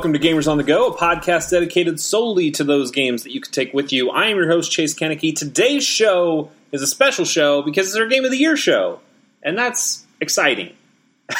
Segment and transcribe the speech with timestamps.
[0.00, 3.40] welcome to Gamers on the Go, a podcast dedicated solely to those games that you
[3.42, 4.08] can take with you.
[4.08, 5.36] I am your host, Chase Kennecke.
[5.36, 9.00] Today's show is a special show because it's our Game of the Year show,
[9.42, 10.72] and that's exciting.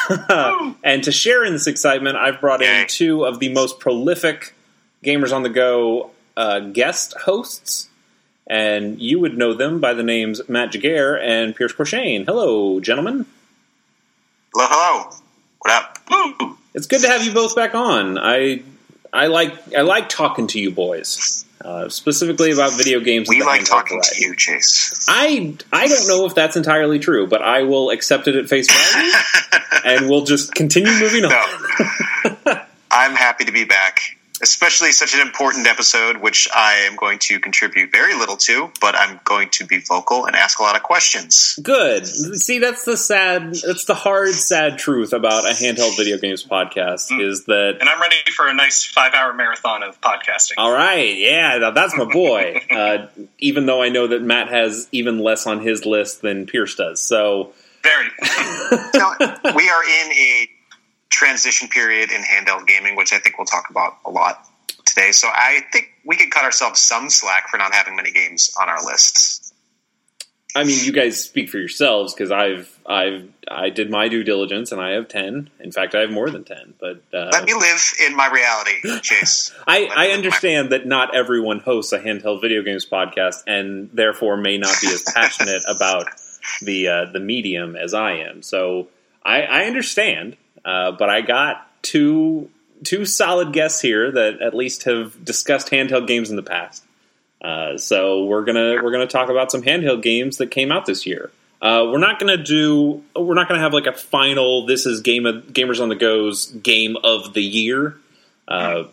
[0.84, 4.54] and to share in this excitement, I've brought in two of the most prolific
[5.02, 7.88] Gamers on the Go uh, guest hosts,
[8.46, 12.26] and you would know them by the names Matt Jaguar and Pierce Corshane.
[12.26, 13.24] Hello, gentlemen.
[14.52, 15.16] Hello, hello.
[15.60, 15.98] What up?
[16.10, 16.58] Woo!
[16.74, 18.18] It's good to have you both back on.
[18.18, 18.62] I
[19.12, 23.28] I like I like talking to you boys, uh, specifically about video games.
[23.28, 24.16] We like talking variety.
[24.16, 25.06] to you, Chase.
[25.08, 28.68] I I don't know if that's entirely true, but I will accept it at face
[28.70, 29.12] value,
[29.84, 31.30] and we'll just continue moving on.
[31.30, 32.60] No.
[32.90, 37.38] I'm happy to be back, especially such an important episode, which I am going to
[37.40, 40.82] contribute very little to, but I'm going to be vocal and ask a lot of
[40.82, 41.58] questions.
[41.62, 42.06] Good.
[42.06, 47.10] See, that's the sad, that's the hard, sad truth about a handheld video games podcast
[47.10, 47.22] Mm.
[47.28, 47.76] is that.
[47.80, 50.52] and I'm ready for a nice five hour marathon of podcasting.
[50.58, 52.60] All right, yeah, that's my boy.
[52.70, 53.06] uh,
[53.38, 57.00] even though I know that Matt has even less on his list than Pierce does,
[57.02, 58.08] so Very.
[58.94, 59.12] Now,
[59.54, 60.49] we are in a
[61.10, 64.46] transition period in handheld gaming, which I think we'll talk about a lot
[64.86, 65.12] today.
[65.12, 68.68] So I think we could cut ourselves some slack for not having many games on
[68.68, 69.52] our lists.
[70.54, 74.72] I mean, you guys speak for yourselves because I've I've I did my due diligence
[74.72, 75.48] and I have ten.
[75.60, 76.74] In fact, I have more than ten.
[76.80, 79.52] But uh, Let me live in my reality, Chase.
[79.68, 84.58] I, I understand that not everyone hosts a handheld video games podcast and therefore may
[84.58, 86.06] not be as passionate about
[86.62, 88.42] the uh, the medium as I am.
[88.42, 88.88] So
[89.24, 92.50] I, I understand, uh, but I got two
[92.84, 96.84] two solid guests here that at least have discussed handheld games in the past.
[97.42, 101.06] Uh, so we're gonna we're gonna talk about some handheld games that came out this
[101.06, 101.30] year.
[101.62, 104.66] Uh, we're not gonna do we're not gonna have like a final.
[104.66, 107.96] This is game of gamers on the go's game of the year
[108.48, 108.84] uh,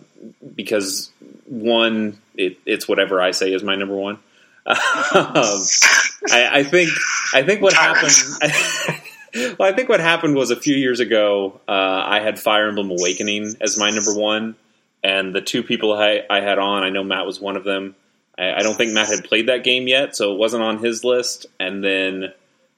[0.56, 1.12] because
[1.46, 4.20] one it, it's whatever I say is my number one.
[4.70, 5.64] Um,
[6.30, 6.90] I, I think
[7.34, 8.12] I think what happened.
[9.36, 11.60] well, I think what happened was a few years ago.
[11.68, 11.72] Uh,
[12.06, 14.56] I had Fire Emblem Awakening as my number one,
[15.04, 17.96] and the two people I, I had on, I know Matt was one of them.
[18.38, 21.04] I, I don't think Matt had played that game yet, so it wasn't on his
[21.04, 21.46] list.
[21.60, 22.26] And then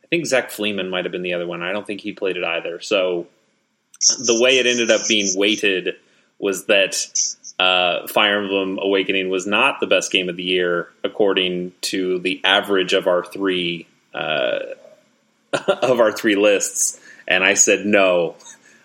[0.03, 1.61] I think Zach Fleeman might have been the other one.
[1.61, 2.79] I don't think he played it either.
[2.81, 3.27] So
[4.17, 5.95] the way it ended up being weighted
[6.39, 6.95] was that
[7.59, 12.41] uh, Fire Emblem Awakening was not the best game of the year according to the
[12.45, 14.59] average of our three uh,
[15.67, 18.35] of our three lists, and I said no.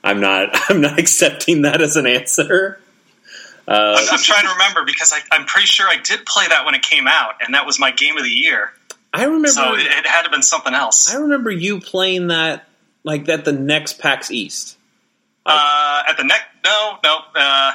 [0.02, 0.50] I'm not.
[0.70, 2.80] I'm not accepting that as an answer.
[3.66, 6.66] Uh, I'm, I'm trying to remember because I, I'm pretty sure I did play that
[6.66, 8.72] when it came out, and that was my game of the year.
[9.12, 9.48] I remember.
[9.48, 11.14] So it, it had to have been something else.
[11.14, 12.66] I remember you playing that
[13.04, 14.76] like that the next PAX East.
[15.46, 17.18] Uh, at the neck, no, no.
[17.34, 17.72] Uh,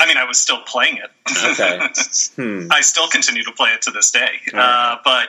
[0.00, 1.10] I mean, I was still playing it.
[1.52, 1.78] Okay.
[2.36, 2.68] Hmm.
[2.70, 4.40] I still continue to play it to this day.
[4.52, 4.92] Right.
[4.92, 5.28] Uh, but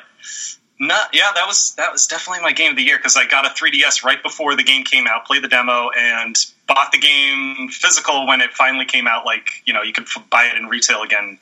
[0.82, 3.50] yeah, that was that was definitely my game of the year because I got a
[3.50, 6.36] 3DS right before the game came out, played the demo, and
[6.68, 9.26] bought the game physical when it finally came out.
[9.26, 11.38] Like you know, you could f- buy it in retail again.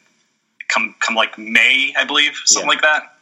[0.67, 2.73] Come come like May, I believe, something Yeah.
[2.75, 3.15] like that.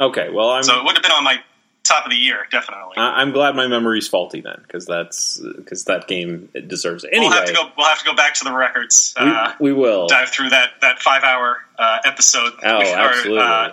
[0.00, 0.30] Okay.
[0.30, 0.62] Well, I'm.
[0.62, 1.36] So it would have been on my
[1.84, 2.94] top of the year, definitely.
[2.96, 7.10] I'm glad my memory's faulty then, because that's because that game it deserves it.
[7.12, 7.70] Anyway, we'll have to go.
[7.76, 9.14] We'll have to go back to the records.
[9.20, 10.06] we, Uh, we will.
[10.08, 12.52] dive through that that five hour uh, episode.
[12.64, 13.38] Oh, with- or, absolutely.
[13.42, 13.72] uh,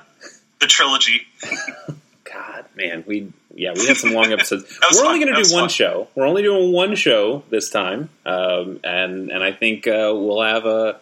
[0.60, 1.28] the trilogy.
[2.32, 4.78] God, man, we yeah we had some long episodes.
[4.96, 5.70] We're only going to do one fun.
[5.70, 6.08] show.
[6.16, 10.66] We're only doing one show this time, um, and and I think uh, we'll have
[10.66, 11.00] a.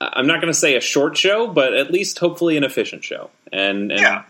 [0.00, 3.28] I'm not going to say a short show, but at least hopefully an efficient show.
[3.52, 4.22] And, and Yeah.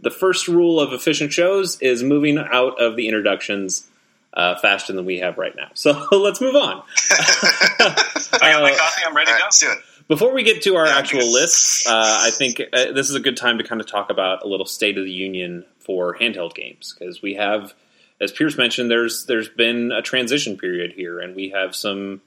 [0.00, 3.86] the first rule of efficient shows is moving out of the introductions
[4.34, 5.68] uh, faster than we have right now.
[5.74, 6.82] So let's move on.
[7.10, 9.02] I got my Uh, coffee.
[9.06, 9.80] I'm ready All to right, go.
[10.12, 10.30] Let's do it.
[10.30, 13.36] Before we get to our actual lists, uh, I think uh, this is a good
[13.36, 16.94] time to kind of talk about a little state of the union for handheld games
[16.96, 17.74] because we have,
[18.20, 22.20] as Pierce mentioned, there's there's been a transition period here, and we have some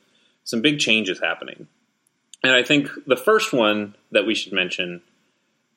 [0.44, 1.68] some big changes happening.
[2.44, 5.02] And I think the first one that we should mention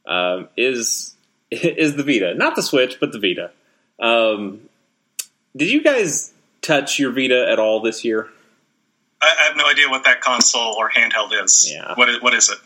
[0.07, 1.15] um, is
[1.51, 3.51] is the Vita, not the Switch, but the Vita.
[4.01, 4.69] Um,
[5.57, 6.33] did you guys
[6.63, 8.29] touch your Vita at all this year?
[9.21, 11.71] I, I have no idea what that console or handheld is.
[11.73, 11.95] Yeah.
[11.95, 12.59] What is, what is it?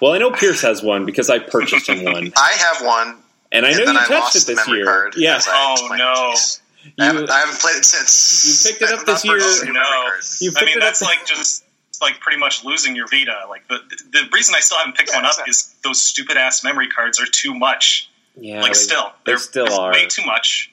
[0.00, 2.32] Well, I know Pierce has one because I purchased him one.
[2.36, 3.18] I have one,
[3.52, 4.86] And I know and you I touched lost it the this memory year.
[4.86, 5.14] card.
[5.16, 6.30] Yeah, Oh, no.
[6.30, 6.60] to Chase.
[6.98, 8.64] I, haven't, I haven't played it since.
[8.66, 9.36] You picked it up this year.
[9.36, 9.82] a new memory No.
[10.04, 10.20] card.
[10.40, 10.88] you I picked mean, it up.
[10.88, 11.64] that's like just
[12.00, 13.46] like pretty much losing your Vita.
[13.48, 13.78] Like the
[14.10, 15.50] the reason I still haven't picked Yeah, one up exactly.
[15.50, 18.10] is those stupid ass memory cards are too much.
[18.36, 19.92] yeah, like they- still, they they're still they're are.
[19.92, 20.72] way too much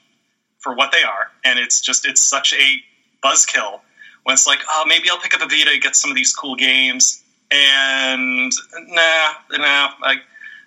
[0.58, 2.82] for what they are, and it's just it's such a
[3.24, 3.78] buzzkill
[4.24, 6.56] when it's like, oh, maybe I'll pick up a Vita get some of these cool
[6.56, 7.22] games.
[7.50, 8.52] And
[8.88, 10.16] nah, nah, I,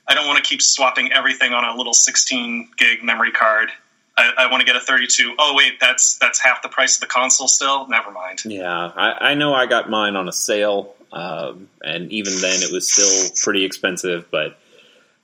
[0.07, 3.69] I don't want to keep swapping everything on a little 16 gig memory card.
[4.17, 5.35] I, I want to get a 32.
[5.39, 7.87] Oh wait, that's that's half the price of the console still.
[7.87, 8.43] Never mind.
[8.45, 12.71] Yeah, I, I know I got mine on a sale, um, and even then it
[12.71, 14.29] was still pretty expensive.
[14.29, 14.59] But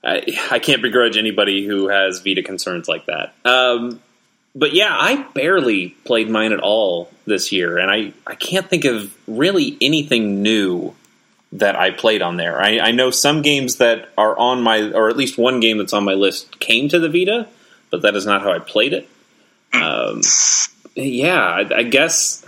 [0.02, 3.34] I, I can't begrudge anybody who has Vita concerns like that.
[3.44, 4.00] Um,
[4.54, 8.84] but yeah, I barely played mine at all this year, and I, I can't think
[8.84, 10.94] of really anything new
[11.52, 12.60] that I played on there.
[12.60, 15.92] I, I know some games that are on my, or at least one game that's
[15.92, 17.48] on my list came to the Vita,
[17.90, 19.08] but that is not how I played it.
[19.72, 20.20] Um,
[20.94, 22.44] yeah, I, I guess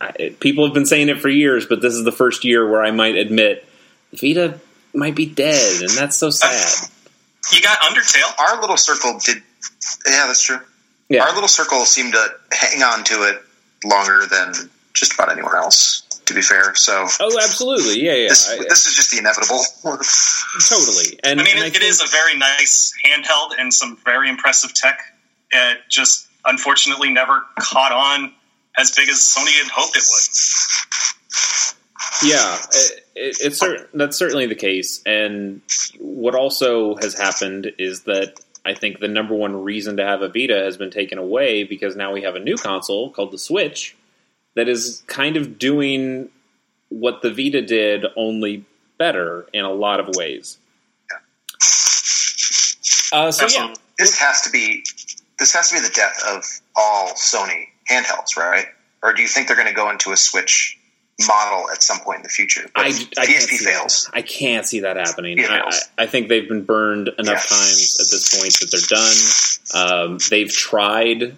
[0.00, 2.82] I, people have been saying it for years, but this is the first year where
[2.82, 3.66] I might admit
[4.12, 4.58] Vita
[4.94, 6.88] might be dead, and that's so sad.
[7.52, 8.38] You got Undertale.
[8.38, 9.42] Our little circle did.
[10.06, 10.60] Yeah, that's true.
[11.12, 11.24] Yeah.
[11.24, 13.42] Our little circle seemed to hang on to it
[13.84, 14.52] longer than
[14.94, 16.02] just about anyone else.
[16.26, 18.00] To be fair, so Oh, absolutely.
[18.00, 18.28] Yeah, yeah.
[18.28, 19.60] this, I- this is just the inevitable.
[19.82, 21.18] totally.
[21.24, 24.72] And I mean, and it, it is a very nice handheld and some very impressive
[24.72, 25.00] tech.
[25.50, 28.32] It just unfortunately never caught on
[28.78, 30.28] as big as Sony had hoped it would.
[32.30, 35.02] Yeah, it, it, it's cer- that's certainly the case.
[35.04, 35.60] And
[35.98, 40.28] what also has happened is that I think the number one reason to have a
[40.28, 43.96] Vita has been taken away because now we have a new console called the Switch
[44.54, 46.28] that is kind of doing
[46.88, 48.64] what the Vita did, only
[48.98, 50.58] better in a lot of ways.
[53.12, 54.84] Uh, so yeah, this has to be
[55.38, 56.44] this has to be the death of
[56.76, 58.66] all Sony handhelds, right?
[59.02, 60.78] Or do you think they're going to go into a Switch
[61.26, 62.68] model at some point in the future?
[62.74, 64.04] But I, I can't PSP see fails.
[64.06, 64.18] That.
[64.18, 65.38] I can't see that happening.
[65.40, 65.78] I, I.
[65.98, 67.56] I think they've been burned enough Yeah.
[67.56, 70.10] times at this point that they're done.
[70.10, 71.36] Um, they've tried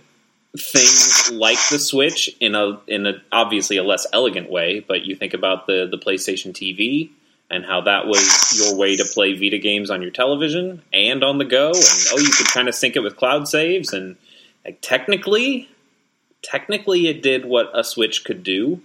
[0.58, 5.16] things like the Switch in a in a obviously a less elegant way, but you
[5.16, 7.10] think about the the PlayStation TV
[7.50, 11.38] and how that was your way to play Vita games on your television and on
[11.38, 11.76] the go, and
[12.12, 14.16] oh, you could kind of sync it with cloud saves, and
[14.64, 15.68] like, technically,
[16.42, 18.80] technically, it did what a Switch could do.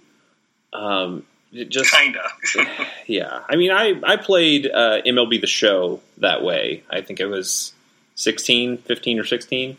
[0.74, 2.22] Um, it just Kinda.
[3.08, 6.84] yeah, I mean, I I played uh, MLB The Show that way.
[6.90, 7.74] I think it was
[8.16, 9.78] 16, 15 or sixteen,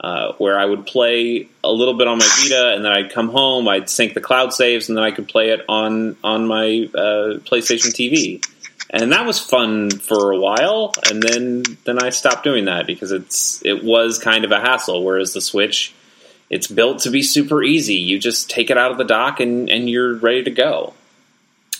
[0.00, 3.28] uh, where I would play a little bit on my Vita, and then I'd come
[3.28, 6.88] home, I'd sync the cloud saves, and then I could play it on on my
[6.94, 8.42] uh, PlayStation TV,
[8.88, 10.94] and that was fun for a while.
[11.10, 15.04] And then then I stopped doing that because it's it was kind of a hassle.
[15.04, 15.94] Whereas the Switch.
[16.50, 17.94] It's built to be super easy.
[17.94, 20.94] You just take it out of the dock and, and you're ready to go.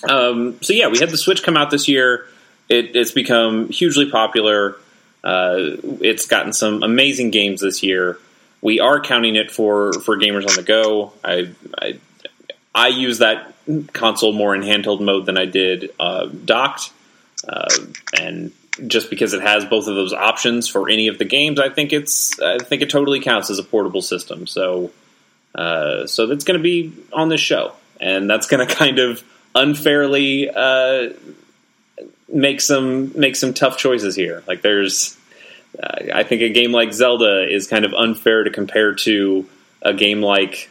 [0.09, 2.25] Um, so yeah, we had the Switch come out this year.
[2.69, 4.77] It, it's become hugely popular.
[5.23, 8.17] Uh, it's gotten some amazing games this year.
[8.61, 11.13] We are counting it for, for gamers on the go.
[11.23, 11.99] I, I
[12.73, 13.53] I use that
[13.93, 16.91] console more in handheld mode than I did uh, docked,
[17.47, 17.67] uh,
[18.17, 18.51] and
[18.87, 21.93] just because it has both of those options for any of the games, I think
[21.93, 24.47] it's I think it totally counts as a portable system.
[24.47, 24.91] So
[25.53, 29.23] uh, so that's going to be on this show, and that's going to kind of
[29.53, 31.09] unfairly uh,
[32.31, 34.43] make some make some tough choices here.
[34.47, 35.17] Like there's,
[35.81, 39.47] uh, I think a game like Zelda is kind of unfair to compare to
[39.81, 40.69] a game like.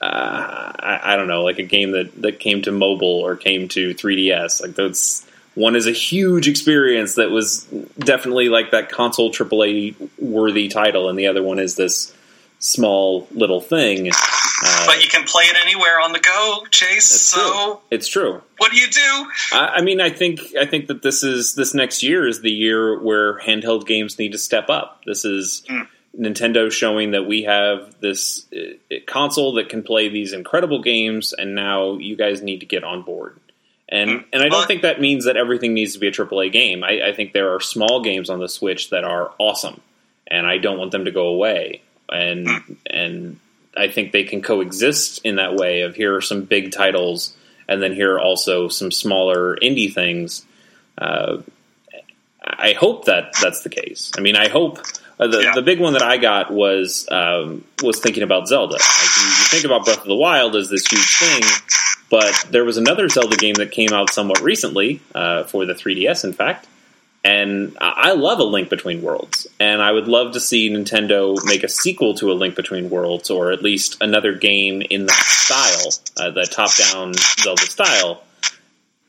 [0.00, 3.66] Uh, I, I don't know, like a game that, that came to mobile or came
[3.70, 4.62] to 3DS.
[4.62, 5.27] Like that's
[5.58, 7.64] one is a huge experience that was
[7.98, 12.14] definitely like that console AAA worthy title, and the other one is this
[12.60, 14.08] small little thing.
[14.10, 17.10] Uh, But you can play it anywhere on the go, Chase.
[17.12, 17.78] it's So true.
[17.90, 18.42] It's true.
[18.58, 19.26] what do you do?
[19.52, 22.50] I, I mean, I think I think that this is this next year is the
[22.50, 25.02] year where handheld games need to step up.
[25.06, 25.86] This is Mm.
[26.18, 31.54] Nintendo showing that we have this uh, console that can play these incredible games, and
[31.54, 33.38] now you guys need to get on board.
[33.90, 34.24] And Mm.
[34.32, 36.84] and I don't think that means that everything needs to be a AAA game.
[36.84, 39.80] I, I think there are small games on the Switch that are awesome,
[40.26, 41.82] and I don't want them to go away.
[42.10, 42.48] And
[42.86, 43.38] and
[43.76, 45.82] I think they can coexist in that way.
[45.82, 47.34] Of here are some big titles,
[47.68, 50.44] and then here are also some smaller indie things.
[50.96, 51.38] Uh,
[52.42, 54.10] I hope that that's the case.
[54.16, 54.78] I mean, I hope
[55.20, 55.54] uh, the Yeah.
[55.54, 58.74] the big one that I got was um, was thinking about Zelda.
[58.74, 61.42] Like you, you think about Breath of the Wild as this huge thing,
[62.10, 66.24] but there was another Zelda game that came out somewhat recently uh, for the 3DS,
[66.24, 66.66] in fact.
[67.24, 71.36] And I I love a Link Between Worlds, and I would love to see Nintendo
[71.44, 75.24] make a sequel to a Link Between Worlds, or at least another game in that
[75.26, 78.22] style, uh, the top-down Zelda style.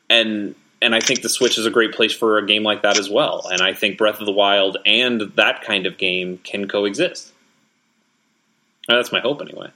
[0.09, 2.97] And and I think the Switch is a great place for a game like that
[2.97, 3.47] as well.
[3.51, 7.31] And I think Breath of the Wild and that kind of game can coexist.
[8.87, 9.69] Uh, That's my hope, anyway.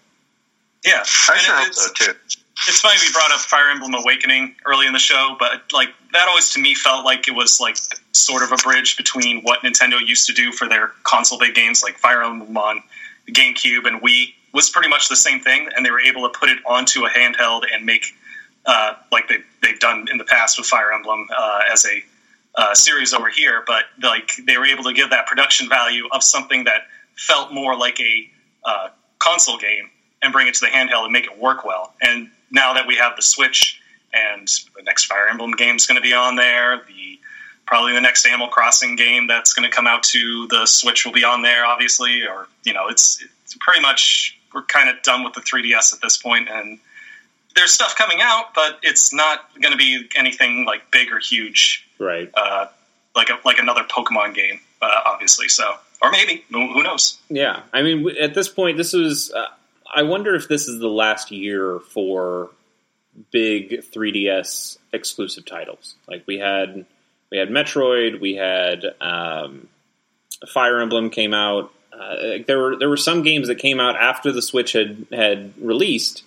[0.86, 2.13] Yeah, I And sure hope so too.
[2.55, 6.27] It's funny we brought up Fire Emblem Awakening early in the show, but like that
[6.27, 7.77] always to me felt like it was like
[8.12, 11.83] sort of a bridge between what Nintendo used to do for their console based games
[11.83, 12.83] like Fire Emblem on
[13.27, 16.50] GameCube and Wii was pretty much the same thing, and they were able to put
[16.50, 18.05] it onto a handheld and make
[18.65, 22.03] uh, like they they've done in the past with Fire Emblem uh, as a
[22.55, 26.24] uh, series over here, but like they were able to give that production value of
[26.24, 26.83] something that
[27.15, 28.29] felt more like a
[28.63, 29.89] uh, console game
[30.22, 31.93] and bring it to the handheld and make it work well.
[32.01, 33.81] And now that we have the Switch
[34.13, 37.19] and the next Fire Emblem game is going to be on there, the
[37.65, 41.13] probably the next Animal Crossing game that's going to come out to the Switch will
[41.13, 42.25] be on there, obviously.
[42.25, 46.01] Or you know, it's it's pretty much we're kind of done with the 3DS at
[46.01, 46.79] this point, and
[47.55, 51.88] there's stuff coming out, but it's not going to be anything like big or huge,
[51.98, 52.29] right?
[52.36, 52.67] Uh,
[53.15, 55.48] like a, like another Pokemon game, uh, obviously.
[55.48, 57.17] So, or maybe who knows?
[57.29, 59.31] Yeah, I mean, at this point, this is.
[59.31, 59.48] Uh,
[59.94, 62.50] I wonder if this is the last year for
[63.32, 65.96] big 3DS exclusive titles.
[66.08, 66.86] Like we had,
[67.32, 69.68] we had Metroid, we had um,
[70.48, 71.72] Fire Emblem came out.
[71.92, 75.54] Uh, there were there were some games that came out after the Switch had had
[75.60, 76.24] released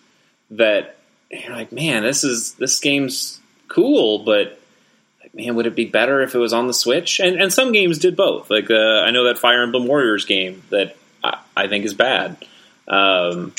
[0.53, 0.97] that
[1.29, 4.61] you're like, man, this is this game's cool, but
[5.21, 7.19] like, man, would it be better if it was on the Switch?
[7.19, 8.49] And and some games did both.
[8.49, 12.37] Like uh, I know that Fire Emblem Warriors game that I, I think is bad
[12.89, 13.53] um,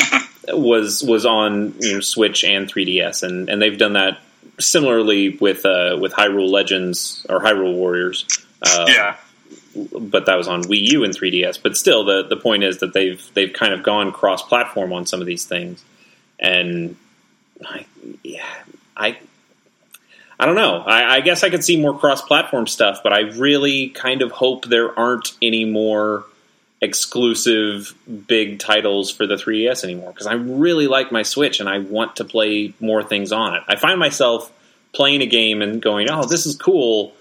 [0.47, 4.19] was was on you know, Switch and 3DS, and, and they've done that
[4.59, 8.25] similarly with uh, with Hyrule Legends or Hyrule Warriors.
[8.61, 9.15] Uh, yeah,
[9.75, 11.61] but that was on Wii U and 3DS.
[11.61, 15.05] But still, the the point is that they've they've kind of gone cross platform on
[15.05, 15.83] some of these things,
[16.39, 16.95] and
[17.65, 17.85] I,
[18.23, 18.45] yeah,
[18.95, 19.17] I.
[20.39, 20.83] I don't know.
[20.85, 24.65] I, I guess I could see more cross-platform stuff, but I really kind of hope
[24.65, 26.25] there aren't any more
[26.81, 27.95] exclusive
[28.27, 32.17] big titles for the 3DS anymore because I really like my Switch and I want
[32.17, 33.63] to play more things on it.
[33.67, 34.51] I find myself
[34.93, 37.13] playing a game and going, "Oh, this is cool.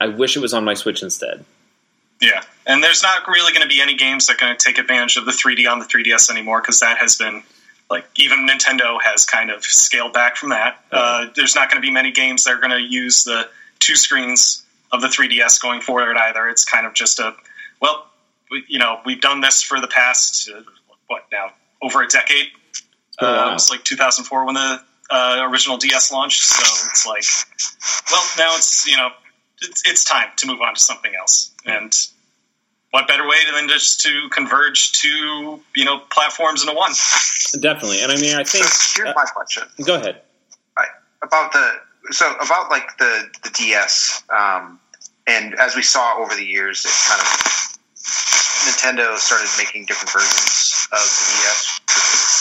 [0.00, 1.44] I wish it was on my Switch instead."
[2.20, 4.78] Yeah, and there's not really going to be any games that are going to take
[4.78, 7.42] advantage of the 3D on the 3DS anymore because that has been
[7.90, 10.84] like even Nintendo has kind of scaled back from that.
[10.90, 13.48] Uh, there's not going to be many games that are going to use the
[13.80, 16.48] two screens of the 3DS going forward either.
[16.48, 17.34] It's kind of just a
[17.80, 18.06] well,
[18.52, 20.60] we, you know, we've done this for the past uh,
[21.08, 21.50] what now
[21.82, 22.48] over a decade.
[23.20, 24.80] Uh, it was like 2004 when the
[25.10, 27.24] uh, original DS launched, so it's like,
[28.10, 29.08] well, now it's you know,
[29.62, 31.92] it's, it's time to move on to something else, and
[32.90, 36.92] what better way than just to converge two you know platforms into one?
[37.60, 39.64] Definitely, and I mean, I think so here's my question.
[39.84, 40.22] Go ahead.
[40.78, 40.88] Right,
[41.22, 41.72] about the
[42.10, 44.80] so about like the the DS, um,
[45.26, 47.71] and as we saw over the years, it kind of
[48.02, 51.80] Nintendo started making different versions of the DS,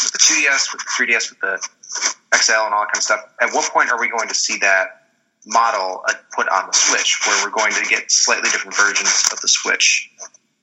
[0.04, 3.22] with the 2DS, with the 3DS, with the XL, and all that kind of stuff.
[3.42, 5.08] At what point are we going to see that
[5.46, 9.42] model uh, put on the Switch, where we're going to get slightly different versions of
[9.42, 10.12] the Switch,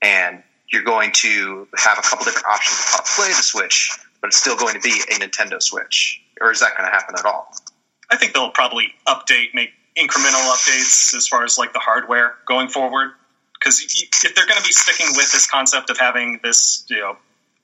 [0.02, 3.90] and you're going to have a couple different options to play the Switch,
[4.20, 6.22] but it's still going to be a Nintendo Switch?
[6.40, 7.52] Or is that going to happen at all?
[8.10, 12.68] I think they'll probably update, make incremental updates as far as like the hardware going
[12.68, 13.10] forward
[13.58, 13.82] because
[14.24, 17.16] if they're going to be sticking with this concept of having this you know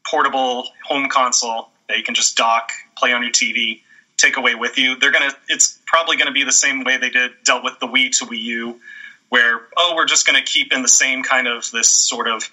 [0.07, 3.81] portable home console that you can just dock, play on your TV,
[4.17, 5.37] take away with you, they're going to.
[5.49, 8.27] It's probably going to be the same way they did dealt with the Wii to
[8.27, 8.81] Wii U,
[9.29, 12.51] where oh we're just going to keep in the same kind of this sort of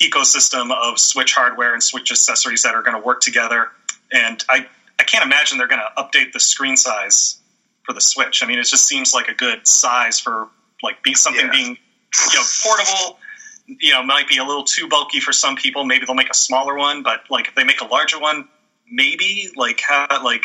[0.00, 3.68] ecosystem of Switch hardware and Switch accessories that are going to work together.
[4.12, 4.66] And I
[4.98, 7.38] I can't imagine they're going to update the screen size
[7.84, 8.42] for the Switch.
[8.42, 10.48] I mean, it just seems like a good size for
[10.82, 11.50] like be something yeah.
[11.50, 11.78] being
[12.16, 13.18] you know portable
[13.66, 16.34] you know might be a little too bulky for some people maybe they'll make a
[16.34, 18.48] smaller one but like if they make a larger one
[18.90, 20.44] maybe like how like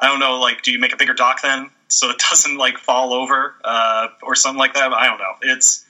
[0.00, 2.78] i don't know like do you make a bigger dock then so it doesn't like
[2.78, 5.84] fall over uh, or something like that i don't know it's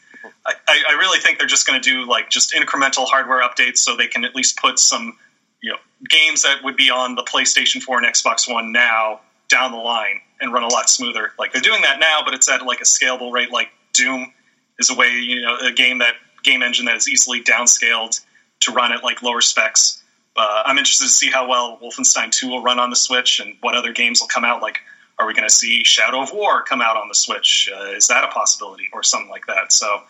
[0.47, 3.97] I, I really think they're just going to do like just incremental hardware updates so
[3.97, 5.19] they can at least put some
[5.61, 9.73] you know games that would be on the PlayStation 4 and Xbox One now down
[9.73, 11.33] the line and run a lot smoother.
[11.39, 13.51] Like they're doing that now, but it's at like a scalable rate.
[13.51, 14.33] Like Doom
[14.79, 18.21] is a way you know a game that game engine that is easily downscaled
[18.61, 20.03] to run at like lower specs.
[20.37, 23.57] Uh, I'm interested to see how well Wolfenstein 2 will run on the Switch and
[23.61, 24.63] what other games will come out.
[24.63, 24.81] Like,
[25.19, 27.69] are we going to see Shadow of War come out on the Switch?
[27.73, 29.73] Uh, is that a possibility or something like that?
[29.73, 30.01] So,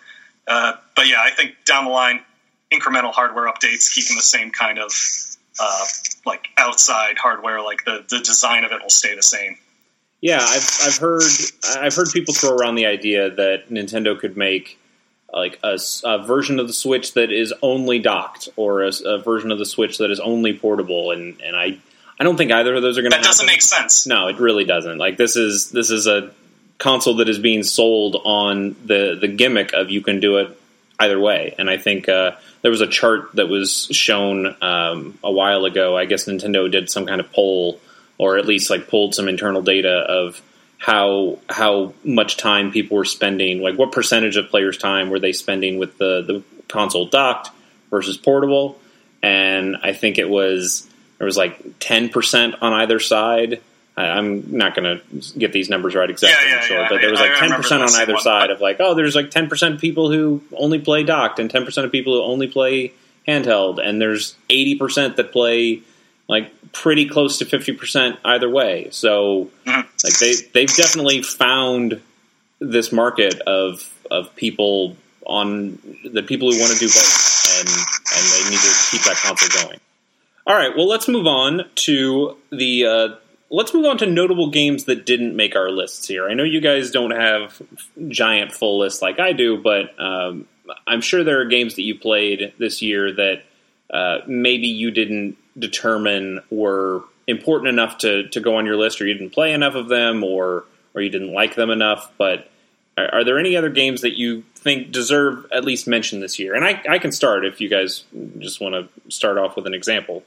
[0.49, 2.21] uh, but yeah, I think down the line,
[2.73, 4.92] incremental hardware updates, keeping the same kind of
[5.61, 5.85] uh,
[6.25, 9.59] like outside hardware, like the the design of it will stay the same.
[10.25, 11.23] Yeah, I've I've heard
[11.76, 14.78] I've heard people throw around the idea that Nintendo could make
[15.31, 19.52] like a, a version of the Switch that is only docked, or a, a, version
[19.52, 21.76] of the Switch that is only portable, and and I
[22.19, 23.19] I don't think either of those are going to.
[23.19, 24.07] That doesn't make sense.
[24.07, 24.97] No, it really doesn't.
[24.97, 26.31] Like this is this is a
[26.78, 30.59] console that is being sold on the the gimmick of you can do it
[30.99, 31.54] either way.
[31.59, 35.99] And I think uh, there was a chart that was shown um, a while ago.
[35.99, 37.78] I guess Nintendo did some kind of poll,
[38.18, 40.40] or at least like pulled some internal data of
[40.78, 45.33] how how much time people were spending, like what percentage of players' time were they
[45.33, 47.50] spending with the the console docked
[47.90, 48.78] versus portable.
[49.23, 50.87] And I think it was
[51.18, 53.61] there was like ten percent on either side.
[53.97, 56.88] I'm not going to get these numbers right exactly, yeah, yeah, sure, yeah.
[56.88, 59.30] but there was like ten percent on either one, side of like, oh, there's like
[59.30, 62.49] ten percent of people who only play docked, and ten percent of people who only
[62.49, 62.92] play
[63.26, 65.80] handheld, and there's eighty percent that play
[66.28, 68.88] like pretty close to fifty percent either way.
[68.90, 69.87] So Mhm.
[70.04, 72.00] like they they've definitely found
[72.61, 78.45] this market of of people on the people who want to do both, and and
[78.47, 79.81] they need to keep that console going.
[80.47, 82.87] All right, well, let's move on to the.
[82.87, 83.09] Uh,
[83.50, 86.28] let's move on to notable games that didn't make our lists here.
[86.28, 87.62] I know you guys don't have
[88.09, 90.47] giant full lists like I do, but um,
[90.87, 93.43] I'm sure there are games that you played this year that
[93.95, 99.07] uh, maybe you didn't determine were important enough to, to go on your list, or
[99.07, 102.11] you didn't play enough of them, or or you didn't like them enough.
[102.19, 102.51] But
[102.99, 106.55] are, are there any other games that you think deserve at least mention this year?
[106.55, 108.03] And I, I can start if you guys
[108.39, 110.25] just want to start off with an example.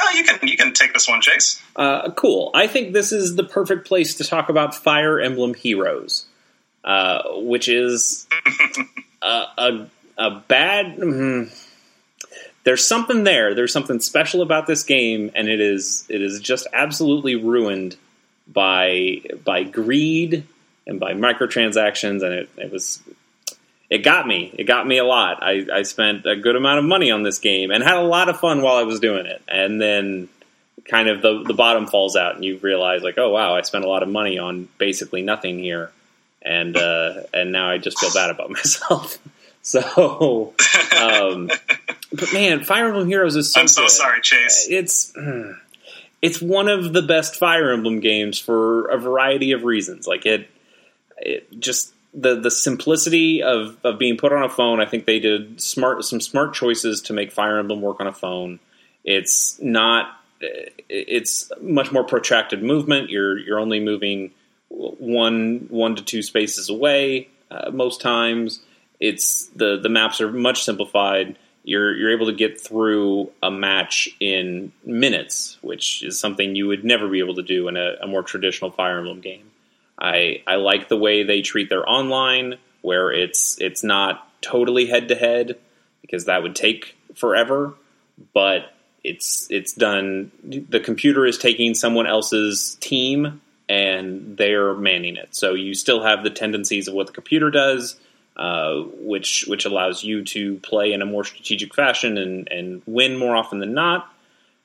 [0.00, 1.60] Oh, you can you can take this one, Chase.
[1.74, 2.50] Uh, cool.
[2.54, 6.26] I think this is the perfect place to talk about Fire Emblem Heroes,
[6.84, 8.28] uh, which is
[9.22, 9.86] a, a,
[10.18, 10.98] a bad.
[10.98, 11.63] mm,
[12.64, 13.54] there's something there.
[13.54, 17.96] There's something special about this game, and it is it is just absolutely ruined
[18.48, 20.46] by by greed
[20.86, 23.02] and by microtransactions, and it, it was
[23.90, 24.52] it got me.
[24.54, 25.42] It got me a lot.
[25.42, 28.28] I, I spent a good amount of money on this game and had a lot
[28.28, 30.28] of fun while I was doing it, and then
[30.86, 33.84] kind of the the bottom falls out, and you realize like, oh wow, I spent
[33.84, 35.92] a lot of money on basically nothing here,
[36.40, 39.18] and uh, and now I just feel bad about myself.
[39.66, 40.52] So,
[41.00, 41.48] um,
[42.12, 43.62] but man, Fire Emblem Heroes is so.
[43.62, 43.90] I'm so good.
[43.90, 44.66] sorry, Chase.
[44.68, 45.14] It's
[46.24, 50.06] it's one of the best Fire Emblem games for a variety of reasons.
[50.06, 50.48] Like it,
[51.18, 54.80] it just the the simplicity of of being put on a phone.
[54.80, 58.12] I think they did smart some smart choices to make Fire Emblem work on a
[58.12, 58.60] phone.
[59.02, 60.14] It's not.
[60.88, 63.10] It's much more protracted movement.
[63.10, 64.30] You're you're only moving
[64.68, 68.60] one one to two spaces away uh, most times.
[69.04, 71.36] It's the the maps are much simplified.
[71.62, 76.84] You're you're able to get through a match in minutes, which is something you would
[76.84, 79.50] never be able to do in a, a more traditional Fire Emblem game.
[79.98, 85.08] I I like the way they treat their online, where it's it's not totally head
[85.08, 85.58] to head
[86.00, 87.74] because that would take forever,
[88.32, 90.32] but it's it's done.
[90.42, 96.24] The computer is taking someone else's team and they're manning it, so you still have
[96.24, 98.00] the tendencies of what the computer does,
[98.36, 103.16] uh, which which allows you to play in a more strategic fashion and and win
[103.16, 104.10] more often than not.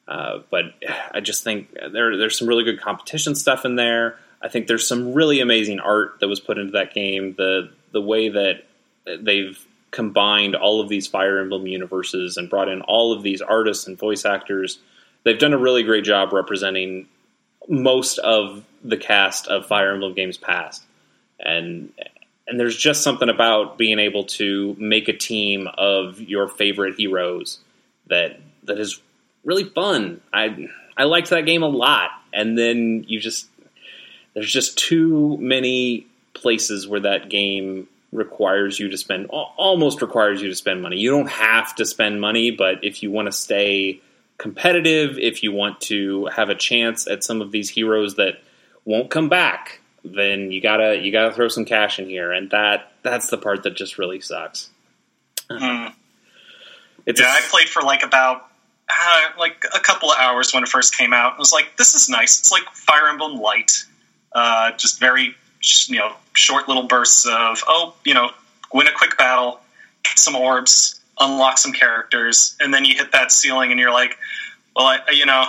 [0.08, 0.74] Uh, but
[1.12, 4.18] I just think there there's some really good competition stuff in there.
[4.42, 7.36] I think there's some really amazing art that was put into that game.
[7.38, 8.66] The the way that
[9.20, 13.88] they've combined all of these Fire Emblem universes and brought in all of these artists
[13.88, 14.80] and voice actors.
[15.24, 17.08] They've done a really great job representing
[17.68, 20.84] most of the cast of Fire Emblem games past.
[21.40, 21.92] And
[22.50, 27.60] and there's just something about being able to make a team of your favorite heroes
[28.08, 29.00] that that is
[29.44, 30.22] really fun.
[30.34, 32.10] I I liked that game a lot.
[32.34, 33.48] And then you just
[34.34, 40.50] there's just too many places where that game requires you to spend almost requires you
[40.50, 40.98] to spend money.
[40.98, 44.02] You don't have to spend money, but if you want to stay
[44.38, 48.42] competitive, if you want to have a chance at some of these heroes that
[48.86, 52.92] won't come back, then you gotta you gotta throw some cash in here, and that
[53.04, 54.70] that's the part that just really sucks.
[55.50, 55.94] Mm.
[57.06, 58.46] It's Yeah, a- I played for like about
[58.90, 61.34] uh, like a couple of hours when it first came out.
[61.36, 62.40] I was like, this is nice.
[62.40, 63.72] It's like Fire Emblem Light,
[64.34, 68.32] uh, just very sh- you know short little bursts of oh you know
[68.74, 69.60] win a quick battle,
[70.04, 74.18] get some orbs, unlock some characters, and then you hit that ceiling and you're like,
[74.76, 75.46] well, I, you know,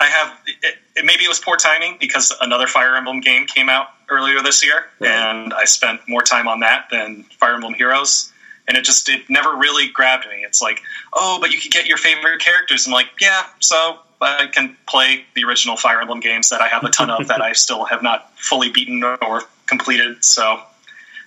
[0.00, 3.68] I have it, it, maybe it was poor timing because another Fire Emblem game came
[3.68, 5.10] out earlier this year, Right.
[5.10, 8.32] and I spent more time on that than Fire Emblem Heroes.
[8.68, 10.44] And it just it never really grabbed me.
[10.44, 10.82] It's like,
[11.14, 12.86] oh, but you can get your favorite characters.
[12.86, 16.84] I'm like, yeah, so I can play the original Fire Emblem games that I have
[16.84, 20.22] a ton of that I still have not fully beaten or completed.
[20.22, 20.60] So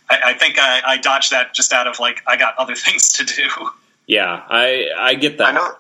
[0.10, 3.12] I, I think I, I dodged that just out of like I got other things
[3.14, 3.50] to do.
[4.06, 5.48] yeah, I I get that.
[5.48, 5.76] I know.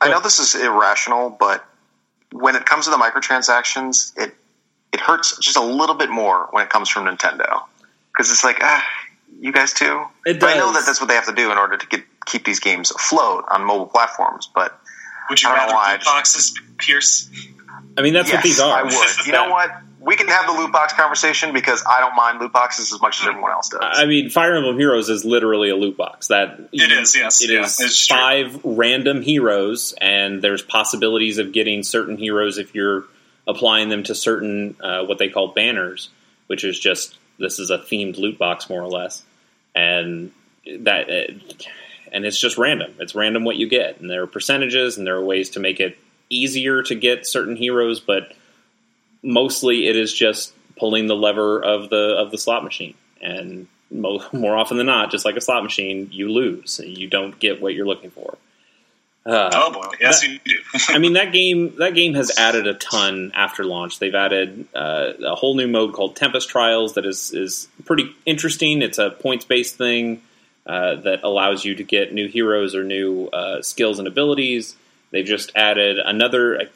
[0.00, 1.64] I, I know this is irrational, but
[2.32, 4.34] when it comes to the microtransactions, it
[4.92, 7.62] it hurts just a little bit more when it comes from Nintendo
[8.12, 8.84] because it's like, ah,
[9.40, 10.04] you guys too.
[10.26, 12.04] It But I know that that's what they have to do in order to get
[12.26, 14.50] keep these games afloat on mobile platforms.
[14.54, 14.78] But
[15.30, 17.30] Would you I don't rather know why, I boxes, Pierce?
[17.96, 18.78] I mean, that's what these are.
[18.78, 19.26] I would.
[19.26, 19.70] You know what?
[20.00, 23.20] We can have the loot box conversation because I don't mind loot boxes as much
[23.20, 23.80] as everyone else does.
[23.82, 26.28] I mean, Fire Emblem Heroes is literally a loot box.
[26.28, 28.16] That It is, yes, It yeah, is it's true.
[28.16, 33.04] five random heroes, and there's possibilities of getting certain heroes if you're
[33.48, 36.10] applying them to certain uh, what they call banners,
[36.46, 39.24] which is just this is a themed loot box more or less,
[39.74, 40.30] and
[40.80, 41.32] that uh,
[42.12, 42.94] and it's just random.
[43.00, 45.80] It's random what you get, and there are percentages, and there are ways to make
[45.80, 45.98] it
[46.30, 48.32] easier to get certain heroes, but
[49.22, 54.24] mostly it is just pulling the lever of the of the slot machine and mo-
[54.32, 57.74] more often than not just like a slot machine you lose you don't get what
[57.74, 58.38] you're looking for
[59.26, 60.54] uh, Oh boy, yes you do.
[60.88, 63.98] I mean that game that game has added a ton after launch.
[63.98, 68.80] They've added uh, a whole new mode called Tempest Trials that is is pretty interesting.
[68.80, 70.22] It's a points based thing
[70.66, 74.76] uh, that allows you to get new heroes or new uh, skills and abilities.
[75.10, 76.68] They've just added another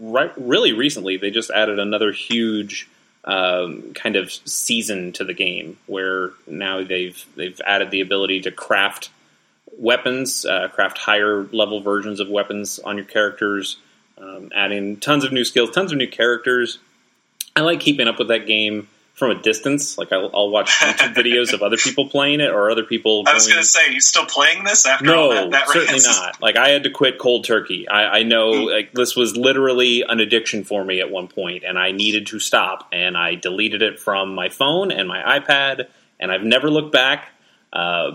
[0.00, 1.16] right really recently.
[1.16, 2.88] They just added another huge
[3.24, 8.50] um, kind of season to the game where now they've they've added the ability to
[8.50, 9.10] craft
[9.78, 13.78] weapons, uh, craft higher level versions of weapons on your characters,
[14.18, 16.78] um, adding tons of new skills, tons of new characters.
[17.56, 18.88] I like keeping up with that game
[19.20, 19.96] from a distance.
[19.96, 23.22] Like I'll, I'll watch YouTube videos of other people playing it or other people.
[23.28, 25.50] I was going- to say, you still playing this after all no, that?
[25.52, 26.04] that certainly rant?
[26.06, 26.42] not.
[26.42, 27.86] Like I had to quit cold turkey.
[27.88, 28.72] I, I know Mm.
[28.72, 32.40] like this was literally an addiction for me at one point, and I needed to
[32.40, 32.88] stop.
[32.92, 35.86] And I deleted it from my phone and my iPad,
[36.18, 37.28] and I've never looked back.
[37.72, 38.12] Uh,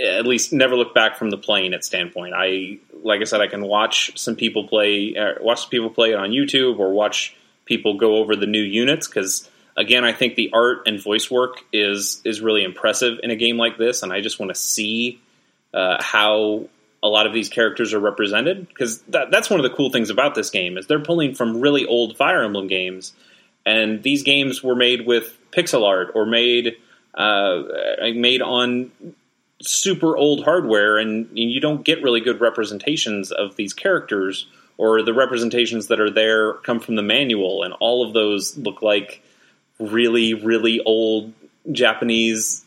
[0.00, 2.32] at least never looked back from the playing it standpoint.
[2.36, 6.16] I like I said, I can watch some people play, uh, watch people play it
[6.16, 9.48] on YouTube, or watch people go over the new units because.
[9.78, 13.56] Again, I think the art and voice work is is really impressive in a game
[13.56, 15.20] like this, and I just want to see
[15.72, 16.68] uh, how
[17.00, 20.10] a lot of these characters are represented because that, that's one of the cool things
[20.10, 23.12] about this game is they're pulling from really old Fire Emblem games,
[23.64, 26.76] and these games were made with pixel art or made
[27.14, 27.62] uh,
[28.14, 28.90] made on
[29.62, 35.14] super old hardware, and you don't get really good representations of these characters, or the
[35.14, 39.22] representations that are there come from the manual, and all of those look like
[39.78, 41.32] really, really old
[41.72, 42.64] Japanese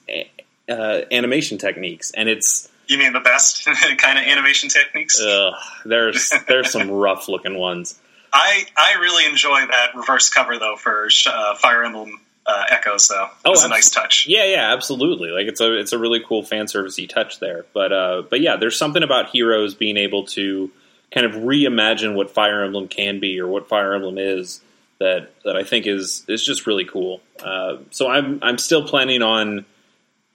[0.69, 3.65] uh, animation techniques, and it's You mean the best
[3.97, 5.21] kind of animation techniques?
[5.21, 5.53] ugh,
[5.85, 7.99] there's there's some rough looking ones.
[8.33, 13.27] I I really enjoy that reverse cover though for uh, Fire Emblem uh, Echoes though.
[13.45, 14.25] Oh, it's a nice touch.
[14.27, 15.29] Yeah, yeah, absolutely.
[15.29, 17.65] Like it's a it's a really cool fan servicey touch there.
[17.73, 20.71] But uh, but yeah, there's something about heroes being able to
[21.11, 24.61] kind of reimagine what Fire Emblem can be or what Fire Emblem is
[25.01, 27.21] that that I think is is just really cool.
[27.43, 29.65] Uh, so I'm I'm still planning on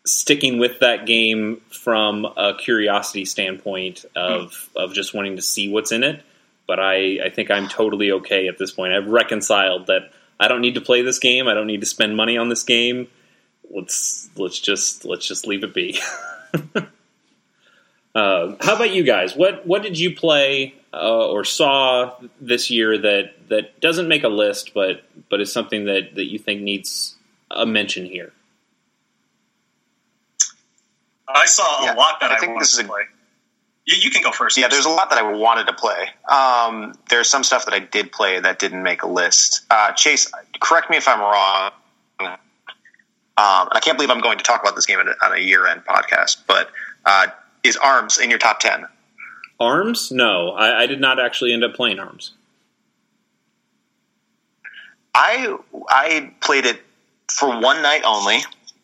[0.05, 5.93] sticking with that game from a curiosity standpoint of of just wanting to see what's
[5.93, 6.23] in it.
[6.67, 8.93] But I, I think I'm totally okay at this point.
[8.93, 11.47] I've reconciled that I don't need to play this game.
[11.47, 13.07] I don't need to spend money on this game.
[13.71, 16.01] Let's let's just let's just leave it be.
[18.17, 19.37] uh, how about you guys?
[19.37, 24.29] What what did you play uh, or saw this year that that doesn't make a
[24.29, 27.15] list, but but is something that that you think needs
[27.51, 28.33] a mention here?
[31.29, 33.03] I saw Yeah, a lot that I I, think wanted this is to play.
[33.85, 34.57] You, you can go first.
[34.57, 36.09] Yeah, there's a lot that I wanted to play.
[36.27, 39.67] Um, there's some stuff that I did play that didn't make a list.
[39.69, 41.73] Uh, Chase, correct me if I'm wrong.
[43.39, 45.39] Um, I can't believe I'm going to talk about this game on a, on a
[45.39, 46.71] year-end podcast, but
[47.05, 47.27] uh,
[47.67, 48.87] is Arms in your top ten?
[49.59, 50.11] Arms?
[50.11, 52.33] No, I, I did not actually end up playing Arms.
[55.15, 55.57] I
[55.89, 56.81] I played it
[57.31, 58.37] for one night only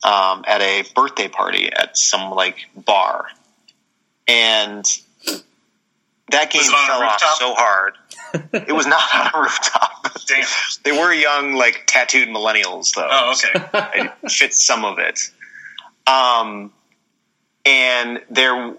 [0.03, 3.27] um, at a birthday party at some like bar,
[4.27, 4.85] and
[6.33, 7.95] that game Was it on a fell off so hard.
[8.69, 10.09] it was not on a rooftop.
[10.27, 10.45] Damn.
[10.85, 13.09] They were young, like tattooed millennials, though.
[13.09, 14.11] Oh, okay.
[14.23, 15.31] it fit some of it.
[16.09, 16.73] Um,
[17.65, 18.75] and there,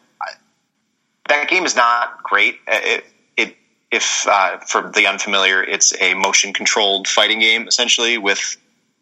[1.30, 2.56] that game is not great.
[2.68, 3.06] It,
[3.38, 3.56] it
[3.92, 8.58] if uh, for the unfamiliar, it's a motion controlled fighting game essentially with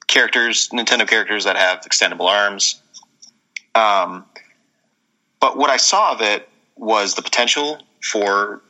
[0.07, 2.81] characters, Nintendo characters that have extendable arms.
[3.73, 4.25] Um,
[5.39, 8.61] but what I saw of it was the potential for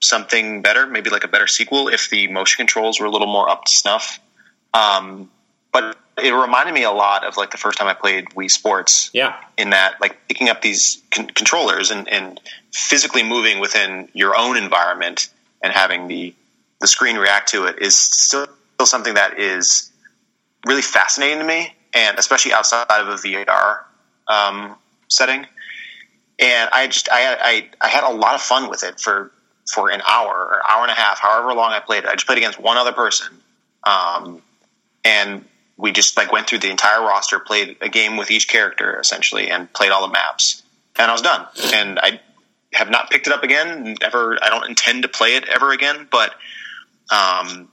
[0.00, 3.48] something better, maybe like a better sequel if the motion controls were a little more
[3.48, 4.20] up to snuff.
[4.72, 5.30] Um,
[5.72, 9.10] but it reminded me a lot of like the first time I played Wii Sports.
[9.12, 9.36] Yeah.
[9.56, 12.40] In that, like picking up these con- controllers and, and
[12.72, 15.28] physically moving within your own environment
[15.62, 16.34] and having the
[16.80, 19.90] the screen react to it is still, still something that is
[20.66, 23.80] really fascinating to me, and especially outside of a VR
[24.28, 24.76] um,
[25.08, 25.46] setting.
[26.38, 29.30] And I just I, I I had a lot of fun with it for
[29.66, 32.10] for an hour or hour and a half, however long I played it.
[32.10, 33.28] I just played against one other person,
[33.84, 34.42] um,
[35.04, 35.44] and
[35.76, 39.50] we just like went through the entire roster, played a game with each character essentially,
[39.50, 40.62] and played all the maps.
[40.96, 41.46] And I was done.
[41.72, 42.20] And I
[42.72, 43.96] have not picked it up again.
[44.00, 46.06] Ever, I don't intend to play it ever again.
[46.10, 46.30] But
[47.10, 47.68] um,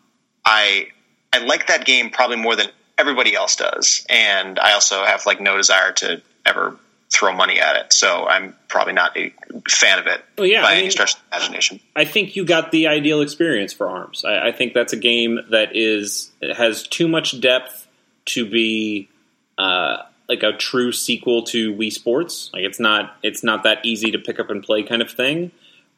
[0.46, 0.88] I
[1.34, 5.40] I like that game probably more than everybody else does, and I also have like
[5.40, 6.78] no desire to ever
[7.12, 7.94] throw money at it.
[7.94, 9.34] So I'm probably not a
[9.70, 11.80] fan of it well, yeah, by I any mean, stretch of the imagination.
[11.96, 14.24] I think you got the ideal experience for Arms.
[14.26, 17.88] I, I think that's a game that is has too much depth
[18.26, 19.10] to be
[19.58, 19.98] uh,
[20.30, 22.50] like a true sequel to Wii Sports.
[22.54, 25.52] Like it's not it's not that easy to pick up and play kind of thing,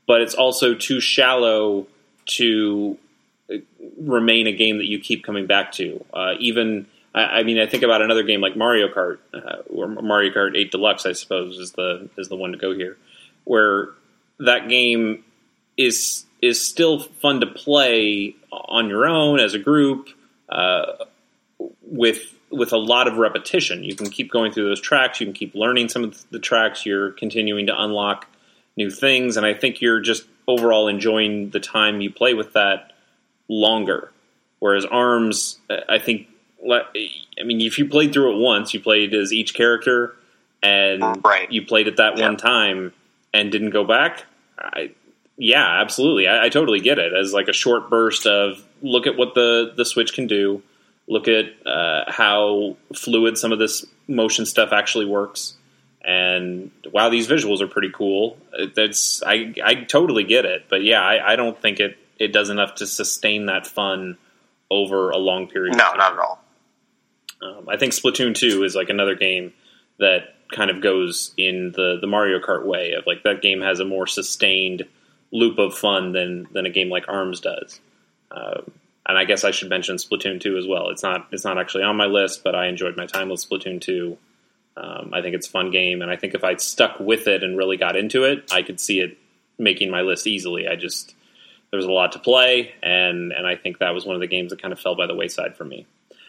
[0.08, 1.88] but it's also too shallow
[2.26, 2.98] to
[3.52, 3.58] uh,
[4.00, 6.04] remain a game that you keep coming back to.
[6.14, 9.88] Uh, even I, I mean, I think about another game like Mario Kart uh, or
[9.88, 11.06] Mario Kart Eight Deluxe.
[11.06, 12.98] I suppose is the is the one to go here,
[13.44, 13.90] where
[14.40, 15.24] that game
[15.78, 20.10] is is still fun to play on your own as a group
[20.50, 20.86] uh,
[21.82, 23.84] with with a lot of repetition.
[23.84, 25.20] You can keep going through those tracks.
[25.20, 26.86] You can keep learning some of the tracks.
[26.86, 28.28] You're continuing to unlock
[28.78, 32.92] new things, and I think you're just overall enjoying the time you play with that
[33.48, 34.12] longer.
[34.60, 36.28] Whereas Arms, I think,
[36.70, 40.16] I mean, if you played through it once, you played as each character,
[40.62, 41.52] and Right.
[41.52, 42.28] you played it that Yeah.
[42.28, 42.94] one time
[43.34, 44.26] and didn't go back.
[44.58, 44.92] I,
[45.38, 46.28] yeah, absolutely.
[46.28, 49.74] I, I totally get it as like a short burst of look at what the
[49.76, 50.62] the Switch can do.
[51.08, 55.56] Look at uh, how fluid some of this motion stuff actually works,
[56.02, 58.38] and wow, these visuals are pretty cool.
[58.58, 62.32] Uh, That's I I totally get it, but yeah, I, I don't think it it
[62.32, 64.18] does enough to sustain that fun
[64.72, 65.74] over a long period.
[65.74, 66.44] of No, not at all.
[67.42, 69.54] Um, I think Splatoon two is like another game
[70.00, 73.80] that kind of goes in the the Mario Kart way of like that game has
[73.80, 74.84] a more sustained
[75.32, 77.80] loop of fun than than a game like Arms does.
[78.32, 78.72] Um,
[79.06, 80.90] and I guess I should mention Splatoon two as well.
[80.90, 83.82] It's not it's not actually on my list, but I enjoyed my time with Splatoon
[83.82, 84.18] two.
[84.76, 87.44] Um, I think it's a fun game, and I think if I stuck with it
[87.44, 89.18] and really got into it, I could see it
[89.60, 90.68] making my list easily.
[90.68, 91.16] I just
[91.72, 94.28] there was a lot to play, and and I think that was one of the
[94.28, 95.86] games that kind of fell by the wayside for me.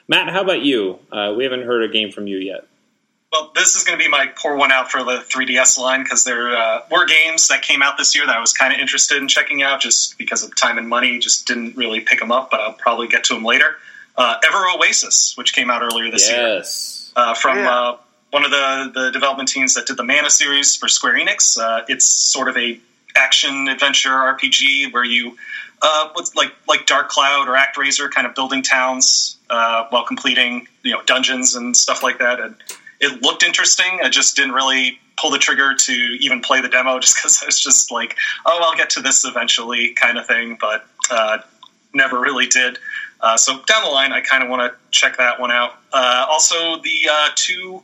[0.08, 0.98] Matt, how about you?
[1.10, 2.66] Uh, we haven't heard a game from you yet.
[3.34, 6.22] Well, this is going to be my poor one out for the 3DS line because
[6.22, 9.18] there uh, were games that came out this year that I was kind of interested
[9.18, 11.18] in checking out just because of time and money.
[11.18, 13.74] Just didn't really pick them up, but I'll probably get to them later.
[14.16, 17.10] Uh, Ever Oasis, which came out earlier this year, yes.
[17.16, 17.70] uh, from Yeah.
[17.72, 17.96] uh,
[18.30, 21.58] one of the, the development teams that did the Mana series for Square Enix.
[21.58, 22.78] Uh, it's sort of a
[23.16, 25.36] action adventure RPG where you,
[25.82, 30.68] uh, what's like like Dark Cloud or ActRaiser, kind of building towns uh, while completing
[30.84, 32.38] you know dungeons and stuff like that.
[32.38, 32.54] And
[33.00, 34.00] it looked interesting.
[34.02, 37.46] I just didn't really pull the trigger to even play the demo just because I
[37.46, 40.56] was just like, oh, I'll get to this eventually, kind of thing.
[40.60, 41.38] But uh,
[41.92, 42.78] never really did.
[43.20, 45.78] Uh, so down the line, I kind of want to check that one out.
[45.92, 47.82] Uh, also, the uh, two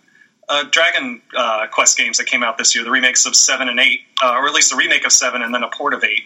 [0.51, 3.79] uh, Dragon uh, Quest games that came out this year, the remakes of seven and
[3.79, 6.25] eight, uh, or at least a remake of seven and then a port of eight,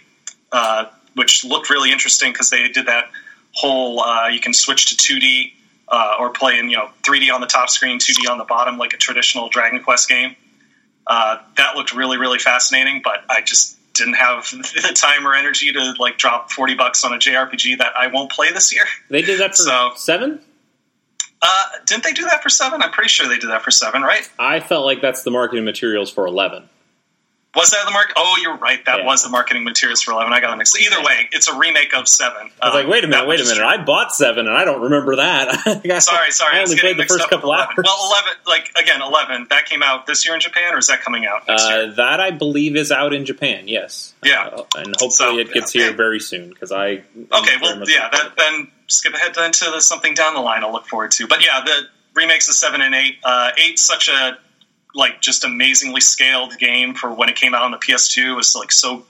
[0.50, 3.10] uh, which looked really interesting because they did that
[3.52, 5.52] whole uh, you can switch to 2D
[5.88, 8.78] uh, or play in you know 3D on the top screen, 2D on the bottom,
[8.78, 10.36] like a traditional Dragon Quest game.
[11.06, 15.72] Uh, that looked really really fascinating, but I just didn't have the time or energy
[15.72, 18.84] to like drop 40 bucks on a JRPG that I won't play this year.
[19.10, 20.40] They did that for So- seven.
[21.46, 22.80] Uh, didn't they do that for seven?
[22.80, 24.26] I'm pretty sure they did that for seven, right?
[24.38, 26.70] I felt like that's the marketing materials for eleven.
[27.56, 28.12] Was that the mark?
[28.16, 28.84] Oh, you're right.
[28.84, 29.04] That Yeah.
[29.04, 30.32] was the marketing materials for eleven.
[30.32, 30.78] I got it mixed.
[30.80, 32.50] Either way, it's a remake of seven.
[32.60, 33.62] I was like, wait a minute, wait a minute.
[33.62, 35.48] I bought seven, and I don't remember that.
[35.66, 36.56] I- Sorry, sorry.
[36.58, 37.66] I only played the first couple 11.
[37.78, 37.84] hours.
[37.84, 39.46] Well, eleven, like again, eleven.
[39.50, 41.48] That came out this year in Japan, or is that coming out?
[41.48, 43.68] Uh, that I believe is out in Japan.
[43.68, 44.14] Yes.
[44.24, 44.44] Yeah.
[44.46, 45.84] Uh, and hopefully So, it gets yeah.
[45.84, 47.02] here very soon because I.
[47.32, 50.64] Okay, well, yeah, that, then skip ahead then to the, something down the line.
[50.64, 51.26] I'll look forward to.
[51.26, 51.82] But yeah, the
[52.14, 53.16] remakes of seven and eight.
[53.24, 54.38] Uh, eight's such a
[54.94, 58.32] like just amazingly scaled game for when it came out on the PS2.
[58.32, 59.04] It was like so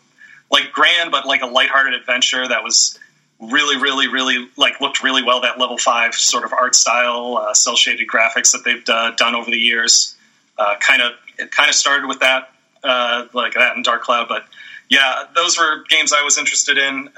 [0.51, 2.99] like grand, but like a lighthearted adventure that was
[3.40, 5.40] really, really, really like looked really well.
[5.40, 9.35] That level five sort of art style, uh, cel shaded graphics that they've uh, done
[9.35, 10.16] over the years.
[10.59, 14.29] Uh, kind of it kind of started with that, uh, like that in Dark Cloud,
[14.29, 14.47] but
[14.88, 17.09] yeah, those were games I was interested in.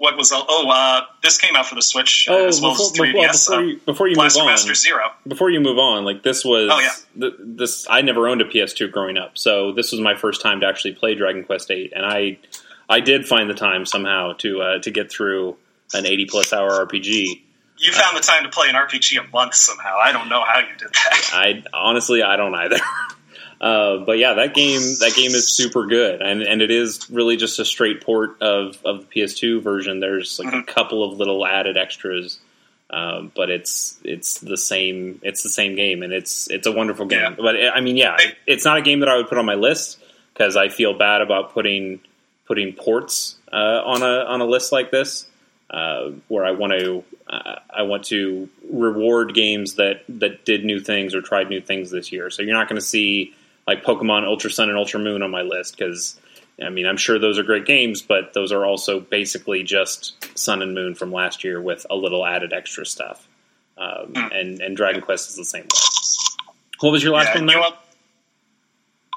[0.00, 2.72] Uh, what was oh uh, this came out for the Switch uh, Oh, as well
[2.72, 3.12] before, as 3DS.
[3.12, 5.10] before, before, uh, you, before you move on, Master Zero.
[5.26, 6.90] before you move on, like this was Oh, yeah.
[7.20, 10.60] th- this I never owned a PS2 growing up, so this was my first time
[10.60, 12.38] to actually play Dragon Quest VIII, and I
[12.88, 15.56] I did find the time somehow to uh, to get through
[15.94, 17.42] an 80 plus hour RPG.
[17.80, 19.98] You found the time to play an RPG a month somehow.
[19.98, 21.30] I don't know how you did that.
[21.32, 22.78] I honestly I don't either.
[23.60, 27.36] Uh, but yeah, that game that game is super good, and and it is really
[27.36, 29.98] just a straight port of of the PS2 version.
[30.00, 30.66] There's like a Mhm.
[30.66, 32.38] couple of little added extras,
[32.90, 37.06] um, but it's it's the same it's the same game, and it's it's a wonderful
[37.06, 37.20] game.
[37.20, 37.30] Yeah.
[37.36, 38.32] But I mean, yeah, Hey.
[38.46, 39.98] it's not a game that I would put on my list
[40.34, 41.98] because I feel bad about putting
[42.46, 45.26] putting ports uh, on a on a list like this,
[45.70, 50.78] uh, where I want to uh, I want to reward games that that did new
[50.78, 52.30] things or tried new things this year.
[52.30, 53.34] So you're not going to see
[53.68, 56.18] like Pokemon Ultra Sun and Ultra Moon on my list because
[56.60, 60.62] I mean I'm sure those are great games, but those are also basically just Sun
[60.62, 63.26] and Moon from last year with a little added extra stuff.
[63.76, 64.32] Um, Hmm.
[64.32, 65.78] and and Dragon Quest is the same way.
[66.80, 67.48] What was your last Yeah, one?
[67.48, 67.72] you know?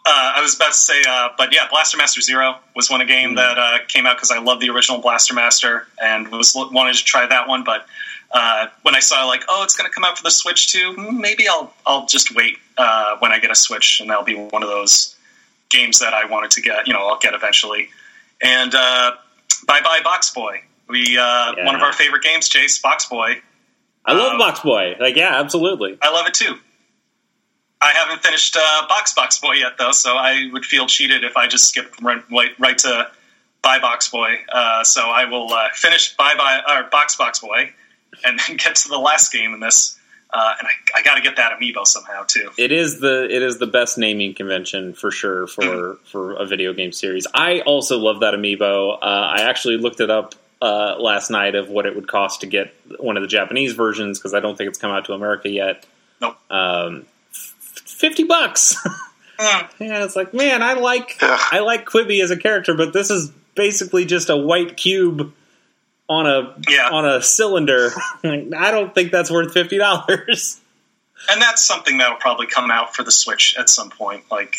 [0.04, 3.06] Uh, I was about to say, uh, but yeah, Blaster Master Zero was one a
[3.06, 3.36] game Mm.
[3.36, 7.04] that uh, came out because I love the original Blaster Master and was wanted to
[7.04, 7.64] try that one.
[7.64, 7.86] But
[8.34, 10.94] uh, when I saw like, oh, it's going to come out for the Switch too,
[10.94, 14.36] hmm, maybe I'll I'll just wait uh, when I get a Switch, and that'll be
[14.36, 15.16] one of those
[15.70, 16.88] games that I wanted to get.
[16.88, 17.90] You know, I'll get eventually.
[18.42, 19.12] And uh,
[19.68, 20.62] bye bye Box Boy.
[20.88, 21.66] We uh, Yeah.
[21.66, 23.42] one of our favorite games, Chase Box Boy.
[24.06, 24.96] I love um, Box Boy.
[25.00, 25.98] Like yeah, absolutely.
[26.02, 26.56] I love it too.
[27.84, 31.36] I haven't finished uh, Box Box Boy yet, though, so I would feel cheated if
[31.36, 33.10] I just skipped right, right, right to
[33.64, 34.36] Bye Box Boy.
[34.52, 37.72] Uh, so I will uh, finish Bye Bye or Box Box Boy,
[38.26, 39.98] and then get to the last game in this.
[40.34, 42.52] Uh, and I, I got to get that amiibo somehow too.
[42.58, 46.72] It is the it is the best naming convention for sure for for a video
[46.72, 47.28] game series.
[47.34, 48.94] I also love that amiibo.
[48.94, 52.48] Uh, I actually looked it up uh, last night of what it would cost to
[52.48, 55.50] get one of the Japanese versions because I don't think it's come out to America
[55.50, 55.86] yet.
[56.22, 56.38] Nope.
[56.50, 57.56] Um, f-
[57.86, 58.76] fifty bucks.
[59.42, 61.18] Mm, yeah, it's like man, I like.
[61.20, 65.34] I like Qbby as a character, but this is basically just a white cube
[66.12, 66.90] on a Yeah.
[66.92, 67.92] on a cylinder.
[68.24, 70.60] I don't think that's worth fifty dollars.
[71.30, 74.24] and that's something that will probably come out for the Switch at some point.
[74.32, 74.56] Like,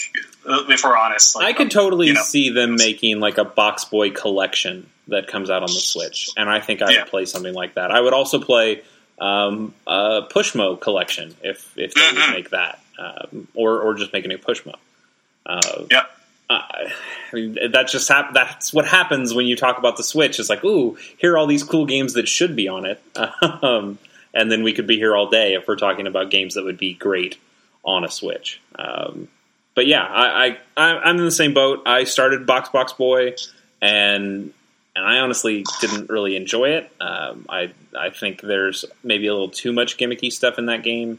[0.47, 3.45] if we're honest, like, I could um, totally you know, see them making like a
[3.45, 7.01] Box Boy collection that comes out on the Switch, and I think I Yeah.
[7.03, 7.91] would play something like that.
[7.91, 8.83] I would also play
[9.21, 12.33] um, a Pushmo collection if if they would Mhm.
[12.33, 14.75] make that, um, or or just make a new Pushmo.
[15.45, 15.61] Uh,
[15.91, 16.05] Yeah.
[16.51, 16.91] I
[17.33, 20.39] mean, that's just hap- that's what happens when you talk about the Switch.
[20.39, 23.03] It's like, ooh, here are all these cool games that should be on it,
[23.63, 23.99] um,
[24.35, 26.79] and then we could be here all day if we're talking about games that would
[26.79, 27.39] be great
[27.85, 28.61] on a Switch.
[28.75, 29.29] Um,
[29.75, 31.83] but yeah, I, I I'm in the same boat.
[31.87, 33.35] I started Box Box Boy,
[33.81, 34.53] and
[34.95, 36.91] and I honestly didn't really enjoy it.
[37.01, 41.19] Um, I I think there's maybe a little too much gimmicky stuff in that game,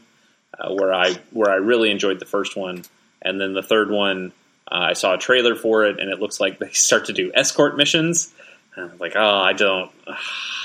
[0.58, 2.84] uh, where I where I really enjoyed the first one,
[3.22, 4.32] and then the third one.
[4.70, 7.30] Uh, I saw a trailer for it, and it looks like they start to do
[7.34, 8.32] escort missions.
[8.74, 9.90] And I was like, oh, I don't,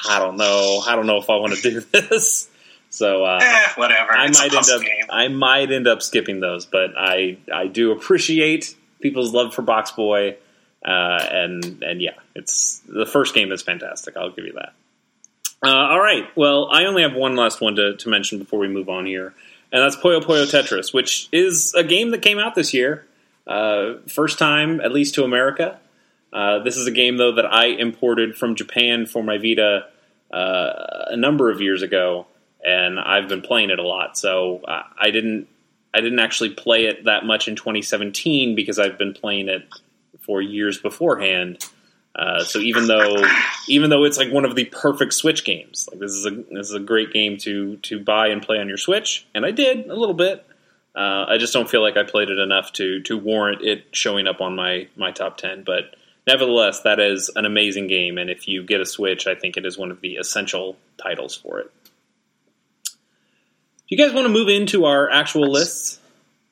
[0.10, 2.50] I don't know, I don't know if I want to do this.
[2.90, 4.12] So uh, eh, whatever.
[4.12, 5.06] I it's might end up, game.
[5.10, 9.92] I might end up skipping those, but I, I do appreciate people's love for Box
[9.92, 10.38] Boy,
[10.84, 14.18] uh, and and yeah, it's the first game is fantastic.
[14.18, 14.74] I'll give you that.
[15.62, 18.70] Uh, all right, well, I only have one last one to, to mention before we
[18.70, 19.34] move on here,
[19.72, 23.06] and that's Puyo Puyo Tetris, which is a game that came out this year,
[23.50, 25.80] uh, first time at least to America.
[26.32, 29.88] Uh, this is a game though that I imported from Japan for my Vita
[30.32, 30.72] uh,
[31.08, 32.28] a number of years ago,
[32.64, 34.18] and I've been playing it a lot.
[34.18, 35.48] So uh, I didn't
[35.94, 39.68] I didn't actually play it that much in 2017 because I've been playing it
[40.20, 41.66] for years beforehand.
[42.16, 43.16] Uh, so even though
[43.68, 46.70] even though it's like one of the perfect Switch games, like this is a this
[46.70, 49.88] is a great game to to buy and play on your Switch, and I did
[49.88, 50.46] a little bit.
[51.00, 54.28] Uh, I just don't feel like I played it enough to to warrant it showing
[54.28, 55.64] up on my my top ten.
[55.64, 55.96] But
[56.28, 59.66] nevertheless, that is an amazing game, and if you get a Switch, I think it
[59.66, 61.72] is one of the essential titles for it.
[62.86, 66.00] Do you guys want to move into our actual lists?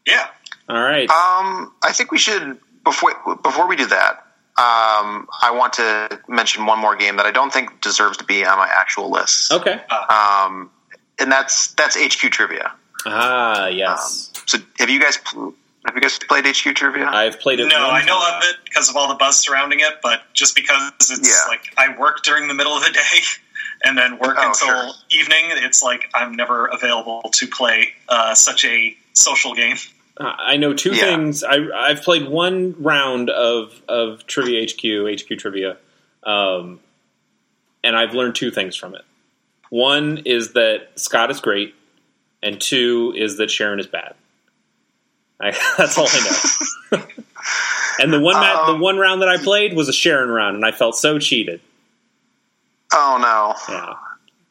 [0.05, 0.27] Yeah.
[0.69, 1.09] All right.
[1.09, 4.23] Um, I think we should before before we do that.
[4.59, 8.45] Um, I want to mention one more game that I don't think deserves to be
[8.45, 9.51] on my actual list.
[9.51, 9.73] Okay.
[9.73, 10.71] Um,
[11.19, 12.71] and that's that's HQ Trivia.
[13.05, 14.31] Ah, yes.
[14.47, 15.17] So have you guys
[15.85, 17.05] have you guys played HQ Trivia?
[17.07, 17.67] I've played it.
[17.67, 18.37] No, I know time.
[18.37, 21.47] of it because of all the buzz surrounding it, but just because it's Yeah.
[21.49, 23.19] like I work during the middle of the day
[23.83, 24.93] and then work Oh, until sure.
[25.11, 29.77] evening, it's like I'm never available to play uh, such a social game.
[30.19, 31.01] Uh, I know two Yeah.
[31.05, 31.43] things.
[31.43, 35.77] I, I've played one round of of Trivia HQ, HQ Trivia,
[36.23, 36.79] um,
[37.83, 39.03] and I've learned two things from it.
[39.69, 41.75] One is that Scott is great,
[42.41, 44.15] and two is that Sharon is bad.
[45.39, 46.19] I, that's all I
[46.91, 47.03] know.
[47.99, 50.55] and the one ma- Um, the one round that I played was a Sharon round,
[50.55, 51.61] and I felt so cheated.
[52.93, 53.73] Oh no.
[53.73, 53.93] Yeah,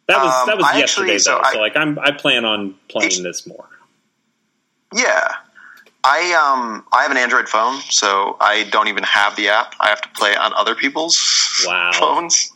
[0.08, 1.40] that was Um, that was I yesterday actually- so though.
[1.42, 3.68] I- so like I'm I plan on playing this more.
[4.94, 5.32] Yeah.
[6.04, 9.74] I um I have an Android phone, so I don't even have the app.
[9.80, 11.18] I have to play on other people's
[11.66, 11.90] Wow.
[11.98, 12.52] phones,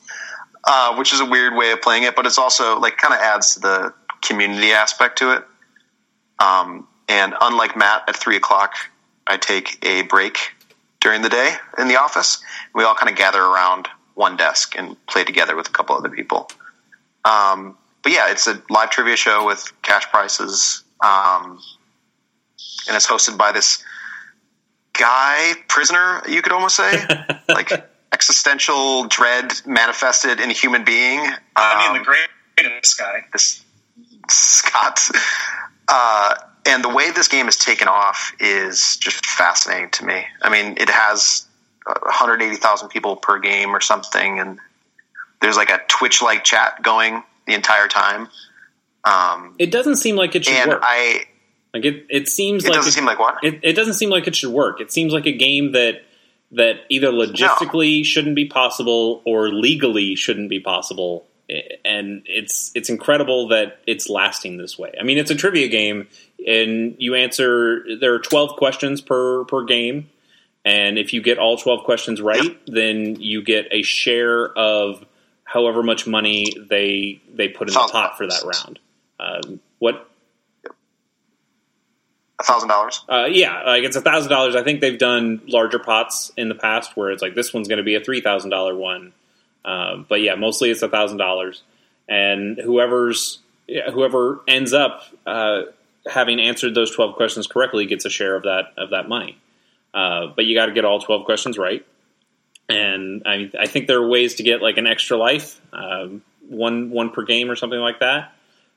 [0.65, 2.15] uh, which is a weird way of playing it.
[2.15, 5.45] But it's also like kind of adds to the community aspect to it.
[6.39, 8.75] Um, and unlike Matt, at three o'clock,
[9.27, 10.53] I take a break
[11.01, 12.43] during the day in the office.
[12.75, 16.09] We all kind of gather around one desk and play together with a couple other
[16.11, 16.51] people.
[17.25, 20.85] Um, but yeah, it's a live trivia show with cash prizes.
[21.03, 21.59] Um,
[22.87, 23.83] and it's hosted by this
[24.93, 26.93] guy, prisoner, you could almost say,
[27.49, 27.71] like
[28.13, 31.21] existential dread manifested in a human being.
[31.57, 32.17] I mean, Um, the
[32.59, 33.25] greatest guy.
[33.33, 33.63] this
[34.29, 35.01] Scott.
[35.89, 36.35] Uh,
[36.67, 40.25] and the way this game is taken off is just fascinating to me.
[40.43, 41.47] I mean, it has
[41.87, 44.59] uh, 180,000 people per game or something, and
[45.41, 48.29] there's like a Twitch like chat going the entire time.
[49.05, 50.83] Um, It doesn't seem like it should and work.
[50.85, 51.25] I,
[51.73, 53.43] like it, it seems it like doesn't it- seem like what?
[53.43, 54.81] it, it doesn't seem like it should work.
[54.81, 56.03] It seems like a game that
[56.53, 61.25] that either logistically shouldn't be possible or legally shouldn't be possible.
[61.85, 64.93] And it's it's incredible that it's lasting this way.
[65.01, 66.09] I mean, it's a trivia game,
[66.47, 67.85] and you answer.
[68.01, 70.09] There are twelve questions per per game,
[70.65, 75.05] and if you get all twelve questions right, then you get a share of
[75.45, 78.79] however much money they they put in the pot for that round.
[79.19, 80.09] Um, what
[82.39, 83.05] A thousand dollars.
[83.09, 84.57] uh, yeah, like it's a thousand dollars.
[84.57, 87.79] I think they've done larger pots in the past where it's like this one's going
[87.79, 89.13] to be a three thousand dollar one.
[89.63, 91.63] Um, but yeah, mostly it's a thousand dollars,
[92.09, 95.63] and whoever's yeah, whoever ends up uh,
[96.07, 99.39] having answered those twelve questions correctly gets a share of that of that money.
[99.93, 101.85] Uh, but you got to get all twelve questions right,
[102.69, 106.91] and I, I think there are ways to get like an extra life, um, one
[106.91, 108.33] one per game or something like that.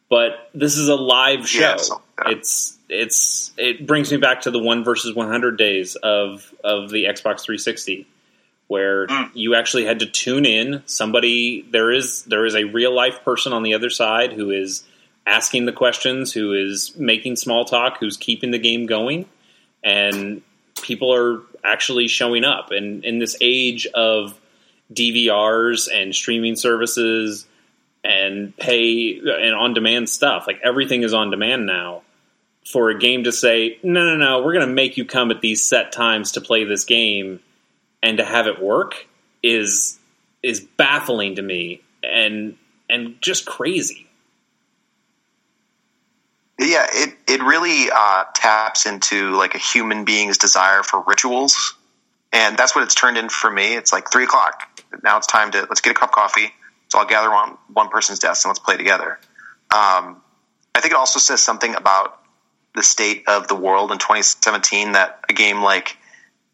[0.09, 1.59] But this is a live show.
[1.61, 5.95] Yeah, so- It's it's it brings me back to the one versus one hundred days
[5.95, 8.07] of of the Xbox 360,
[8.67, 9.31] where Mm.
[9.33, 10.83] you actually had to tune in.
[10.85, 14.83] Somebody there is there is a real life person on the other side who is
[15.25, 19.25] asking the questions, who is making small talk, who's keeping the game going,
[19.83, 20.41] and
[20.81, 22.71] people are actually showing up.
[22.71, 24.39] And in this age of
[24.93, 27.45] DVRs and streaming services
[28.03, 32.01] and pay and on demand stuff, like everything is on demand now.
[32.65, 35.41] For a game to say, no, no, no, we're going to make you come at
[35.41, 37.41] these set times to play this game,
[38.01, 39.05] and to have it work
[39.41, 39.99] is
[40.41, 42.57] is baffling to me and
[42.89, 44.02] and just crazy.
[46.59, 51.75] Yeah, it it really uh, taps into like a human being's desire for rituals,
[52.31, 53.75] and that's what it's turned in for me.
[53.75, 55.17] It's like three o'clock now.
[55.17, 56.53] It's time to let's get a cup of coffee.
[56.89, 59.19] So I'll gather on one person's desk and let's play together.
[59.71, 60.21] Um,
[60.75, 62.19] I think it also says something about
[62.75, 65.97] the state of the world in 2017 that a game like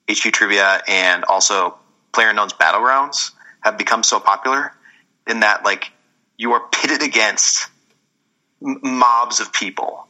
[0.10, 1.78] HQ Trivia and also
[2.14, 3.32] PlayerUnknown's Battlegrounds
[3.62, 4.74] have become so popular
[5.28, 5.91] in that like
[6.38, 7.69] you are pitted against
[8.62, 10.07] mobs of people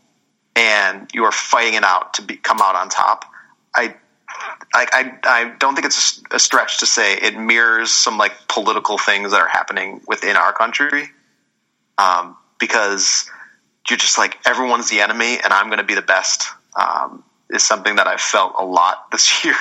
[0.56, 3.26] and you are fighting it out to be, come out on top.
[3.76, 3.96] I,
[4.74, 8.98] I, I, don't think it's a, a stretch to say it mirrors some like political
[8.98, 11.10] things that are happening within our country.
[11.98, 13.30] Um, because
[13.90, 16.48] you're just like everyone's the enemy and I'm going to be the best.
[16.80, 19.56] Um, is something that I've felt a lot this year.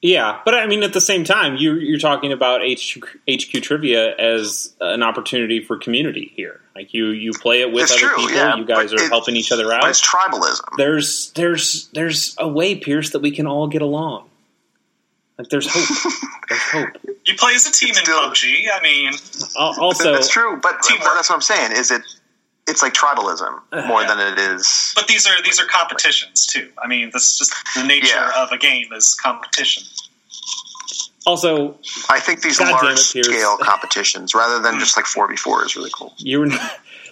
[0.00, 4.14] Yeah, but I mean, at the same time, you, you're talking about HQ, HQ trivia
[4.16, 6.60] as an opportunity for community here.
[6.76, 8.30] Like you, you play it with It's other true, people.
[8.36, 9.88] yeah, you guys are it- helping each other out.
[9.88, 10.60] it's tribalism.
[10.76, 14.28] There's, there's, there's a way, Pierce, that we can all get along.
[15.36, 16.12] Like there's hope.
[16.48, 16.88] there's hope.
[17.26, 18.66] You play as a team It's in still- PUBG.
[18.72, 19.12] I mean,
[19.58, 21.14] Al- Also, that's true, but Teamwork.
[21.14, 21.72] that's what I'm saying.
[21.72, 22.02] Is it?
[22.68, 24.92] It's like tribalism more than it is.
[24.94, 26.70] but these are these are competitions too.
[26.82, 28.42] I mean, this is just the nature Yeah.
[28.42, 29.82] of a game is competition.
[31.26, 35.28] also, I think these God damn it, large scale competitions, rather than just like four
[35.28, 36.14] v four, is really cool.
[36.18, 36.48] you were.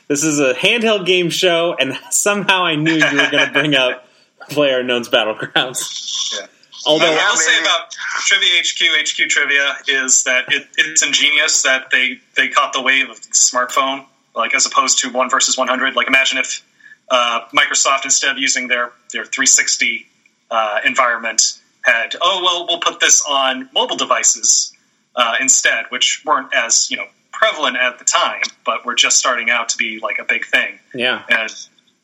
[0.08, 3.74] This is a handheld game show, and somehow I knew you were going to bring
[3.74, 4.06] up
[4.50, 6.32] Player Unknown's Battlegrounds.
[6.38, 6.46] Yeah.
[6.86, 7.90] Although, What I Yeah, will say about
[8.20, 13.10] Trivia HQ HQ Trivia is that it, it's ingenious that they they caught the wave
[13.10, 14.04] of the smartphone,
[14.36, 15.96] like as opposed to one versus one hundred.
[15.96, 16.64] Like imagine if
[17.10, 20.06] uh, Microsoft instead of using their their 360
[20.50, 24.72] uh, environment had oh well we'll put this on mobile devices
[25.16, 29.50] uh, instead, which weren't as you know prevalent at the time, but were just starting
[29.50, 30.78] out to be like a big thing.
[30.94, 31.22] Yeah.
[31.28, 31.50] And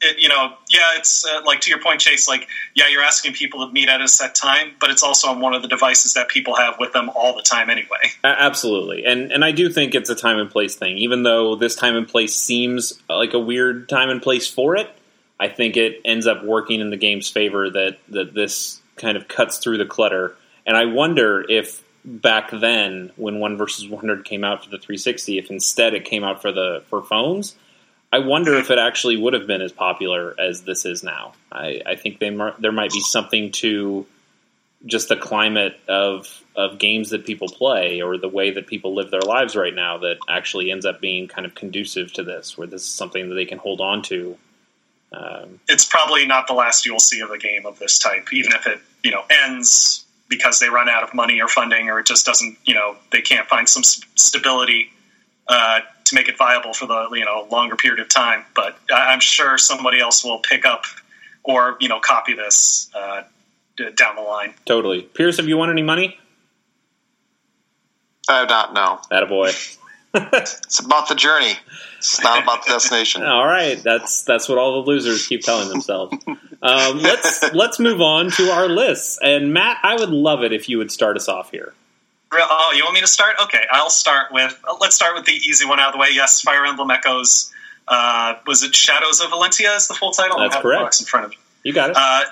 [0.03, 2.29] it, you know, yeah, it's uh, like to your point, Chase.
[2.29, 5.41] Like, yeah, you're asking people to meet at a set time, but it's also on
[5.41, 8.13] one of the devices that people have with them all the time anyway.
[8.25, 10.99] Absolutely, and and I do think it's a time and place thing.
[10.99, 14.91] Even though this time and place seems like a weird time and place for it,
[15.39, 19.29] I think it ends up working in the game's favor that that this kind of
[19.29, 20.37] cuts through the clutter.
[20.67, 25.39] And I wonder if back then, when One versus 100 came out for the 360,
[25.39, 27.57] if instead it came out for the for phones
[28.13, 31.33] I wonder if it actually would have been as popular as this is now.
[31.51, 34.07] I, I think they there might be something to
[34.85, 39.11] just the climate of of games that people play or the way that people live
[39.11, 42.67] their lives right now that actually ends up being kind of conducive to this, where
[42.67, 44.37] this is something that they can hold on to.
[45.13, 48.53] Um, it's probably not the last you'll see of a game of this type, even
[48.53, 52.07] if it you know ends because they run out of money or funding, or it
[52.07, 54.91] just doesn't you know they can't find some stability
[55.53, 58.45] uh, to make it viable for the you know longer period of time.
[58.55, 60.85] But I'm sure somebody else will pick up
[61.45, 63.23] or you know copy this uh,
[63.97, 64.55] down the line.
[64.65, 65.37] Totally, Pierce.
[65.37, 66.19] Have you won any money?
[68.29, 68.75] I have not.
[68.75, 69.01] No.
[69.11, 69.51] That a boy.
[70.15, 71.55] it's about the journey.
[71.99, 73.23] It's not about the destination.
[73.23, 76.17] All right, that's that's what all the losers keep telling themselves.
[76.63, 79.19] Um, let's let's move on to our lists.
[79.23, 81.75] And Matt, I would love it if you would start us off here.
[82.35, 83.37] Oh, you want me to start?
[83.45, 84.59] Okay, I'll start with.
[84.81, 86.09] Let's start with the easy one out of the way.
[86.13, 87.53] Yes, Fire Emblem Echoes.
[87.87, 89.77] Uh, was it Shadows of Valentia?
[89.77, 90.39] Is the full title?
[90.39, 91.01] That's correct.
[91.01, 91.39] in front of me.
[91.63, 91.97] You got it.
[91.99, 92.25] Uh,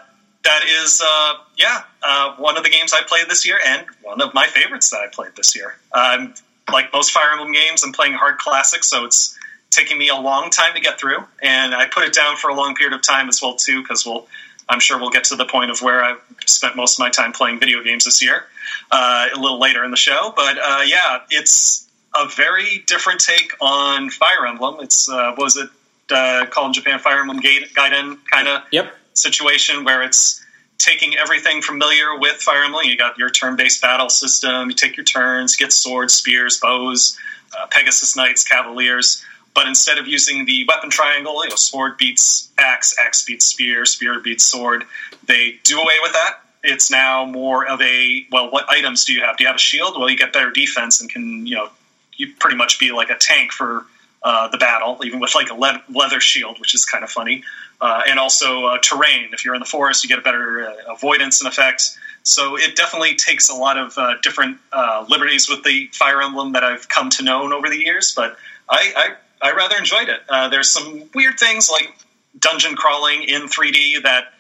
[0.43, 4.23] that is, uh, yeah, uh, one of the games I played this year, and one
[4.23, 5.77] of my favorites that I played this year.
[5.93, 6.35] Um,
[6.73, 9.37] like most Fire Emblem games, I'm playing hard classic, so it's
[9.71, 12.55] taking me a long time to get through, and I put it down for a
[12.55, 14.29] long period of time as well too, because we'll
[14.71, 17.33] I'm sure we'll get to the point of where I've spent most of my time
[17.33, 18.45] playing video games this year
[18.91, 20.33] uh, a little later in the show.
[20.35, 24.77] But uh, yeah, it's a very different take on Fire Emblem.
[24.81, 25.69] It's uh, was it
[26.11, 28.95] uh, called in Japan Fire Emblem Gaiden kind of yep.
[29.15, 30.45] situation where it's
[30.79, 32.85] taking everything familiar with Fire Emblem.
[32.87, 34.71] You got your turn-based battle system.
[34.71, 37.19] You take your turns, get swords, spears, bows,
[37.57, 39.25] uh, Pegasus Knights, Cavaliers.
[39.55, 43.85] But instead of using the weapon triangle, you know, sword beats axe, axe beats spear,
[43.85, 44.85] spear beats sword,
[45.27, 46.41] they do away with that.
[46.63, 49.37] It's now more of a well, what items do you have?
[49.37, 49.99] Do you have a shield?
[49.99, 51.71] Well, you get better defense and can you know
[52.17, 53.87] you pretty much be like a tank for
[54.23, 57.43] uh, the battle, even with like a le- leather shield, which is kind of funny.
[57.81, 59.31] Uh, and also uh, terrain.
[59.33, 61.99] If you're in the forest, you get a better uh, avoidance and effect.
[62.23, 66.53] So it definitely takes a lot of uh, different uh, liberties with the Fire Emblem
[66.53, 68.13] that I've come to know over the years.
[68.15, 68.37] But
[68.69, 70.21] I, I I rather enjoyed it.
[70.29, 71.95] Uh, there's some weird things like
[72.39, 74.35] dungeon crawling in 3D that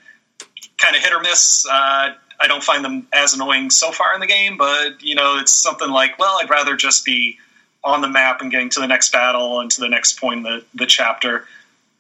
[0.78, 1.66] kind of hit or miss.
[1.66, 5.38] Uh, I don't find them as annoying so far in the game, but you know,
[5.38, 7.38] it's something like, well, I'd rather just be
[7.84, 10.42] on the map and getting to the next battle and to the next point in
[10.42, 11.46] the, the chapter.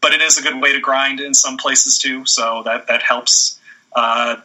[0.00, 3.02] But it is a good way to grind in some places too, so that that
[3.02, 3.58] helps.
[3.94, 4.36] Uh,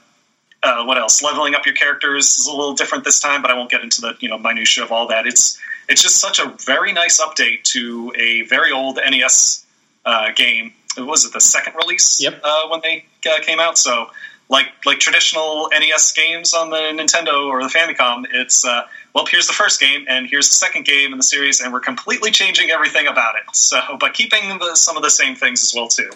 [0.64, 1.22] uh, what else?
[1.22, 4.02] Leveling up your characters is a little different this time, but I won't get into
[4.02, 5.26] the you know minutia of all that.
[5.26, 5.58] It's
[5.88, 9.66] it's just such a very nice update to a very old NES
[10.06, 10.74] uh, game.
[10.98, 12.22] Was it the second release?
[12.22, 12.42] Yep.
[12.44, 14.10] Uh, when they uh, came out, so
[14.50, 18.84] like like traditional NES games on the Nintendo or the Famicom, it's uh,
[19.14, 21.80] well, here's the first game and here's the second game in the series, and we're
[21.80, 23.56] completely changing everything about it.
[23.56, 26.12] So, but keeping the, some of the same things as well too.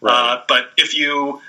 [0.00, 0.12] Right.
[0.12, 1.40] Uh, but if you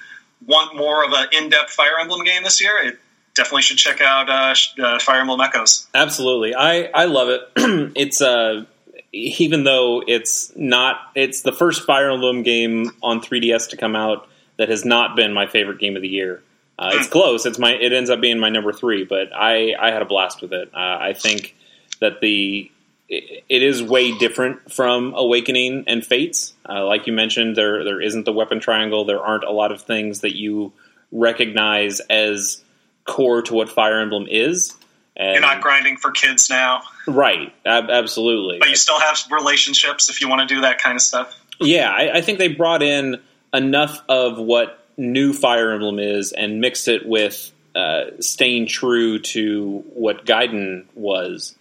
[0.46, 3.00] want more of an in-depth Fire Emblem game this year, it
[3.36, 5.88] definitely should check out uh, uh, Fire Emblem Echoes.
[5.94, 7.42] Absolutely, I I love it.
[7.96, 8.66] it's uh
[9.12, 14.28] even though it's not it's the first Fire Emblem game on 3DS to come out
[14.58, 16.42] that has not been my favorite game of the year.
[16.78, 17.12] Uh, it's hmm.
[17.12, 17.46] close.
[17.46, 20.42] It's my it ends up being my number three, but I I had a blast
[20.42, 20.70] with it.
[20.74, 21.56] Uh, I think
[22.00, 22.72] that the
[23.08, 26.54] it, it is way different from Awakening and Fates.
[26.68, 29.06] Uh, like you mentioned, there there isn't the weapon triangle.
[29.06, 30.74] There aren't a lot of things that you
[31.12, 32.64] recognize as
[33.06, 34.76] core to what Fire Emblem is.
[35.16, 37.54] And, You're not grinding for kids now, right?
[37.66, 38.58] Ab- absolutely.
[38.60, 41.40] But you still have relationships if you want to do that kind of stuff.
[41.60, 43.22] Yeah, I, I think they brought in
[43.54, 49.84] enough of what new Fire Emblem is and mixed it with uh, staying true to
[49.94, 51.56] what Gaiden was,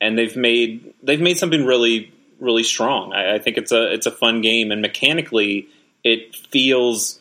[0.00, 3.12] and they've made they've made something really really strong.
[3.12, 5.68] I, I think it's a it's a fun game, and mechanically
[6.04, 7.17] it feels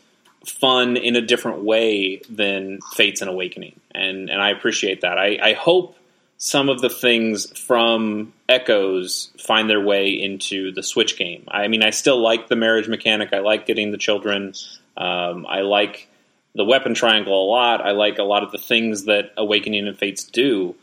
[0.50, 5.18] fun in a different way than Fates and Awakening, and and I appreciate that.
[5.18, 5.96] I, I hope
[6.38, 11.44] some of the things from Echoes find their way into the Switch game.
[11.48, 13.34] I mean, I still like the marriage mechanic.
[13.34, 14.54] I like getting the children.
[14.96, 16.08] Um, I like
[16.54, 17.82] the weapon triangle a lot.
[17.82, 20.76] I like a lot of the things that Awakening and Fates do.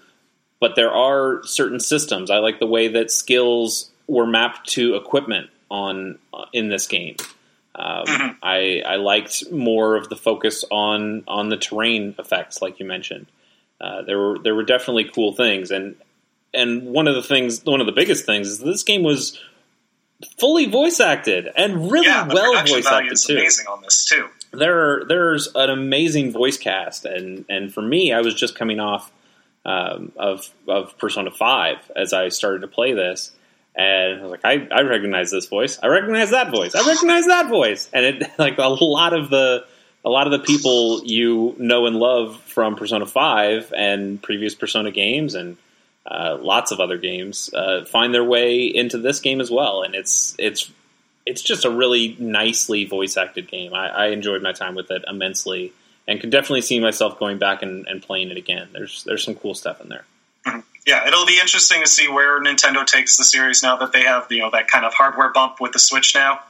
[0.61, 2.31] but there are certain systems.
[2.31, 7.17] I like the way that skills were mapped to equipment on uh, in this game.
[7.75, 8.29] Um, mm-hmm.
[8.43, 13.27] I, I liked more of the focus on on the terrain effects, like you mentioned.
[13.81, 15.97] Uh, there were there were definitely cool things, and
[16.53, 19.41] and one of the things, one of the biggest things, is this game was
[20.39, 23.35] fully voice acted and really yeah, well voice acted too.
[23.35, 24.29] Amazing on this too.
[24.53, 29.11] There, there's an amazing voice cast, and and for me, I was just coming off
[29.65, 33.33] um, of of Persona Five as I started to play this,
[33.77, 35.79] and I was like, I, I recognize this voice.
[35.83, 36.75] I recognize that voice.
[36.75, 37.89] I recognize that voice.
[37.93, 39.65] And it like a lot of the
[40.05, 44.91] a lot of the people you know and love from Persona Five and previous Persona
[44.91, 45.57] games and
[46.07, 49.83] uh, lots of other games uh, find their way into this game as well.
[49.83, 50.71] And it's it's
[51.27, 53.73] it's just a really nicely voice acted game.
[53.75, 55.73] I, I enjoyed my time with it immensely,
[56.07, 58.69] and could definitely see myself going back and, and playing it again.
[58.73, 60.05] There's there's some cool stuff in there.
[60.87, 64.27] Yeah, it'll be interesting to see where Nintendo takes the series now that they have
[64.31, 66.41] you know that kind of hardware bump with the Switch now.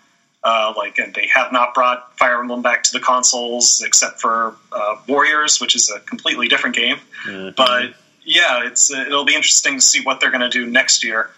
[0.43, 4.55] Uh, like, and they have not brought Fire Emblem back to the consoles except for
[4.73, 6.97] uh, Warriors, which is a completely different game.
[7.27, 7.55] Mm-hmm.
[7.57, 11.03] But yeah, it's uh, it'll be interesting to see what they're going to do next
[11.03, 11.31] year.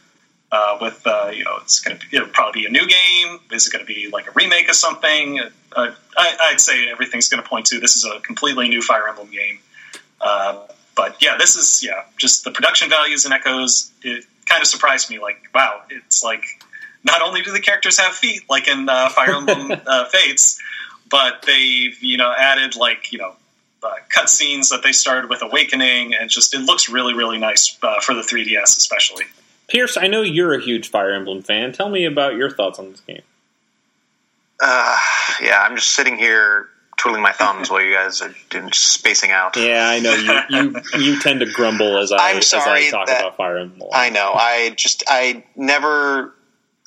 [0.50, 3.38] Uh, with uh, you know, it's going to it'll probably be a new game.
[3.52, 5.40] Is it going to be like a remake of something?
[5.74, 9.06] Uh, I, would say everything's going to point to this is a completely new Fire
[9.06, 9.58] Emblem game.
[10.96, 13.92] But yeah, this is yeah, just the production values and echoes.
[14.02, 15.18] It kind of surprised me.
[15.18, 16.42] Like, wow, it's like
[17.04, 20.60] not only do the characters have feet, like in uh, Fire Emblem uh, Fates,
[21.08, 23.34] but they've you know added like you know
[23.82, 28.00] uh, cutscenes that they started with Awakening, and just it looks really really nice uh,
[28.00, 29.24] for the 3DS especially.
[29.68, 31.72] Pierce, I know you're a huge Fire Emblem fan.
[31.72, 33.22] Tell me about your thoughts on this game.
[34.60, 34.96] Uh,
[35.42, 38.34] yeah, I'm just sitting here twiddling my thumbs while you guys are
[38.72, 39.56] spacing out.
[39.56, 43.04] Yeah, I know you you, you tend to grumble as I, I'm sorry as I
[43.04, 43.90] talk about Fire Emblem.
[43.92, 44.32] I know.
[44.34, 46.34] I just I never.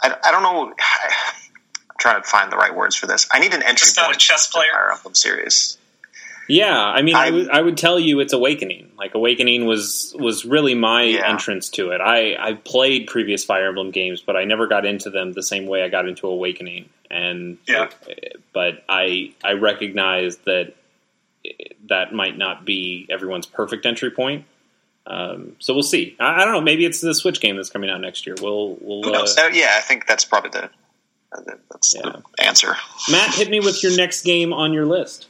[0.01, 0.73] I, I don't know.
[1.89, 3.27] I'm trying to find the right words for this.
[3.31, 3.77] I need an entry.
[3.77, 4.71] Just not a chess player.
[4.71, 5.77] Fire Emblem series.
[6.49, 8.91] Yeah, I mean, I would, would tell you it's Awakening.
[8.97, 11.29] Like Awakening was was really my yeah.
[11.29, 12.01] entrance to it.
[12.01, 15.67] I I played previous Fire Emblem games, but I never got into them the same
[15.67, 16.89] way I got into Awakening.
[17.11, 17.89] And yeah,
[18.53, 20.73] but I I recognize that
[21.87, 24.45] that might not be everyone's perfect entry point.
[25.07, 26.15] Um, so we'll see.
[26.19, 26.61] I, I, don't know.
[26.61, 28.35] Maybe it's the Switch game that's coming out next year.
[28.39, 30.69] We'll, we'll uh, yeah, I think that's probably the
[31.71, 32.11] that's yeah.
[32.37, 32.75] the answer.
[33.09, 35.27] Matt, hit me with your next game on your list.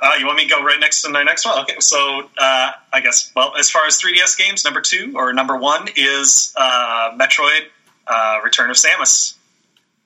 [0.00, 1.60] Uh, you want me to go right next to my next one?
[1.62, 5.56] Okay, so uh, I guess, well, as far as 3DS games, number two or number
[5.56, 7.66] one is uh, Metroid
[8.06, 9.34] uh, Return of Samus.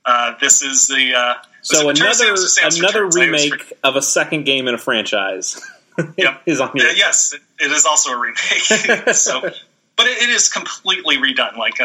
[0.09, 1.15] Uh, this is the.
[1.15, 5.61] Uh, so another, another remake of a second game in a franchise.
[6.17, 6.41] yep.
[6.47, 6.91] is on here.
[6.95, 8.39] yes, it is also a remake.
[9.15, 11.57] so, but it, it is completely redone.
[11.57, 11.77] Like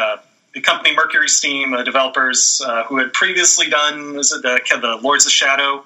[0.54, 5.26] the company Mercury Steam, the developers who had previously done was it the, the Lords
[5.26, 5.84] of Shadow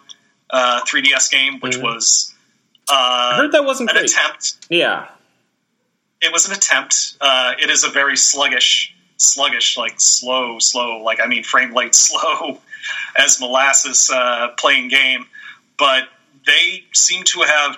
[0.50, 1.84] uh, 3DS game, which mm-hmm.
[1.84, 2.34] was
[2.90, 4.12] uh, I heard that wasn't an great.
[4.12, 4.68] attempt.
[4.70, 5.08] Yeah,
[6.22, 7.18] it was an attempt.
[7.20, 11.96] Uh, it is a very sluggish, sluggish, like slow, slow, like I mean frame rate
[11.96, 12.60] slow
[13.18, 15.26] as molasses uh, playing game,
[15.78, 16.08] but
[16.46, 17.78] they seem to have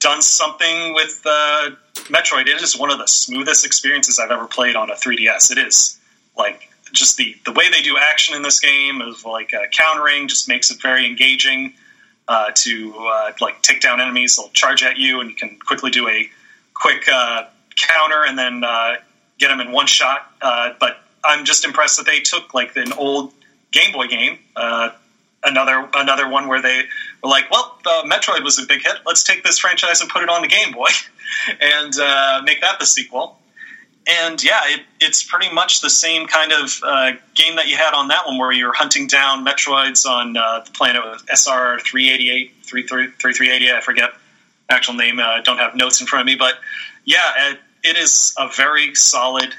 [0.00, 1.70] done something with uh,
[2.08, 2.46] Metroid.
[2.46, 5.52] It is one of the smoothest experiences I've ever played on a 3DS.
[5.52, 5.98] It is
[6.36, 10.26] like just the the way they do action in this game is like uh, countering
[10.26, 11.74] just makes it very engaging
[12.26, 14.36] uh, to uh, like take down enemies.
[14.36, 16.28] They'll charge at you, and you can quickly do a
[16.74, 17.44] quick uh,
[17.76, 18.96] counter and then uh,
[19.40, 20.32] get them in one shot.
[20.40, 23.32] Uh, but I'm just impressed that they took like an old
[23.72, 24.38] Game Boy game,
[25.42, 26.82] another another one where they
[27.22, 28.94] were like, well, Metroid was a big hit.
[29.04, 30.88] Let's take this franchise and put it on the Game Boy
[31.60, 33.40] and make that the sequel
[34.06, 37.94] and yeah, it, it's pretty much the same kind of uh, game that you had
[37.94, 42.52] on that one, where you're hunting down Metroids on uh, the planet of SR 388,
[42.64, 44.10] 3388, I forget
[44.68, 45.18] actual name.
[45.18, 46.54] Uh, I don't have notes in front of me, but
[47.04, 49.54] yeah, it, it is a very solid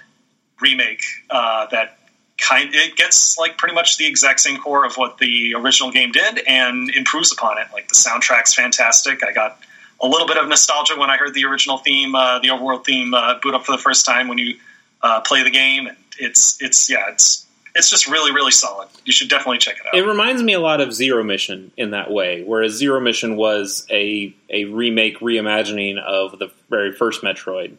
[0.60, 1.98] remake uh, that
[2.42, 6.12] kind it gets like pretty much the exact same core of what the original game
[6.12, 7.68] did and improves upon it.
[7.72, 9.24] Like the soundtrack's fantastic.
[9.24, 9.60] I got
[10.02, 13.14] a little bit of nostalgia when I heard the original theme, uh, the overworld theme,
[13.14, 14.56] uh, boot up for the first time when you
[15.02, 15.88] uh, play the game.
[15.88, 17.46] And it's it's yeah, it's
[17.76, 18.90] it's just really really solid.
[19.06, 19.96] You should definitely check it out.
[19.96, 23.86] It reminds me a lot of Zero Mission in that way, whereas Zero Mission was
[23.90, 27.78] a a remake reimagining of the very first Metroid.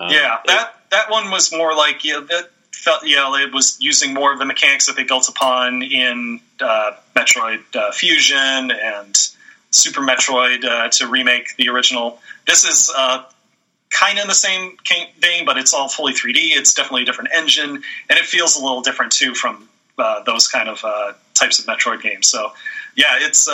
[0.00, 3.76] Um, yeah, that it, that one was more like yeah, that felt yeah, it was
[3.80, 9.16] using more of the mechanics that they built upon in uh, Metroid uh, Fusion and
[9.70, 12.18] Super Metroid uh, to remake the original.
[12.46, 13.24] This is uh,
[13.90, 14.78] kind of in the same
[15.20, 16.56] vein, but it's all fully 3D.
[16.56, 20.48] It's definitely a different engine, and it feels a little different too from uh, those
[20.48, 22.28] kind of uh, types of Metroid games.
[22.28, 22.52] So,
[22.96, 23.48] yeah, it's.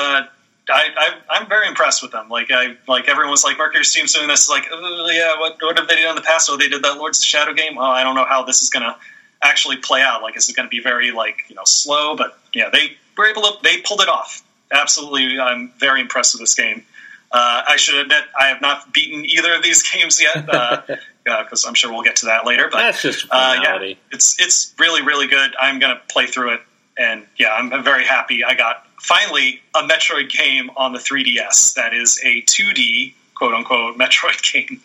[0.69, 2.29] Uh, I, I, am very impressed with them.
[2.29, 4.49] Like I, like everyone's like Mercury Steam's doing this.
[4.49, 6.47] Like, oh, yeah, what, what have they done in the past?
[6.47, 7.77] So they did that Lords of Shadow game.
[7.77, 8.97] Well, I don't know how this is gonna
[9.43, 10.23] actually play out.
[10.23, 12.17] Like, is it going to be very like you know slow?
[12.17, 13.53] But yeah, they were able to.
[13.63, 14.43] They pulled it off.
[14.73, 16.85] Absolutely, I'm very impressed with this game.
[17.33, 21.69] Uh, I should admit, I have not beaten either of these games yet, because uh,
[21.69, 22.69] I'm sure we'll get to that later.
[22.71, 25.55] But that's just uh, yeah, it's it's really really good.
[25.61, 26.61] I'm going to play through it,
[26.97, 28.45] and yeah, I'm, I'm, very happy.
[28.45, 33.99] I got finally a Metroid game on the 3DS that is a 2D quote unquote
[33.99, 34.81] Metroid game.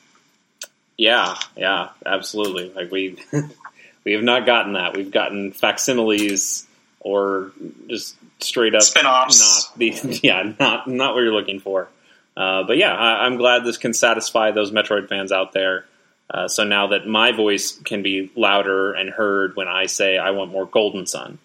[0.98, 2.72] Yeah, yeah, absolutely.
[2.72, 3.18] Like we
[4.04, 4.96] we have not gotten that.
[4.96, 6.68] We've gotten facsimiles
[7.00, 7.52] or
[7.88, 9.72] just straight up spin-offs.
[9.72, 11.90] Not the yeah, not not what you're looking for.
[12.36, 15.86] Uh, but yeah, I, am glad this can satisfy those Metroid fans out there.
[16.30, 20.32] Uh, so now that my voice can be louder and heard when I say I
[20.32, 21.40] want more Golden Sun,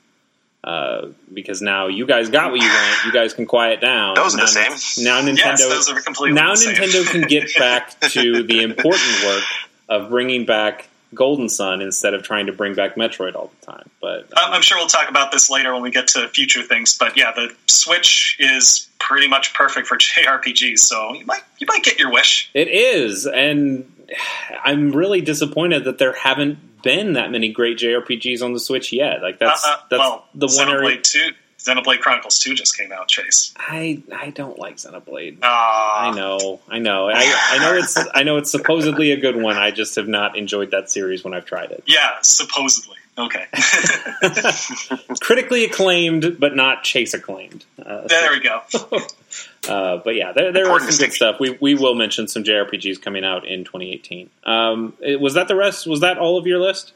[0.66, 4.16] uh, because now you guys got what you want, you guys can quiet down.
[4.16, 5.04] Those are now, the same.
[5.04, 9.44] Now Nintendo, yes, those are completely now Nintendo can get back to the important work
[9.88, 13.88] of bringing back Golden Sun instead of trying to bring back Metroid all the time.
[14.00, 16.98] But um, I'm sure we'll talk about this later when we get to future things.
[16.98, 21.84] But yeah, the Switch is pretty much perfect for JRPGs, so you might you might
[21.84, 22.50] get your wish.
[22.54, 23.90] It is, and
[24.64, 29.20] I'm really disappointed that there haven't been that many great JRPGs on the Switch yet.
[29.20, 31.00] Like that's uh, uh, that's well, the one area.
[31.02, 31.30] Two,
[31.66, 33.08] Xenoblade Chronicles Two just came out.
[33.08, 35.38] Chase, I I don't like Xenoblade.
[35.42, 39.36] Uh, I know, I know, I, I know it's I know it's supposedly a good
[39.36, 39.56] one.
[39.56, 41.84] I just have not enjoyed that series when I've tried it.
[41.86, 42.96] Yeah, supposedly.
[43.18, 43.46] Okay.
[45.20, 47.64] Critically acclaimed, but not chase acclaimed.
[47.78, 48.60] Uh, there we go.
[49.68, 51.40] uh, but yeah, there, there some good stuff.
[51.40, 54.28] We we will mention some JRPGs coming out in 2018.
[54.44, 55.86] Um, was that the rest?
[55.86, 56.92] Was that all of your list?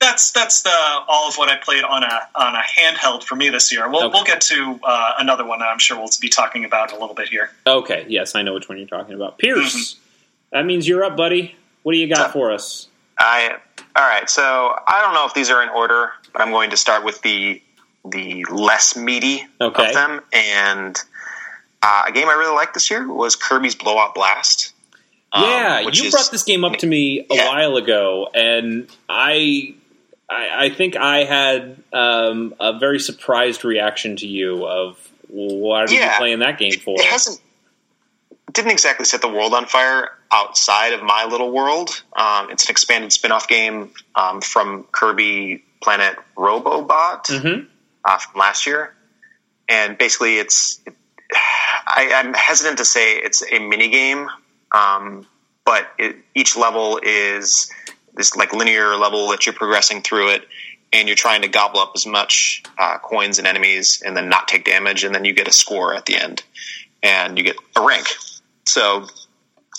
[0.00, 0.72] That's that's the,
[1.08, 3.88] all of what I played on a on a handheld for me this year.
[3.88, 4.12] We'll okay.
[4.12, 7.00] we'll get to uh, another one that I'm sure we'll be talking about in a
[7.00, 7.50] little bit here.
[7.66, 9.38] Okay, yes, I know which one you're talking about.
[9.38, 10.56] Pierce, mm-hmm.
[10.56, 11.54] that means you're up, buddy.
[11.82, 12.88] What do you got so, for us?
[13.18, 13.56] I
[13.94, 14.28] all right.
[14.28, 14.42] So
[14.86, 17.62] I don't know if these are in order, but I'm going to start with the
[18.04, 19.88] the less meaty okay.
[19.88, 20.20] of them.
[20.32, 20.98] And
[21.82, 24.72] uh, a game I really liked this year was Kirby's Blowout Blast.
[25.34, 27.48] Yeah, um, you is, brought this game up to me a yeah.
[27.48, 29.74] while ago, and I
[30.30, 34.96] I, I think I had um, a very surprised reaction to you of
[35.28, 36.94] what are yeah, you playing that game for?
[36.98, 37.40] It hasn't
[38.52, 42.02] didn't exactly set the world on fire outside of my little world.
[42.14, 47.66] Um, it's an expanded spin-off game um, from Kirby Planet Robobot mm-hmm.
[48.04, 48.94] uh, from last year,
[49.68, 50.80] and basically it's.
[50.86, 50.94] It,
[51.86, 54.28] I, am hesitant to say it's a mini game,
[54.72, 55.26] um,
[55.64, 57.70] but it, each level is
[58.14, 60.46] this like linear level that you're progressing through it
[60.92, 64.48] and you're trying to gobble up as much uh, coins and enemies and then not
[64.48, 66.42] take damage and then you get a score at the end
[67.02, 68.06] and you get a rank.
[68.64, 69.06] So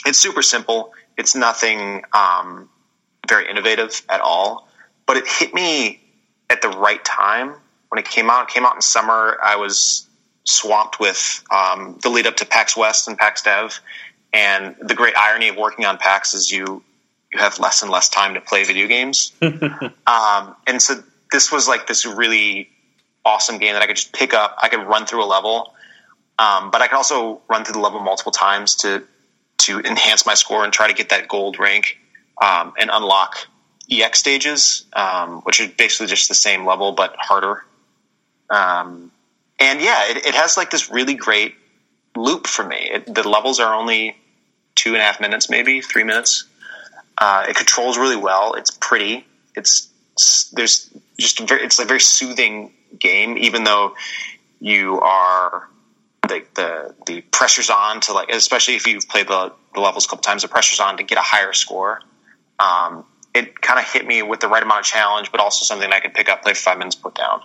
[0.06, 0.94] it's super simple.
[1.18, 2.70] It's nothing um,
[3.28, 4.68] very innovative at all
[5.06, 6.00] but it hit me
[6.50, 7.54] at the right time.
[7.90, 10.08] When it came out it came out in summer i was
[10.46, 13.80] swamped with um, the lead up to pax west and pax dev
[14.34, 16.84] and the great irony of working on pax is you
[17.34, 19.32] you have less and less time to play video games.
[19.42, 21.02] um, and so
[21.32, 22.70] this was like this really
[23.24, 24.58] awesome game that I could just pick up.
[24.62, 25.74] I could run through a level,
[26.38, 29.04] um, but I could also run through the level multiple times to
[29.60, 32.00] to enhance my score and try to get that gold rank
[32.42, 33.48] um, and unlock
[33.92, 37.64] EX stages, um, which are basically just the same level but harder.
[38.50, 39.12] Um,
[39.60, 41.56] and yeah, it, it, has like this really great
[42.16, 42.90] loop for me.
[42.92, 44.18] It, the levels are only
[44.76, 46.46] two and a half minutes, maybe three minutes.
[47.22, 48.56] Uh, it controls really well.
[48.56, 49.28] It's pretty.
[49.56, 49.90] It's
[50.54, 53.96] there's just a very, it's a very soothing game, even though
[54.60, 55.70] you are
[56.28, 60.10] the the the pressure's on to like, especially if you've played the, the levels a
[60.10, 62.02] couple times, the pressure's on to get a higher score.
[62.60, 63.06] Um,
[63.36, 66.00] it kind of hit me with the right amount of challenge, but also something I
[66.00, 67.42] could pick up, play five minutes, put down,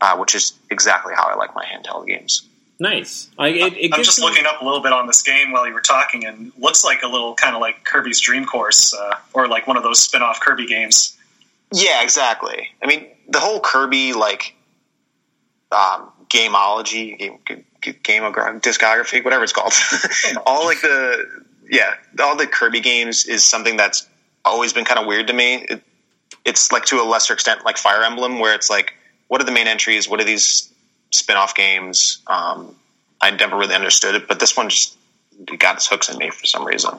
[0.00, 2.48] uh, which is exactly how I like my handheld games.
[2.78, 3.30] Nice.
[3.38, 4.26] I, it, it I'm just me...
[4.26, 7.02] looking up a little bit on this game while you were talking, and looks like
[7.02, 10.40] a little kind of like Kirby's Dream Course, uh, or like one of those spin-off
[10.40, 11.16] Kirby games.
[11.72, 12.68] Yeah, exactly.
[12.82, 14.54] I mean, the whole Kirby like
[15.72, 17.38] um, gameology, game,
[17.80, 19.72] game discography, whatever it's called,
[20.46, 24.06] all like the yeah, all the Kirby games is something that's
[24.44, 25.54] always been kind of weird to me.
[25.54, 25.82] It,
[26.44, 28.94] it's like to a lesser extent like Fire Emblem, where it's like,
[29.28, 30.08] what are the main entries?
[30.08, 30.72] What are these
[31.10, 32.22] spin-off games.
[32.26, 32.76] Um,
[33.20, 34.96] I never really understood it, but this one just
[35.58, 36.98] got its hooks in me for some reason.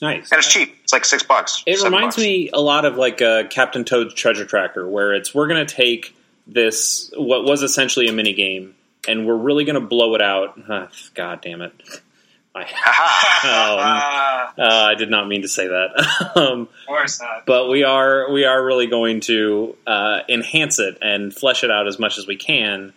[0.00, 0.32] Nice.
[0.32, 0.76] and it's cheap.
[0.82, 1.62] It's like six bucks.
[1.64, 2.24] It reminds bucks.
[2.24, 5.74] me a lot of like uh, Captain Toad's Treasure Tracker, where it's we're going to
[5.74, 8.74] take this what was essentially a mini game,
[9.06, 10.58] and we're really going to blow it out.
[10.68, 11.72] Uh, God damn it!
[12.54, 12.62] I,
[14.52, 16.32] um, uh, I did not mean to say that.
[16.36, 17.46] um, of course not.
[17.46, 21.86] but we are we are really going to uh, enhance it and flesh it out
[21.86, 22.92] as much as we can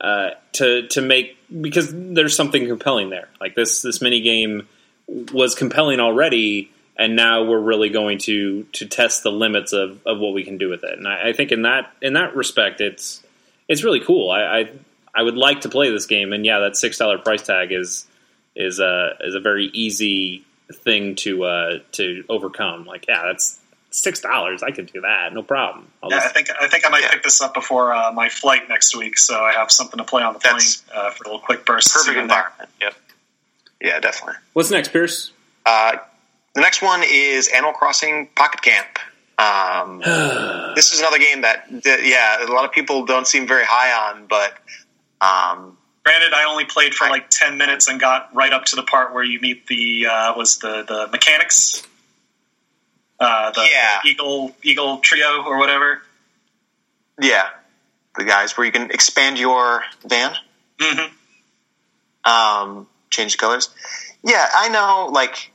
[0.00, 3.28] uh, to to make because there's something compelling there.
[3.40, 4.68] Like this this mini game
[5.32, 10.18] was compelling already, and now we're really going to to test the limits of, of
[10.18, 10.98] what we can do with it.
[10.98, 13.22] And I, I think in that in that respect, it's
[13.68, 14.30] it's really cool.
[14.30, 14.70] I, I
[15.14, 18.06] I would like to play this game, and yeah, that six dollar price tag is
[18.56, 22.84] is a is a very easy thing to uh, to overcome.
[22.84, 23.59] Like, yeah, that's
[23.90, 24.62] six dollars.
[24.62, 25.88] I could do that, no problem.
[26.02, 27.10] I'll Yeah, I think I think I might Yeah.
[27.12, 30.22] pick this up before uh, my flight next week, so I have something to play
[30.22, 30.58] on the plane
[30.94, 31.92] uh, for a little quick burst.
[31.92, 32.22] Perfect here there.
[32.22, 32.70] environment.
[32.80, 32.94] Yep.
[33.82, 34.34] Yeah, definitely.
[34.52, 35.32] What's next, Pierce?
[35.66, 35.96] Uh,
[36.54, 38.98] the next one is Animal Crossing Pocket Camp.
[39.38, 39.98] Um,
[40.74, 44.10] this is another game that, that, yeah, a lot of people don't seem very high
[44.12, 44.54] on, but
[45.20, 48.76] um, Granted, I only played for I- like ten minutes and got right up to
[48.76, 51.82] the part where you meet the uh, was the the mechanics,
[53.20, 54.00] uh, the Yeah.
[54.04, 56.02] eagle eagle trio or whatever.
[57.20, 57.50] yeah,
[58.16, 60.34] the guys where you can expand your van,
[60.80, 61.06] hmm
[62.24, 63.68] um, change the colors.
[64.22, 65.08] Yeah, I know.
[65.10, 65.50] Like,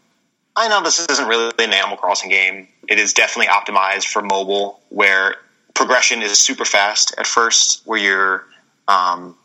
[0.55, 2.67] I know this isn't really an Animal Crossing game.
[2.87, 5.35] It is definitely optimized for mobile, where
[5.73, 8.45] progression is super fast at first, where you're
[8.87, 9.35] um,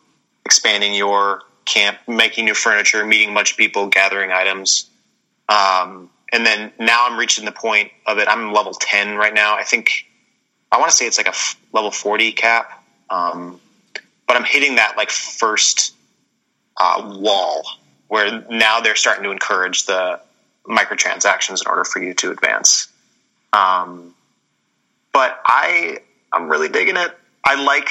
[0.47, 4.89] expanding your camp, making new furniture, meeting a bunch of people, gathering items.
[5.49, 8.29] Um, and then now I'm reaching the point of it.
[8.29, 9.57] I'm level 10 right now.
[9.57, 10.07] I think
[10.71, 12.85] I want to say it's like a f- level 40 cap.
[13.09, 13.61] Um,
[14.27, 15.95] but I'm hitting that like first
[16.77, 17.65] uh, wall
[18.09, 20.21] where now they're starting to encourage the
[20.69, 22.89] microtransactions in order for you to advance.
[23.53, 24.15] Um,
[25.13, 25.99] but I
[26.33, 27.11] I'm really digging it.
[27.45, 27.89] I like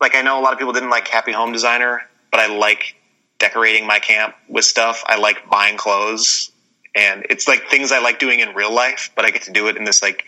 [0.00, 2.96] like I know a lot of people didn't like Happy Home Designer, but I like
[3.38, 5.02] decorating my camp with stuff.
[5.06, 6.50] I like buying clothes,
[6.94, 9.68] and it's like things I like doing in real life, but I get to do
[9.68, 10.24] it in this like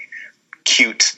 [0.65, 1.15] cute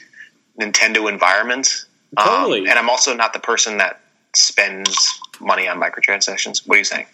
[0.59, 1.85] Nintendo environment.
[2.17, 4.01] Um, and I'm also not the person that
[4.35, 6.67] spends money on microtransactions.
[6.67, 7.05] What are you saying?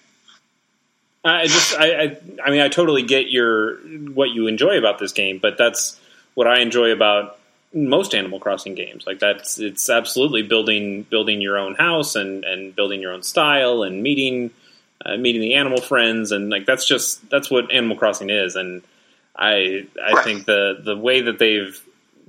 [1.23, 5.11] I just, I, I, I mean, I totally get your what you enjoy about this
[5.11, 5.99] game, but that's
[6.35, 7.39] what I enjoy about
[7.73, 9.05] most Animal Crossing games.
[9.07, 13.81] Like that's, it's absolutely building building your own house and and building your own style
[13.81, 14.51] and meeting
[15.03, 18.55] uh, meeting the animal friends and like that's just that's what Animal Crossing is.
[18.55, 18.81] And
[19.35, 20.23] I I Right.
[20.23, 21.79] think the the way that they've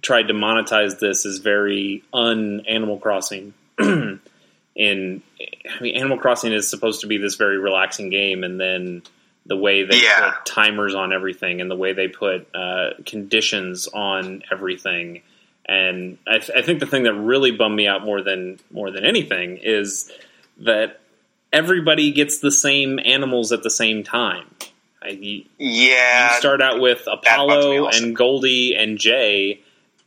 [0.02, 3.54] tried to monetize this is very un Animal Crossing.
[3.78, 9.02] in I mean, Animal Crossing is supposed to be this very relaxing game, and then
[9.46, 10.32] the way they Yeah.
[10.32, 15.22] put timers on everything, and the way they put uh, conditions on everything,
[15.66, 18.90] and I, th- I think the thing that really bummed me out more than more
[18.90, 20.10] than anything is
[20.58, 21.00] that
[21.53, 24.47] everybody gets the same animals at the same time.
[25.03, 28.05] I, you, Yeah, you start out with Apollo also.
[28.05, 29.61] and Goldie and Jay,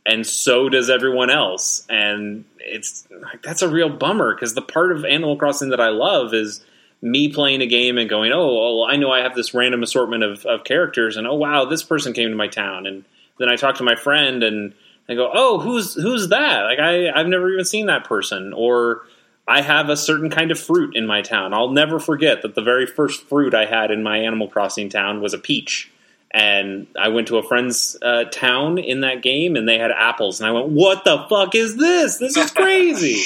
[0.04, 1.86] and so does everyone else.
[1.88, 5.88] And it's like that's a real bummer because the part of Animal Crossing that I
[5.88, 6.64] love is
[7.02, 10.22] me playing a game and going, oh, well, I know I have this random assortment
[10.22, 13.04] of, of characters, and oh wow, this person came to my town, and
[13.38, 14.74] then I talk to my friend and
[15.08, 16.62] I go, oh, who's who's that?
[16.64, 19.02] Like I I've never even seen that person, or
[19.50, 21.52] I have a certain kind of fruit in my town.
[21.52, 25.20] I'll never forget that the very first fruit I had in my Animal Crossing town
[25.20, 25.90] was a peach.
[26.30, 30.40] And I went to a friend's uh, town in that game, and they had apples.
[30.40, 32.18] And I went, "What the fuck is this?
[32.18, 33.20] This is crazy!"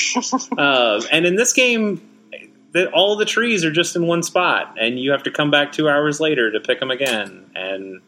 [0.56, 2.00] uh, and in this game,
[2.72, 5.72] the, all the trees are just in one spot, and you have to come back
[5.72, 7.50] two hours later to pick them again.
[7.54, 8.00] And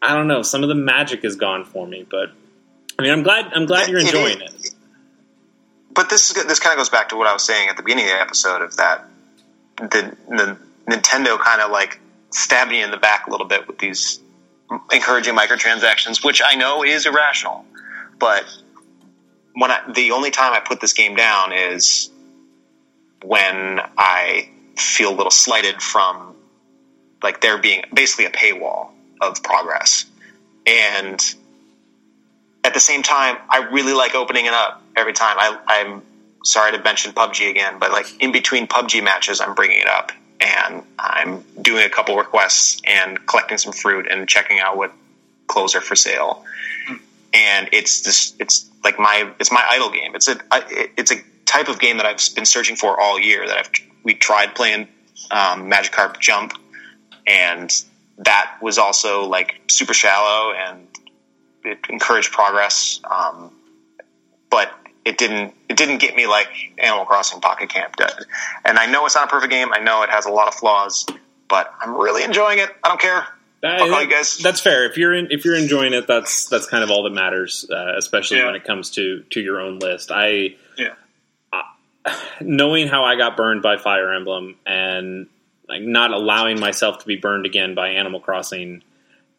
[0.00, 2.06] I don't know, some of the magic is gone for me.
[2.10, 2.32] But
[2.98, 4.74] I mean, I'm glad I'm glad you're enjoying it.
[5.92, 7.82] But this is, this kind of goes back to what I was saying at the
[7.82, 9.06] beginning of the episode of that
[9.76, 13.78] the, the Nintendo kind of like stabbed me in the back a little bit with
[13.78, 14.20] these
[14.92, 17.64] encouraging microtransactions, which I know is irrational,
[18.18, 18.44] but
[19.54, 22.10] when I, the only time I put this game down is
[23.22, 26.34] when I feel a little slighted from
[27.22, 30.06] like there being basically a paywall of progress.
[30.66, 31.20] And
[32.64, 35.36] at the same time, I really like opening it up every time.
[35.38, 36.02] I, I'm
[36.44, 40.12] sorry to mention PUBG again, but like in between PUBG matches, I'm bringing it up
[40.40, 44.92] and I'm doing a couple requests and collecting some fruit and checking out what
[45.46, 46.44] clothes are for sale.
[47.32, 50.14] And it's just it's like my it's my idle game.
[50.14, 50.40] It's a,
[50.96, 53.46] it's a type of game that I've been searching for all year.
[53.46, 53.70] That I've
[54.02, 54.88] we tried playing
[55.30, 56.54] um, Magikarp Jump
[57.26, 57.70] and
[58.18, 60.86] that was also like super shallow and
[61.64, 63.00] it encouraged progress.
[63.08, 63.52] Um,
[64.50, 64.72] but
[65.04, 66.48] it didn't it didn't get me like
[66.78, 68.10] Animal Crossing Pocket Camp did.
[68.64, 69.72] And I know it's not a perfect game.
[69.72, 71.06] I know it has a lot of flaws,
[71.48, 72.70] but I'm really enjoying it.
[72.84, 73.26] I don't care.
[73.62, 74.38] All you guys.
[74.38, 74.86] That's fair.
[74.86, 77.92] If you're in, if you're enjoying it, that's that's kind of all that matters, uh,
[77.96, 78.46] especially Yeah.
[78.46, 80.10] when it comes to to your own list.
[80.10, 80.94] I Yeah.
[82.40, 85.26] knowing how I got burned by Fire Emblem and
[85.68, 88.82] like not allowing myself to be burned again by Animal Crossing,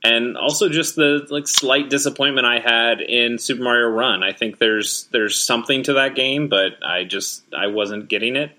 [0.04, 4.24] and also just the like slight disappointment I had in Super Mario Run.
[4.24, 8.52] I think there's there's something to that game, but I just I wasn't getting it.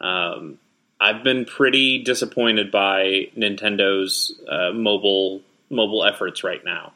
[0.00, 0.58] Um,
[1.00, 6.92] I've been pretty disappointed by Nintendo's uh, mobile mobile efforts right now,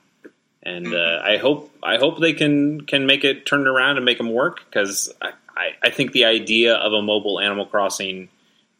[0.62, 4.18] and uh, I hope I hope they can can make it turn around and make
[4.18, 8.28] them work because I, I, I think the idea of a mobile Animal Crossing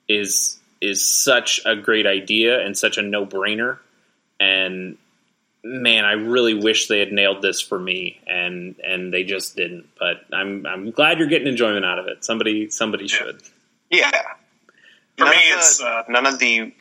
[0.08, 3.78] is is such a great idea and such a no brainer,
[4.40, 4.96] and
[5.64, 9.86] man, I really wish they had nailed this for me, and and they just didn't.
[9.98, 12.24] But I'm I'm glad you're getting enjoyment out of it.
[12.24, 13.16] Somebody somebody Yeah.
[13.16, 13.42] should.
[13.90, 14.10] Yeah.
[15.16, 16.72] For none me, the, it's, uh, none of the.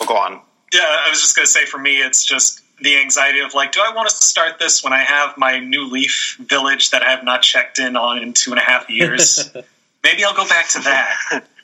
[0.00, 0.40] Well, go on.
[0.72, 3.72] Yeah, I was just going to say for me, it's just the anxiety of like,
[3.72, 7.10] do I want to start this when I have my New Leaf village that I
[7.10, 9.50] have not checked in on in two and a half years?
[10.04, 11.44] Maybe I'll go back to that.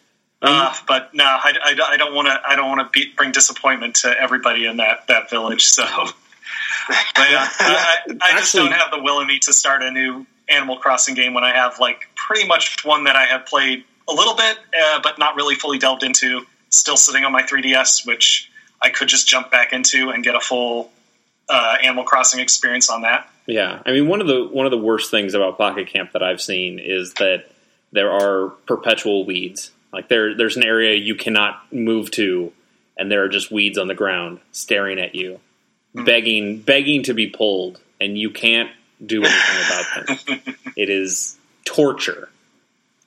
[0.42, 2.40] Uh, but no, I, I, I don't want to.
[2.44, 5.66] I don't want to bring disappointment to everybody in that that village.
[5.66, 5.84] So,
[6.88, 9.90] but yeah, I, I, I just don't have the will in me to start a
[9.92, 13.84] new Animal Crossing game when I have like pretty much one that I have played
[14.08, 16.44] a little bit, uh, but not really fully delved into.
[16.70, 20.40] Still sitting on my 3DS, which I could just jump back into and get a
[20.40, 20.90] full
[21.48, 23.28] uh, Animal Crossing experience on that.
[23.46, 26.22] Yeah, I mean one of the one of the worst things about Pocket Camp that
[26.22, 27.46] I've seen is that
[27.92, 29.70] there are perpetual weeds.
[29.92, 32.52] Like there, there's an area you cannot move to,
[32.96, 35.40] and there are just weeds on the ground staring at you,
[35.94, 38.70] begging, begging to be pulled, and you can't
[39.04, 40.56] do anything about them.
[40.76, 42.30] it is torture,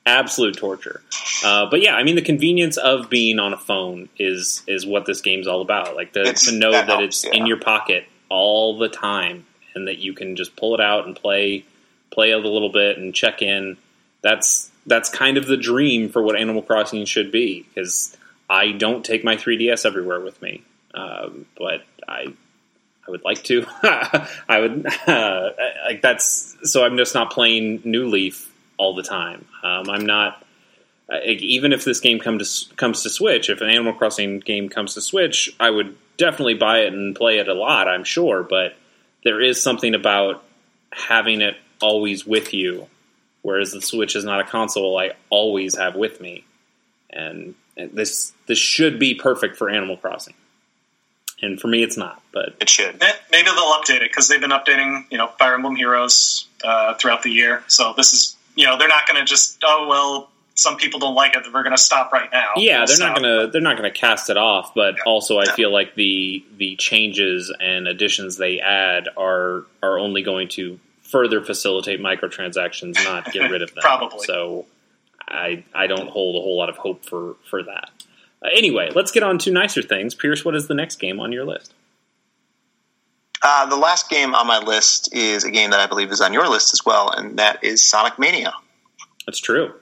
[0.04, 1.02] absolute torture.
[1.44, 5.06] Uh, but yeah, I mean the convenience of being on a phone is is what
[5.06, 5.96] this game's all about.
[5.96, 9.88] Like to, to know that that, helps, it's in your pocket all the time, and
[9.88, 11.64] that you can just pull it out and play
[12.10, 13.76] play a little bit and check in.
[14.22, 17.66] That's that's kind of the dream for what Animal Crossing should be.
[17.68, 18.16] Because
[18.48, 20.62] I don't take my 3DS everywhere with me,
[20.94, 22.34] um, but I
[23.06, 23.66] I would like to.
[24.48, 25.50] I would uh,
[25.86, 29.44] like that's so I'm just not playing New Leaf all the time.
[29.62, 30.44] Um, I'm not
[31.12, 33.48] uh, even if this game comes to comes to Switch.
[33.50, 37.38] If an Animal Crossing game comes to Switch, I would definitely buy it and play
[37.38, 37.88] it a lot.
[37.88, 38.76] I'm sure, but
[39.24, 40.42] there is something about
[40.92, 42.86] having it always with you,
[43.46, 46.44] whereas the Switch is not a console I always have with me,
[47.10, 50.34] and, and this this should be perfect for Animal Crossing.
[51.42, 52.22] And for me, it's not.
[52.32, 52.98] But It should.
[53.30, 57.22] Maybe they'll update it because they've been updating, you know, Fire Emblem Heroes uh, throughout
[57.22, 57.62] the year.
[57.66, 61.14] So this is, you know, they're not going to just, oh well, some people don't
[61.14, 62.52] like it, we're going to stop right now.
[62.56, 65.02] Yeah, they're not gonna they're not gonna cast it off, but Yeah.
[65.04, 65.52] also I No.
[65.52, 71.40] feel like the the changes and additions they add are are only going to further
[71.40, 73.82] facilitate microtransactions, not get rid of them.
[73.82, 74.26] Probably.
[74.26, 74.66] So
[75.28, 77.90] I I don't hold a whole lot of hope for for that.
[78.44, 80.14] Uh, anyway, let's get on to nicer things.
[80.14, 81.72] Pierce, what is the next game on your list?
[83.42, 86.32] Uh, the last game on my list is a game that I believe is on
[86.32, 88.52] your list as well, and that is Sonic Mania.
[89.26, 89.72] That's true.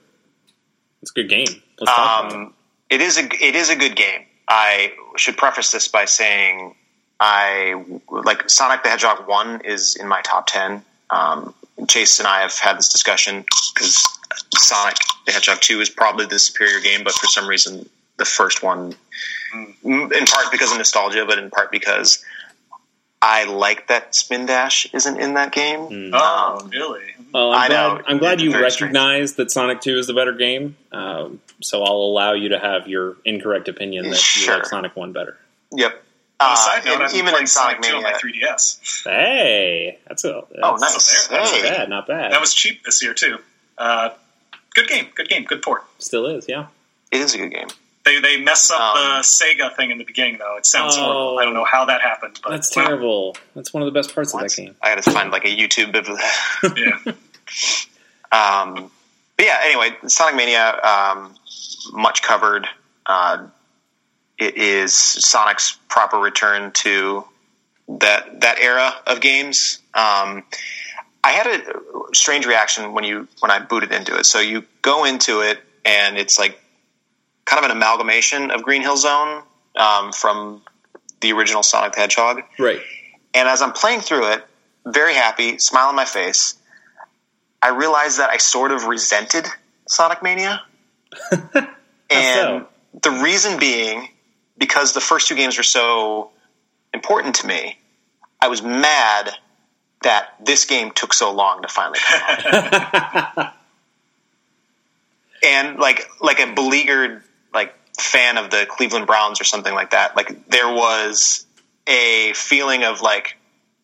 [1.02, 1.46] It's a good game.
[1.80, 2.36] Let's talk about it.
[2.36, 2.54] Um,
[2.90, 4.26] it is a it is a good game.
[4.48, 6.74] I should preface this by saying
[7.18, 10.84] I like Sonic the Hedgehog one is in my top ten.
[11.10, 11.54] Um,
[11.88, 13.44] Chase and I have had this discussion
[13.74, 14.02] because
[14.56, 14.96] Sonic
[15.26, 18.94] the Hedgehog two is probably the superior game, but for some reason the first one,
[19.54, 20.12] Mm.
[20.12, 22.24] in part because of nostalgia, but in part because
[23.22, 25.80] I like that Spin Dash isn't in that game.
[25.80, 26.10] Mm.
[26.12, 27.02] Oh, Um, really?
[27.32, 28.02] Well, I'm I glad, know.
[28.06, 28.94] I'm glad you very strange.
[28.94, 30.76] recognize that Sonic 2 is the better game.
[30.92, 35.12] Um, so I'll allow you to have your incorrect opinion that you like Sonic 1
[35.12, 35.38] better.
[35.72, 36.02] Yep.
[36.40, 38.02] On a Uh, side note, and I'm been even playing in Sonic Sonic 2 on
[38.02, 39.04] my Mania, 3DS.
[39.04, 41.28] Hey, that's a that's, Oh, nice.
[41.28, 42.32] there- that's Not bad, not bad.
[42.32, 43.38] That was cheap this year, too.
[43.78, 44.10] Uh,
[44.74, 45.84] good game, good game, good port.
[45.98, 46.66] Still is, yeah.
[47.12, 47.68] It is a good game.
[48.04, 50.56] They, they mess up Um, the Sega thing in the beginning, though.
[50.56, 51.02] It sounds Oh.
[51.02, 51.38] horrible.
[51.38, 52.38] I don't know how that happened.
[52.42, 53.36] But That's well, terrible.
[53.54, 54.44] That's one of the best parts What?
[54.44, 54.74] of that game.
[54.82, 56.74] I got to find like a YouTube of that.
[57.06, 57.12] yeah.
[58.32, 58.90] Um,
[59.36, 61.34] but yeah, anyway, Sonic Mania, um,
[61.92, 62.66] much covered.
[63.06, 63.46] Uh,
[64.38, 67.24] it is Sonic's proper return to
[67.88, 69.80] that that era of games.
[69.94, 70.44] Um,
[71.22, 74.26] I had a strange reaction when you when I booted into it.
[74.26, 76.60] So you go into it and it's like
[77.44, 79.42] kind of an amalgamation of Green Hill Zone
[79.76, 80.62] um, from
[81.20, 82.42] the original Sonic the Hedgehog.
[82.58, 82.80] Right.
[83.32, 84.44] And as I'm playing through it,
[84.86, 86.56] very happy, smile on my face,
[87.62, 89.46] I realized that I sort of resented
[89.88, 90.62] Sonic Mania.
[91.30, 91.54] and
[92.10, 92.68] so?
[93.02, 94.08] the reason being
[94.64, 96.30] because the first two games were so
[96.94, 97.78] important to me,
[98.40, 99.30] I was mad
[100.02, 102.20] that this game took so long to finally come
[103.36, 103.54] out.
[105.44, 110.16] and like like a beleaguered like fan of the Cleveland Browns or something like that,
[110.16, 111.44] like there was
[111.86, 113.36] a feeling of like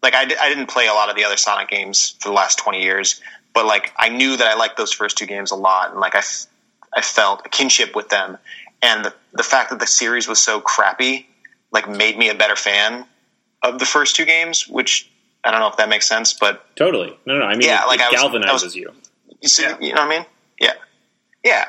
[0.02, 2.58] like I, I didn't play a lot of the other Sonic games for the last
[2.58, 3.20] 20 years,
[3.52, 6.14] but like I knew that I liked those first two games a lot and like
[6.14, 6.46] I, f-
[6.96, 8.38] I felt a kinship with them
[8.82, 11.26] and the, the fact that the series was so crappy
[11.72, 13.06] like made me a better fan
[13.62, 15.10] of the first two games, which
[15.44, 17.16] I don't know if that makes sense, but Totally.
[17.26, 17.44] No, no.
[17.44, 18.92] I mean, Yeah, it, like it I was- galvanizes I was- you.
[19.40, 19.76] you, see, Yeah.
[19.80, 20.26] you know what I mean?
[20.60, 20.72] Yeah.
[21.44, 21.64] Yeah.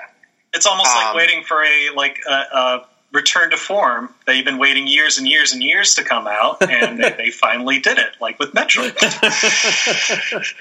[0.53, 4.45] It's almost like Um, waiting for a like a, a return to form that you've
[4.45, 7.97] been waiting years and years and years to come out, and they, they finally did
[7.97, 8.95] it, like with Metroid.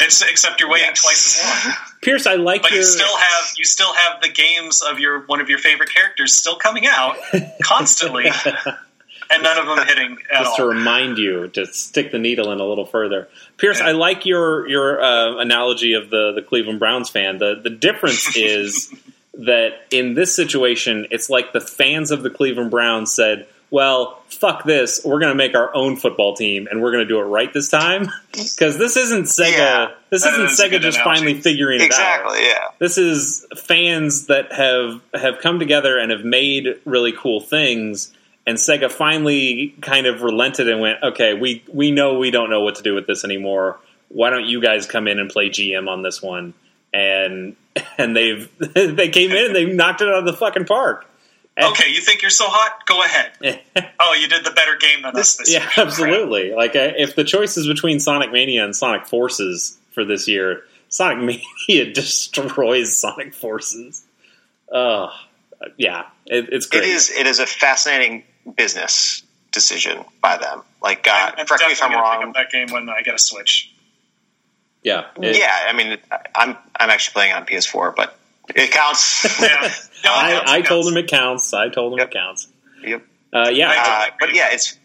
[0.00, 1.00] It's, except you're waiting Yes.
[1.02, 2.80] twice as long, Pierce, I like but your.
[2.80, 6.34] you still have you still have the games of your one of your favorite characters
[6.34, 7.16] still coming out
[7.62, 8.26] constantly,
[9.30, 12.58] and none of them hitting at just to remind you to stick the needle in
[12.60, 13.28] a little further.
[13.56, 13.86] Pierce, Yeah.
[13.88, 17.38] I like your your uh, analogy of the the Cleveland Browns fan.
[17.38, 18.92] The the difference is
[19.38, 24.64] that in this situation, it's like the fans of the Cleveland Browns said, "Well, fuck
[24.64, 25.00] this.
[25.04, 27.52] We're going to make our own football team, and we're going to do it right
[27.52, 29.50] this time." Because this isn't Sega.
[29.52, 29.90] Yeah.
[30.10, 31.20] this isn't is Sega just analogy.
[31.20, 32.38] finally figuring it out Exactly.
[32.44, 32.68] Yeah.
[32.80, 38.12] this is fans that have have come together and have made really cool things
[38.46, 42.60] and Sega finally kind of relented and went, "Okay, we we know we don't know
[42.60, 43.78] what to do with this anymore.
[44.08, 46.54] Why don't you guys come in and play GM on this one?"
[46.94, 47.56] And
[47.98, 51.04] and they've they came in and they knocked it out of the fucking park.
[51.56, 52.86] And- Okay, you think you're so hot?
[52.86, 53.60] Go ahead.
[54.00, 55.70] Oh, you did the better game than us this yeah, year.
[55.78, 56.52] absolutely.
[56.52, 60.64] Like uh, if the choice is between Sonic Mania and Sonic Forces for this year,
[60.88, 61.18] Sonic
[61.68, 64.04] Mania destroys Sonic Forces.
[64.70, 65.08] Oh,
[65.76, 66.84] yeah, it, it's great.
[66.84, 67.10] It is.
[67.10, 68.24] It is a fascinating
[68.56, 69.22] business
[69.52, 70.62] decision by them.
[70.82, 72.28] Like, uh, I'm, I'm correct me if I'm definitely pick wrong.
[72.28, 73.72] up that game when I get a Switch.
[74.84, 75.98] Yeah, it- yeah, I mean,
[76.34, 78.16] I'm I'm actually playing on PS4, but
[78.54, 79.24] it counts.
[79.40, 79.48] Yeah,
[80.04, 80.88] No, it I, counts, I it told counts.
[80.88, 81.54] him it counts.
[81.54, 82.08] I told him Yep.
[82.08, 82.48] it counts.
[82.84, 83.02] Yep.
[83.32, 84.78] Uh, yeah, Uh, but yeah, it's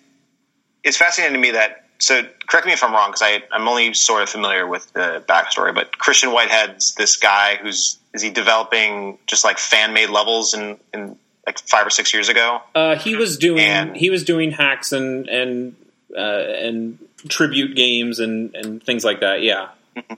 [0.83, 1.85] it's fascinating to me that.
[2.01, 5.21] So correct me if I'm wrong because I I'm only sort of familiar with the
[5.27, 5.75] backstory.
[5.75, 10.79] But Christian Whitehead's this guy who's is he developing just like fan made levels in
[10.93, 12.61] in like five or six years ago?
[12.73, 15.75] uh, he was doing And- he was doing hacks and and
[16.17, 16.97] uh, and
[17.27, 19.41] tribute games and and things like that.
[19.41, 19.67] Yeah,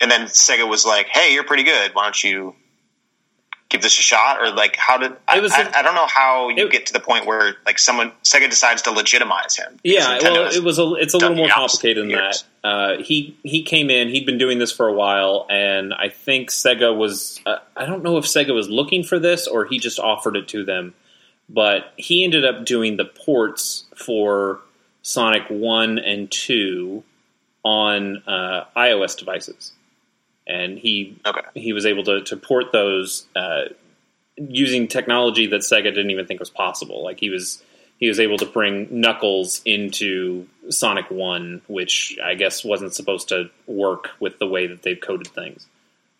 [0.00, 1.94] And then Sega was like, "Hey, you're pretty good.
[1.94, 2.54] Why don't you
[3.70, 5.40] give this a shot?" Or like, how did I?
[5.40, 7.78] Was I a- I don't know how you it- get to the point where like
[7.78, 9.78] someone Sega decides to legitimize him.
[9.82, 10.18] yeah.
[10.20, 12.44] Well, it was a it's a little more complicated than that.
[12.62, 14.08] Uh, he he came in.
[14.08, 17.40] He'd been doing this for a while, and I think Sega was.
[17.46, 20.48] Uh, I don't know if Sega was looking for this or he just offered it
[20.48, 20.92] to them.
[21.48, 24.60] But he ended up doing the ports for
[25.02, 27.04] Sonic One and Two
[27.64, 29.72] on uh, iOS devices,
[30.46, 31.40] and he Okay.
[31.54, 33.62] he was able to, to port those uh,
[34.36, 37.02] using technology that Sega didn't even think was possible.
[37.02, 37.62] Like he was
[37.98, 43.50] he was able to bring Knuckles into Sonic One, which I guess wasn't supposed to
[43.66, 45.66] work with the way that they've coded things,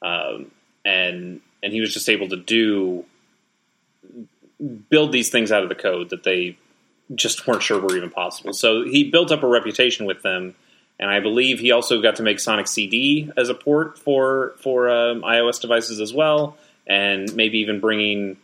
[0.02, 0.50] um,
[0.84, 3.04] and and he was just able to do
[4.88, 6.56] build these things out of the code that they
[7.14, 8.52] just weren't sure were even possible.
[8.52, 10.54] So he built up a reputation with them,
[10.98, 14.88] and I believe he also got to make Sonic CD as a port for for
[14.88, 16.56] um, iOS devices as well,
[16.86, 18.36] and maybe even bringing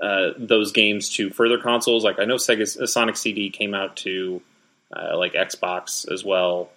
[0.00, 2.04] uh, those games to further consoles.
[2.04, 4.42] Like I know Sega Sonic CD came out to
[4.94, 6.70] uh, like Xbox as well,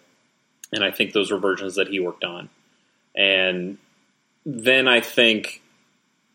[0.72, 2.50] and I think those were versions that he worked on.
[3.16, 3.78] And
[4.46, 5.62] then I think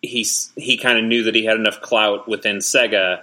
[0.03, 3.23] he's he kind of knew that he had enough clout within Sega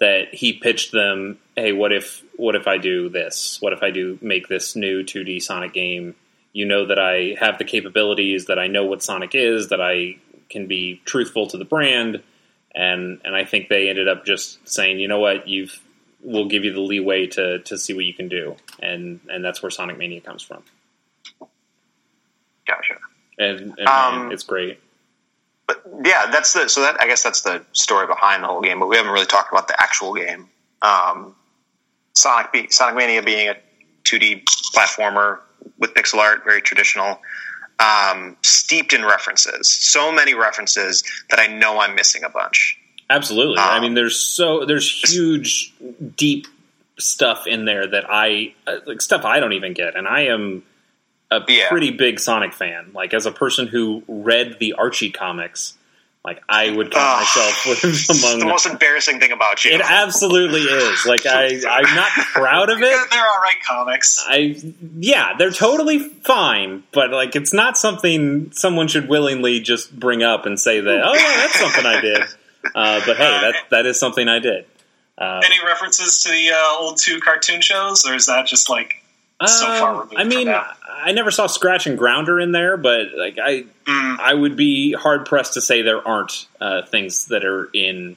[0.00, 3.58] that he pitched them, "Hey, what if what if I do this?
[3.60, 6.14] What if I do make this new 2D Sonic game?
[6.52, 10.16] You know that I have the capabilities, that I know what Sonic is, that I
[10.50, 12.22] can be truthful to the brand."
[12.74, 15.46] And and I think they ended up just saying, "You know what?
[15.48, 15.78] You've
[16.22, 19.62] we'll give you the leeway to to see what you can do." And and that's
[19.62, 20.62] where Sonic Mania comes from.
[22.66, 22.94] Gotcha.
[23.38, 24.80] And, and Um, it's great.
[25.66, 28.78] But yeah, that's the so that I guess that's the story behind the whole game.
[28.78, 30.48] But we haven't really talked about the actual game.
[30.80, 31.34] Um,
[32.14, 33.56] Sonic be, Sonic Mania being a
[34.04, 34.44] 2D
[34.74, 35.38] platformer
[35.78, 37.20] with pixel art, very traditional,
[37.78, 39.70] um, steeped in references.
[39.70, 42.78] So many references that I know I'm missing a bunch.
[43.10, 43.58] Absolutely.
[43.58, 45.72] I Um, mean, there's so there's huge,
[46.16, 46.46] deep
[46.98, 50.62] stuff in there that I uh, like stuff I don't even get, and I am
[51.30, 51.68] a Yeah.
[51.68, 52.90] pretty big Sonic fan.
[52.94, 55.74] Like as a person who read the Archie comics,
[56.24, 57.18] like I would count Ugh.
[57.20, 59.72] myself with among the most embarrassing thing about you.
[59.72, 61.04] It absolutely is.
[61.04, 62.80] Like I, I'm not proud of it.
[63.10, 64.24] they're all right comics.
[64.26, 64.56] I,
[64.98, 70.46] yeah, they're totally fine, but like it's not something someone should willingly just bring up
[70.46, 71.00] and say that.
[71.04, 72.22] Oh yeah, that's something I did.
[72.76, 74.66] Uh, but hey, that that is something I did.
[75.18, 79.01] Uh, Any references to the uh, old two cartoon shows, or is that just like
[79.46, 80.48] so um, I mean?
[80.48, 84.92] I never saw Scratch and Grounder in there, but like I, Mm, I would be
[84.92, 88.16] hard pressed to say there aren't uh, things that are in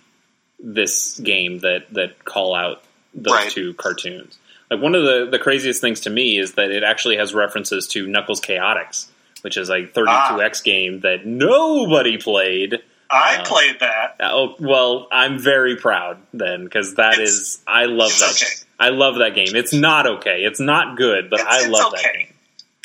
[0.59, 2.83] this game that that call out
[3.15, 3.49] those Right.
[3.51, 4.37] two cartoons.
[4.69, 7.87] Like one of the the craziest things to me is that it actually has references
[7.89, 9.07] to Knuckles Chaotix,
[9.41, 12.79] which is a 32x game that nobody played.
[13.09, 14.17] I uh, played that.
[14.19, 18.31] Oh well, I'm very proud then because that It's- is I love that.
[18.41, 18.64] okay.
[18.79, 19.55] I love that game.
[19.55, 20.43] It's not okay.
[20.43, 22.33] It's not good, but It's- I it's love that game.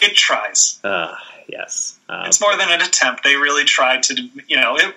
[0.03, 0.79] It tries.
[0.83, 1.15] Uh,
[1.49, 3.23] yes, uh, It's more than an attempt.
[3.23, 4.15] They really tried to,
[4.49, 4.77] you know.
[4.77, 4.95] It,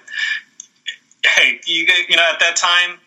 [1.26, 3.00] hey, you you know, at that time,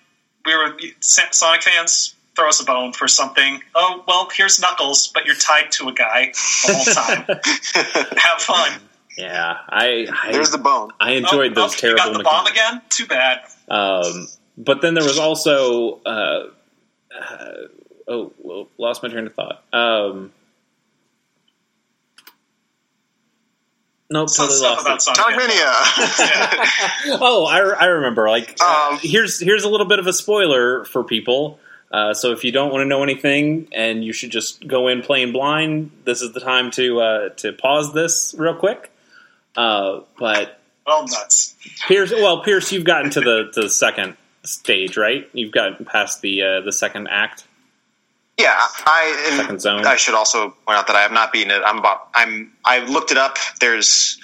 [0.45, 2.15] we were Sonic fans.
[2.35, 3.63] Throw us a bone for something.
[3.75, 6.33] Oh well, here's Knuckles, but you're tied to a guy
[6.67, 7.25] the whole time.
[8.19, 8.79] Have fun.
[9.17, 9.57] yeah.
[9.71, 10.91] I I, There's the bone.
[11.01, 12.83] I enjoyed oh, those oh, terrible You got the bomb again?
[12.91, 13.41] Too bad.
[13.69, 16.49] Um, but then there was also uh,
[17.19, 17.53] uh,
[18.09, 19.63] oh well, lost my train of thought.
[19.73, 20.33] Um,
[24.11, 25.03] nope, Some totally stuff lost about it.
[25.03, 25.41] Sonic.
[26.11, 28.29] Sonic oh, I, I remember.
[28.29, 31.59] Like, uh, Um, here's here's a little bit of a spoiler for people.
[31.93, 35.03] Uh, so if you don't want to know anything and you should just go in
[35.03, 38.91] playing blind, this is the time to uh, to pause this real quick.
[39.57, 41.55] Uh, but Well, nuts.
[41.89, 45.29] Pierce, well, Pierce, you've gotten to the, to the second stage, right?
[45.33, 47.45] You've gotten past the uh, the second act.
[48.39, 49.57] Yeah, I.
[49.87, 51.63] I should also point out that I have not beaten it.
[51.65, 52.09] I'm about.
[52.15, 52.53] I'm.
[52.65, 53.39] I've looked it up.
[53.61, 54.19] There's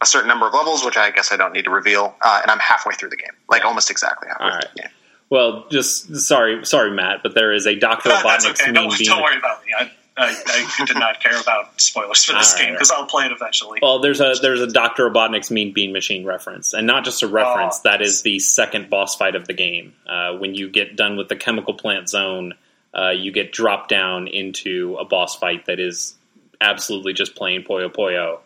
[0.00, 2.50] a certain number of levels, which I guess I don't need to reveal, uh, and
[2.50, 4.90] I'm halfway through the game, like almost exactly halfway All through the game.
[5.30, 8.66] Well, just sorry, sorry, Matt, but there is a Doctor Robotnik's okay.
[8.66, 9.08] mean Don't, bean.
[9.08, 9.72] don't worry about me.
[9.76, 12.66] I, I, I did not care about spoilers for this right.
[12.66, 13.80] game because I'll play it eventually.
[13.82, 17.26] Well, there's a there's a Doctor Robotnik's Mean Bean Machine reference, and not just a
[17.26, 17.78] reference.
[17.78, 17.90] Oh.
[17.90, 19.94] that is the second boss fight of the game.
[20.06, 22.54] Uh, when you get done with the chemical plant zone,
[22.96, 26.14] uh, you get dropped down into a boss fight that is
[26.60, 28.38] absolutely just plain Poyo Poyo.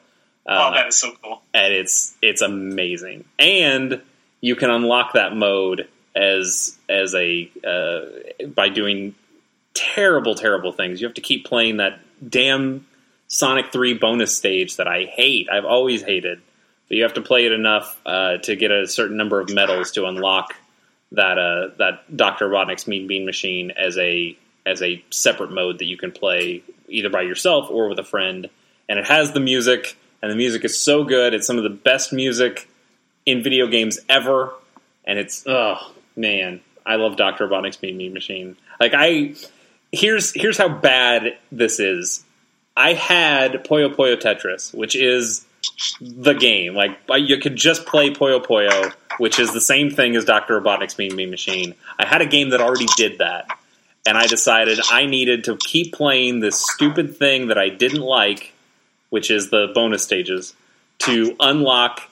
[0.47, 1.43] Uh, oh, that is so cool.
[1.53, 3.25] and it's it's amazing.
[3.39, 4.03] And
[4.41, 9.15] you can unlock that mode as as a uh, by doing
[9.75, 11.01] terrible, terrible things.
[11.01, 12.87] You have to keep playing that damn
[13.29, 15.49] Sonic Three bonus stage that I hate.
[15.51, 16.41] I've always hated.
[16.89, 19.91] But you have to play it enough uh, to get a certain number of medals
[19.93, 20.55] to unlock
[21.13, 24.37] that uh, that Doctor Robotnik's Mean Bean Machine as a
[24.67, 28.49] as a separate mode that you can play either by yourself or with a friend.
[28.89, 31.35] And it has the music, and the music is so good.
[31.35, 32.69] It's some of the best music
[33.27, 34.53] in video games ever.
[35.05, 35.77] And it's oh
[36.17, 38.57] man, I love Doctor Robotnik's Mean Bean Machine.
[38.81, 39.35] Like I
[39.93, 42.25] here's here's how bad this is.
[42.77, 45.45] I had Puyo Puyo Tetris, which is
[46.01, 46.75] the game.
[46.75, 50.99] Like you could just play Puyo Puyo, which is the same thing as Doctor Robotnik's
[50.99, 51.75] Mean Bean Machine.
[51.99, 53.47] I had a game that already did that,
[54.07, 58.53] and I decided I needed to keep playing this stupid thing that I didn't like,
[59.11, 60.55] which is the bonus stages,
[61.01, 62.03] to unlock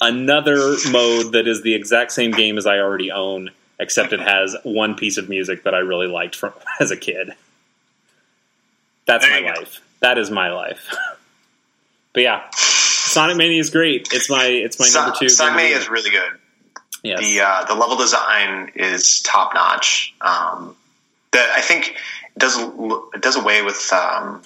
[0.00, 3.50] another mode that is the exact same game as I already own,
[3.80, 7.30] except it has one piece of music that I really liked from as a kid.
[9.06, 9.60] That's There my go.
[9.60, 9.80] life.
[10.00, 10.94] That is my life.
[12.14, 14.08] but yeah, Sonic Mania is great.
[14.12, 15.28] It's my it's my number two.
[15.28, 16.30] Sonic game of the Mania is really good.
[17.02, 17.20] Yes.
[17.20, 20.14] The uh, the level design is top notch.
[20.22, 20.74] Um,
[21.32, 21.96] that I think
[22.34, 22.56] it does
[23.14, 24.42] it does away with um,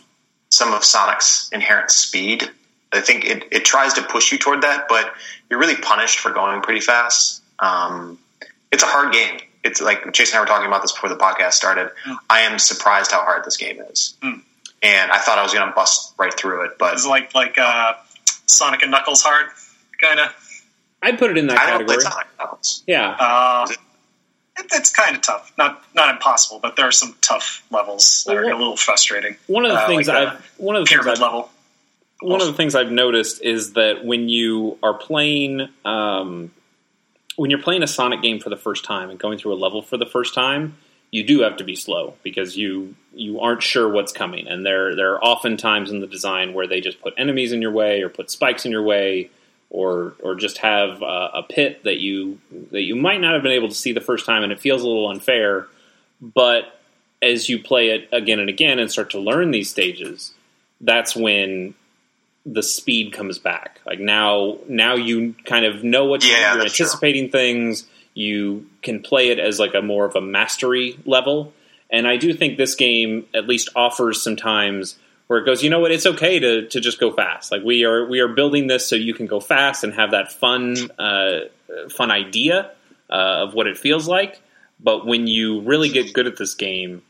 [0.51, 2.51] some of Sonic's inherent speed.
[2.93, 5.12] I think it, it tries to push you toward that, but
[5.51, 7.43] you're really punished for going pretty fast.
[7.59, 8.19] Um,
[8.73, 9.40] it's a hard game.
[9.62, 11.90] It's like Jason and I were talking about this before the podcast started.
[12.31, 14.40] I am surprised how hard this game is, Mm.
[14.82, 17.59] And I thought I was going to bust right through it, but It's like like
[17.59, 17.94] uh,
[18.46, 19.46] Sonic and Knuckles hard,
[20.00, 20.34] kind of.
[21.02, 22.12] I'd put it in that I don't play category.
[22.12, 22.82] Sonic Knuckles.
[22.86, 23.16] Yeah.
[23.18, 23.66] Uh,
[24.59, 25.52] it, it's kind of tough.
[25.56, 29.36] Not not impossible, but there are some tough levels that are a little frustrating.
[29.46, 31.50] One of the uh, things like I've one of the things Pyramid I've, level.
[32.20, 36.50] one of the things I've noticed is that when you are playing um,
[37.36, 39.80] when you're playing a Sonic game for the first time and going through a level
[39.82, 40.76] for the first time,
[41.10, 44.94] you do have to be slow because you you aren't sure what's coming, and there
[44.94, 48.02] there are often times in the design where they just put enemies in your way
[48.02, 49.30] or put spikes in your way
[49.70, 52.39] or or just have uh, a pit that you
[52.72, 54.82] that you might not have been able to see the first time, and it feels
[54.82, 55.66] a little unfair.
[56.20, 56.64] But
[57.22, 60.32] as you play it again and again and start to learn these stages,
[60.80, 61.74] that's when
[62.47, 63.80] the speed comes back.
[63.85, 66.55] Like now, now you kind of know what Yeah.
[66.55, 66.85] You're that's true.
[66.86, 67.86] anticipating things.
[68.19, 71.53] You can play it as like a more of a mastery level.
[71.89, 75.70] And I do think this game at least offers some times where it goes, you
[75.70, 77.53] know what, it's okay to, to just go fast.
[77.53, 80.32] Like we are we are building this so you can go fast and have that
[80.32, 81.43] fun uh,
[81.90, 82.73] fun idea
[83.09, 84.43] uh, of what it feels like.
[84.81, 87.03] But when you really get good at this game,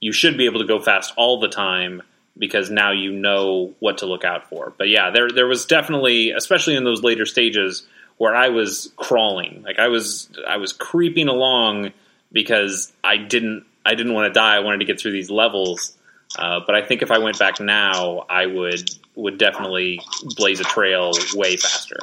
[0.00, 2.02] you should be able to go fast all the time
[2.36, 4.74] because now you know what to look out for.
[4.76, 7.86] But yeah, there there was definitely, especially in those later stages,
[8.18, 11.92] where I was crawling, like I was I was creeping along
[12.32, 14.56] because I didn't I didn't want to die.
[14.56, 15.92] I wanted to get through these levels.
[16.38, 20.00] Uh, but I think if I went back now, I would would definitely
[20.36, 21.96] blaze a trail way faster,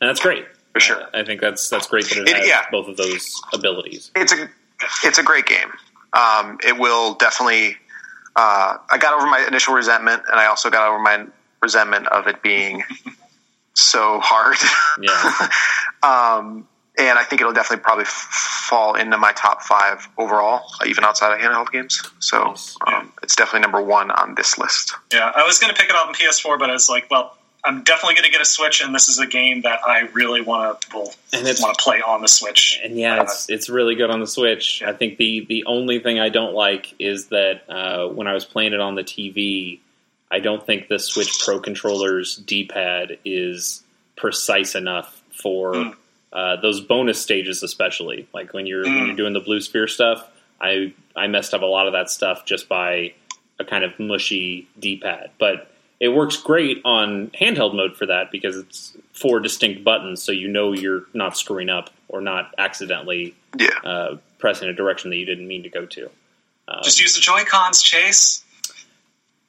[0.00, 0.44] and that's great.
[0.74, 1.02] For sure.
[1.02, 2.64] Uh, I think that's that's great that it, It- has yeah.
[2.70, 4.10] both of those abilities.
[4.14, 4.48] it's a
[5.04, 5.70] it's a great game.
[6.12, 7.76] Um, it will definitely.
[8.36, 11.26] Uh, I got over my initial resentment, and I also got over my
[11.62, 12.84] resentment of it being
[13.74, 14.56] so hard.
[15.00, 15.48] Yeah.
[16.02, 16.66] um,
[16.98, 18.10] and I think it'll definitely probably f-
[18.68, 22.02] fall into my top five overall, even outside of handheld games.
[22.18, 22.76] So Nice.
[22.86, 24.92] um, it's definitely number one on this list.
[25.12, 27.36] Yeah, I was going to pick it up on PS4, but I was like, well,
[27.64, 30.40] I'm definitely going to get a Switch, and this is a game that I really
[30.40, 32.80] want to will And want to play on the Switch.
[32.82, 34.82] And yeah, it's it's really good on the Switch.
[34.82, 38.44] I think the the only thing I don't like is that uh, when I was
[38.44, 39.80] playing it on the TV,
[40.30, 43.82] I don't think the Switch Pro controller's D pad is
[44.16, 45.94] precise enough for Mm.
[46.32, 49.06] uh, those bonus stages, especially like when you're when Mm.
[49.08, 50.26] you're doing the blue sphere stuff.
[50.60, 53.14] I I messed up a lot of that stuff just by
[53.58, 55.66] a kind of mushy D pad, but.
[56.02, 60.48] It works great on handheld mode for that because it's four distinct buttons, so you
[60.48, 65.26] know you're not screwing up or not accidentally Yeah, uh, pressing a direction that you
[65.26, 66.10] didn't mean to go to.
[66.66, 68.42] Uh, Just use the Joy Cons, Chase.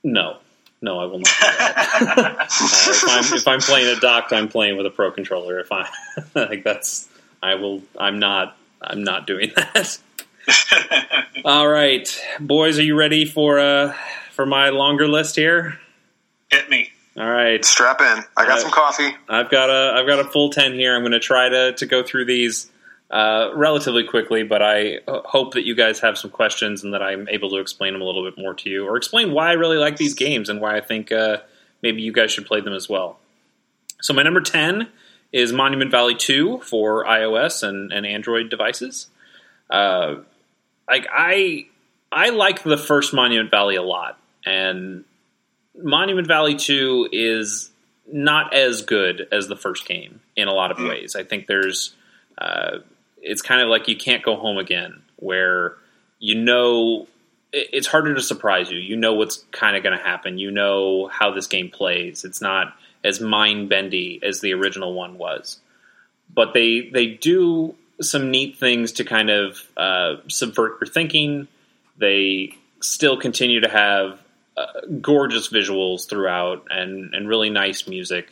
[0.03, 0.39] no,
[0.81, 1.27] no, I will not.
[1.27, 1.87] Do that.
[2.17, 5.59] uh, if, I'm, if I'm playing a docked, I'm playing with a pro controller.
[5.59, 5.87] If I
[6.35, 7.07] like, that's
[7.43, 7.81] I will.
[7.99, 8.57] I'm not.
[8.81, 9.99] I'm not doing that.
[11.45, 12.09] All right,
[12.39, 13.93] boys, are you ready for uh
[14.31, 15.79] for my longer list here?
[16.49, 16.89] Hit me.
[17.17, 17.63] All right.
[17.65, 18.05] strap in.
[18.07, 18.61] I got Alright.
[18.61, 19.15] some coffee.
[19.29, 20.95] I've got a I've got a full ten here.
[20.95, 22.70] I'm going to try to to go through these
[23.11, 27.27] uh, relatively quickly, but I hope that you guys have some questions and that I'm
[27.29, 29.77] able to explain them a little bit more to you, or explain why I really
[29.77, 31.37] like these games and why I think uh,
[31.81, 33.19] maybe you guys should play them as well.
[34.01, 34.87] So my number ten
[35.31, 39.07] is Monument Valley Two for iOS and, and Android devices.
[39.69, 40.15] Uh,
[40.89, 41.67] like I
[42.11, 45.03] I like the first Monument Valley a lot, and
[45.75, 47.69] Monument Valley Two is
[48.11, 51.15] not as good as the first game in a lot of ways.
[51.15, 51.95] I think there's
[52.37, 52.79] uh,
[53.21, 55.75] it's kind of like you can't go home again, where
[56.19, 57.07] you know
[57.53, 58.79] it- it's harder to surprise you.
[58.79, 60.37] You know what's kind of going to happen.
[60.37, 62.23] You know how this game plays.
[62.25, 65.59] It's not as mind bendy as the original one was,
[66.33, 71.47] but they they do some neat things to kind of uh, subvert your thinking.
[71.97, 74.19] They still continue to have
[74.57, 74.65] uh,
[75.01, 78.31] gorgeous visuals throughout and and really nice music.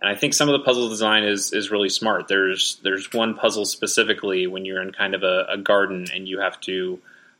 [0.00, 2.28] And I think some of the puzzle design is is really smart.
[2.28, 6.40] There's there's one puzzle specifically when you're in kind of a, a garden and you
[6.40, 6.98] have to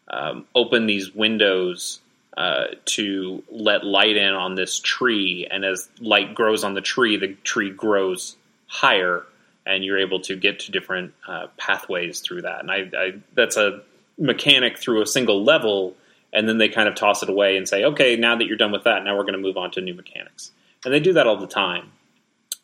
[0.09, 2.01] um, open these windows
[2.37, 7.16] uh, to let light in on this tree, and as light grows on the tree,
[7.16, 9.24] the tree grows higher,
[9.66, 12.61] and you're able to get to different uh, pathways through that.
[12.61, 13.82] And I, I that's a
[14.19, 15.97] mechanic through a single level,
[16.32, 18.73] and then they kind of toss it away and say, okay, now that you're done
[18.73, 20.53] with that, now we're going to move on to new mechanics.
[20.85, 21.91] And they do that all the time.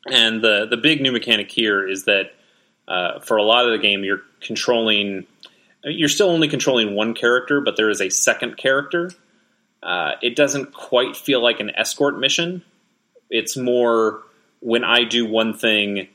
[0.08, 2.32] And the the big new mechanic here is that
[2.86, 5.26] uh, for a lot of the game, you're controlling.
[5.84, 9.12] You're still only controlling one character, but there is a second character.
[9.82, 12.62] Uh, it doesn't quite feel like an escort mission.
[13.30, 14.22] It's more
[14.60, 16.08] when I do one thing,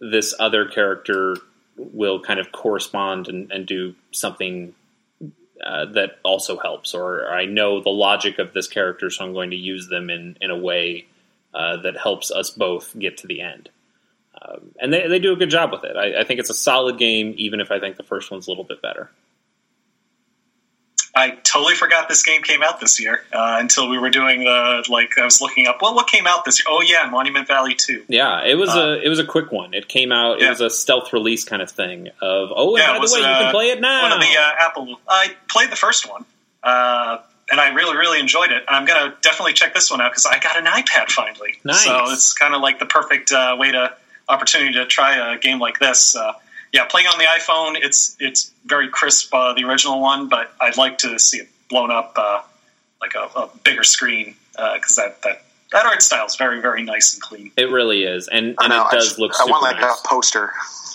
[0.00, 1.36] this other character
[1.76, 4.74] will kind of correspond and, and do something
[5.64, 9.50] uh, that also helps, or I know the logic of this character, so I'm going
[9.50, 11.06] to use them in, in a way
[11.54, 13.70] uh, that helps us both get to the end.
[14.40, 15.96] Um, and they, they do a good job with it.
[15.96, 18.50] I, I think it's a solid game, even if I think the first one's a
[18.50, 19.10] little bit better.
[21.14, 24.84] I totally forgot this game came out this year uh, until we were doing the
[24.88, 25.78] like I was looking up.
[25.82, 26.66] Well, what came out this year?
[26.68, 28.04] Oh yeah, Monument Valley Two.
[28.06, 29.74] Yeah, it was Uh, a it was a quick one.
[29.74, 30.40] It came out.
[30.40, 32.08] It was a stealth release kind of thing.
[32.20, 34.02] Of oh, and Yeah, by the way, you uh, can play it now.
[34.02, 35.00] One of the uh, Apple.
[35.08, 36.24] I played the first one.
[37.48, 38.64] Uh, and I really, really enjoyed it.
[38.68, 41.54] I'm going to definitely check this one out because I got an iPad finally.
[41.64, 41.84] Nice.
[41.84, 43.94] So it's kind of like the perfect uh, way to
[44.28, 46.14] opportunity to try a game like this.
[46.14, 46.32] Uh,
[46.72, 50.76] yeah, playing on the iPhone, it's it's very crisp, uh, the original one, but I'd
[50.76, 52.42] like to see it blown up uh,
[53.00, 55.42] like a, a, bigger screen because that that
[55.72, 57.52] that art style is very very nice and clean.
[57.56, 59.32] It really is, and, and it does I, look.
[59.40, 59.98] I want like nice.
[59.98, 60.52] a poster.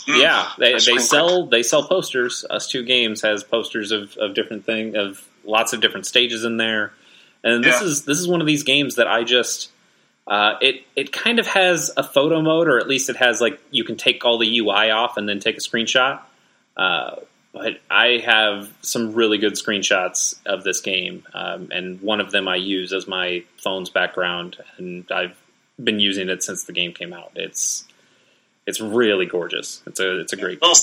[0.08, 0.22] Mm.
[0.22, 2.46] Yeah, they, they sell they sell posters.
[2.52, 6.94] ustwo games has posters of, of different thing of lots of different stages in there,
[7.44, 7.88] and this yeah.
[7.88, 9.72] is this is one of these games that I just
[10.28, 13.60] uh, it it kind of has a photo mode, or at least it has like
[13.72, 16.22] you can take all the UI off and then take a screenshot.
[16.78, 17.18] Uh,
[17.52, 22.48] but I have some really good screenshots of this game, um, and one of them
[22.48, 25.38] I use as my phone's background, and I've
[25.82, 27.32] been using it since the game came out.
[27.36, 27.86] It's
[28.66, 29.84] it's really gorgeous.
[29.86, 30.62] It's a it's a great.
[30.62, 30.78] Little,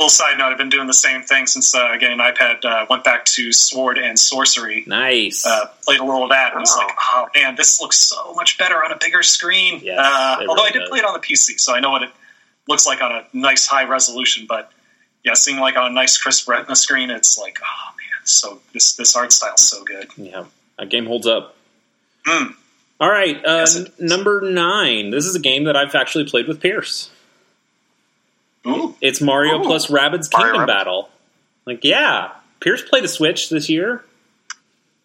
[0.00, 2.64] little side note: I've been doing the same thing since uh, getting an iPad.
[2.64, 4.86] Uh, went back to Sword and Sworcery.
[4.86, 5.46] Nice.
[5.46, 6.60] Uh, played a little of that, and oh.
[6.60, 9.80] was like, oh man, this looks so much better on a bigger screen.
[9.82, 10.88] Yes, uh, although really I did does.
[10.88, 12.10] play it on the PC, so I know what it
[12.66, 14.46] looks like on a nice high resolution.
[14.48, 14.72] But
[15.22, 18.96] yeah, seeing like on a nice crisp Retina screen, it's like, oh man, so this
[18.96, 20.08] this art style's so good.
[20.16, 20.46] Yeah,
[20.78, 21.56] a game holds up.
[22.26, 22.54] Mm.
[23.00, 23.88] All right, uh, Yes, is.
[23.98, 25.10] number nine.
[25.10, 27.10] This is a game that I've actually played with Pierce.
[28.66, 28.94] Ooh.
[29.00, 29.64] It's Mario Ooh.
[29.64, 30.66] plus Rabbids Mario Kingdom Rabbids.
[30.66, 31.08] Battle.
[31.66, 34.04] Like, yeah, Pierce played a Switch this year.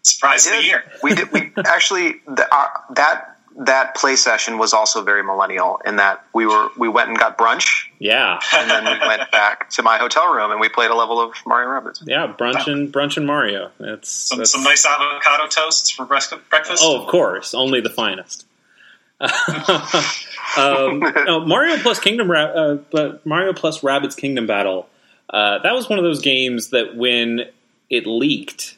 [0.04, 0.84] Surprise of the year.
[1.02, 1.32] we did.
[1.32, 6.46] We actually the, uh, that that play session was also very millennial in that we
[6.46, 10.32] were we went and got brunch Yeah, and then we went back to my hotel
[10.34, 12.04] room and we played a level of Mario Rabbids.
[12.06, 13.72] yeah, brunch and brunch and Mario.
[13.80, 16.50] That's, Some, that's some nice avocado toasts for breakfast.
[16.50, 16.84] breakfast.
[16.86, 18.46] Oh, of course, only the finest.
[20.58, 24.90] um, no, Mario plus Kingdom, uh, but Mario plus Rabbids Kingdom Battle.
[25.30, 27.50] Uh, that was one of those games that when
[27.90, 28.78] it leaked,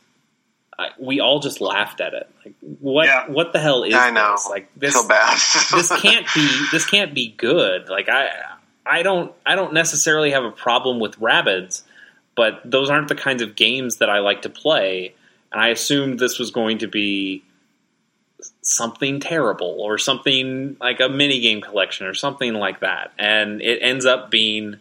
[0.78, 2.30] I, we all just laughed at it.
[2.46, 3.08] Like, what?
[3.08, 3.28] Yeah.
[3.30, 4.34] What the hell is I know.
[4.34, 4.48] this?
[4.48, 4.94] Like this?
[4.94, 5.34] Feel bad.
[5.74, 6.66] this can't be.
[6.72, 7.90] This can't be good.
[7.90, 8.30] Like I,
[8.86, 9.34] I don't.
[9.46, 11.84] I don't necessarily have a problem with rabbits,
[12.36, 15.16] but those aren't the kinds of games that I like to play.
[15.52, 17.44] And I assumed this was going to be
[18.70, 23.14] something terrible or something like a mini game collection or something like that.
[23.18, 24.76] And it ends up being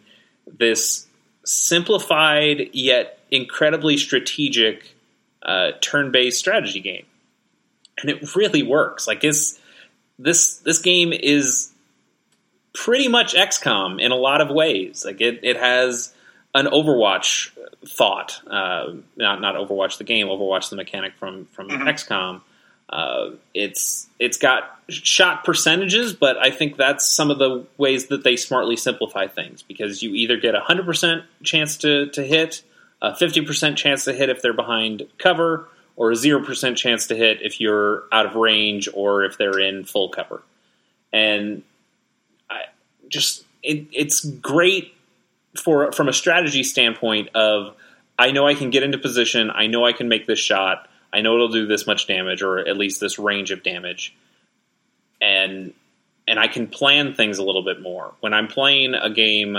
[0.59, 1.07] this
[1.45, 4.93] simplified yet incredibly strategic
[5.41, 7.05] uh, turn-based strategy game,
[8.01, 9.07] and it really works.
[9.07, 9.57] Like this,
[10.19, 11.71] this this game is
[12.73, 15.05] pretty much XCOM in a lot of ways.
[15.05, 16.13] Like it, it has
[16.53, 17.51] an Overwatch
[17.87, 21.87] thought, uh, not not Overwatch the game, Overwatch the mechanic from from Mhm.
[21.87, 22.41] XCOM.
[22.89, 28.23] Uh, it's it's got shot percentages, but I think that's some of the ways that
[28.23, 32.63] they smartly simplify things because you either get a hundred percent chance to to hit,
[33.01, 37.07] a fifty percent chance to hit if they're behind cover, or a zero percent chance
[37.07, 40.41] to hit if you're out of range or if they're in full cover.
[41.11, 41.63] And
[42.49, 42.61] I
[43.09, 44.93] just it, it's great
[45.61, 47.75] for from a strategy standpoint of
[48.17, 51.21] I know I can get into position, I know I can make this shot, I
[51.21, 54.15] know it'll do this much damage or at least this range of damage.
[55.21, 55.73] And
[56.27, 58.13] and I can plan things a little bit more.
[58.19, 59.57] When I'm playing a game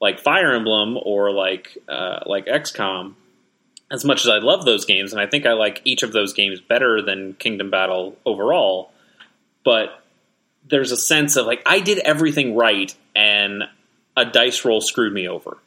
[0.00, 3.14] like Fire Emblem or like uh, like XCOM,
[3.90, 6.32] as much as I love those games, and I think I like each of those
[6.32, 8.90] games better than Kingdom Battle overall,
[9.64, 10.02] but
[10.68, 13.64] there's a sense of like I did everything right and
[14.16, 15.58] a dice roll screwed me over.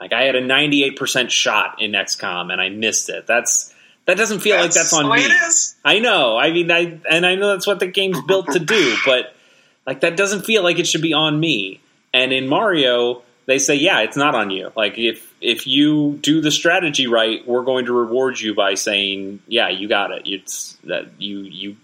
[0.00, 3.26] Like I had a 98% shot in XCOM and I missed it.
[3.26, 3.74] That's
[4.06, 5.26] that doesn't feel like that's on me.
[5.84, 6.36] I know.
[6.36, 9.34] I mean, I and I know that's what the game's built to do, but
[9.86, 11.80] like that doesn't feel like it should be on me.
[12.14, 14.72] And in Mario, they say, yeah, it's not on you.
[14.76, 19.40] Like if if you do the strategy right, we're going to reward you by saying,
[19.48, 20.22] yeah, you got it.
[20.24, 21.76] It's that you you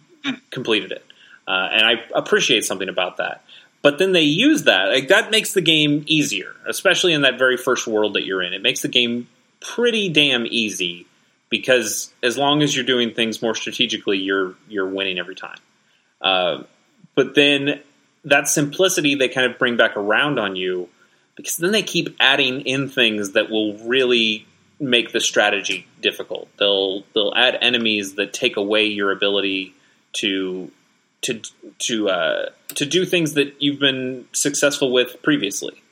[0.51, 1.05] completed it.
[1.47, 3.45] Uh, and I appreciate something about that.
[3.83, 4.91] But then they use that.
[4.91, 8.53] Like that makes the game easier, especially in that very first world that you're in.
[8.53, 9.27] It makes the game
[9.61, 11.07] pretty damn easy
[11.53, 15.59] because as long as you're doing things more strategically, you're you're winning every time.
[16.21, 16.63] Uh,
[17.15, 17.83] but then
[18.25, 20.89] that simplicity they kind of bring back around on you
[21.37, 24.47] because then they keep adding in things that will really
[24.81, 26.49] make the strategy difficult.
[26.59, 29.75] They'll they'll add enemies that take away your ability
[30.15, 30.71] to
[31.21, 31.43] to
[31.81, 32.47] to uh,
[32.77, 35.83] to do things that you've been successful with previously.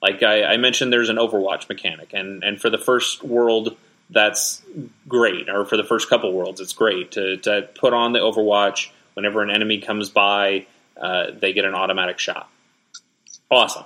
[0.00, 3.76] Like I, I mentioned, there's an Overwatch mechanic, and and for the first world,
[4.10, 4.62] that's
[5.08, 5.48] great.
[5.48, 8.90] Or for the first couple worlds, it's great to to put on the Overwatch.
[9.14, 10.66] Whenever an enemy comes by,
[11.00, 12.48] uh, they get an automatic shot.
[13.50, 13.84] Awesome.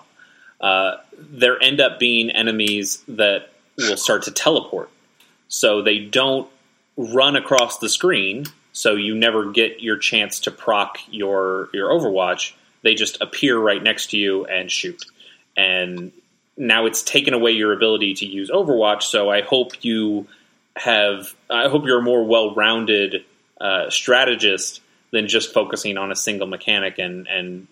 [0.60, 4.90] Uh, there end up being enemies that will start to teleport,
[5.48, 6.48] so they don't
[6.96, 12.52] run across the screen, so you never get your chance to proc your your Overwatch.
[12.82, 15.04] They just appear right next to you and shoot.
[15.56, 16.12] And
[16.56, 19.02] now it's taken away your ability to use Overwatch.
[19.02, 20.26] So I hope you
[20.76, 21.34] have.
[21.50, 23.24] I hope you're a more well-rounded
[23.60, 27.66] uh, strategist than just focusing on a single mechanic and and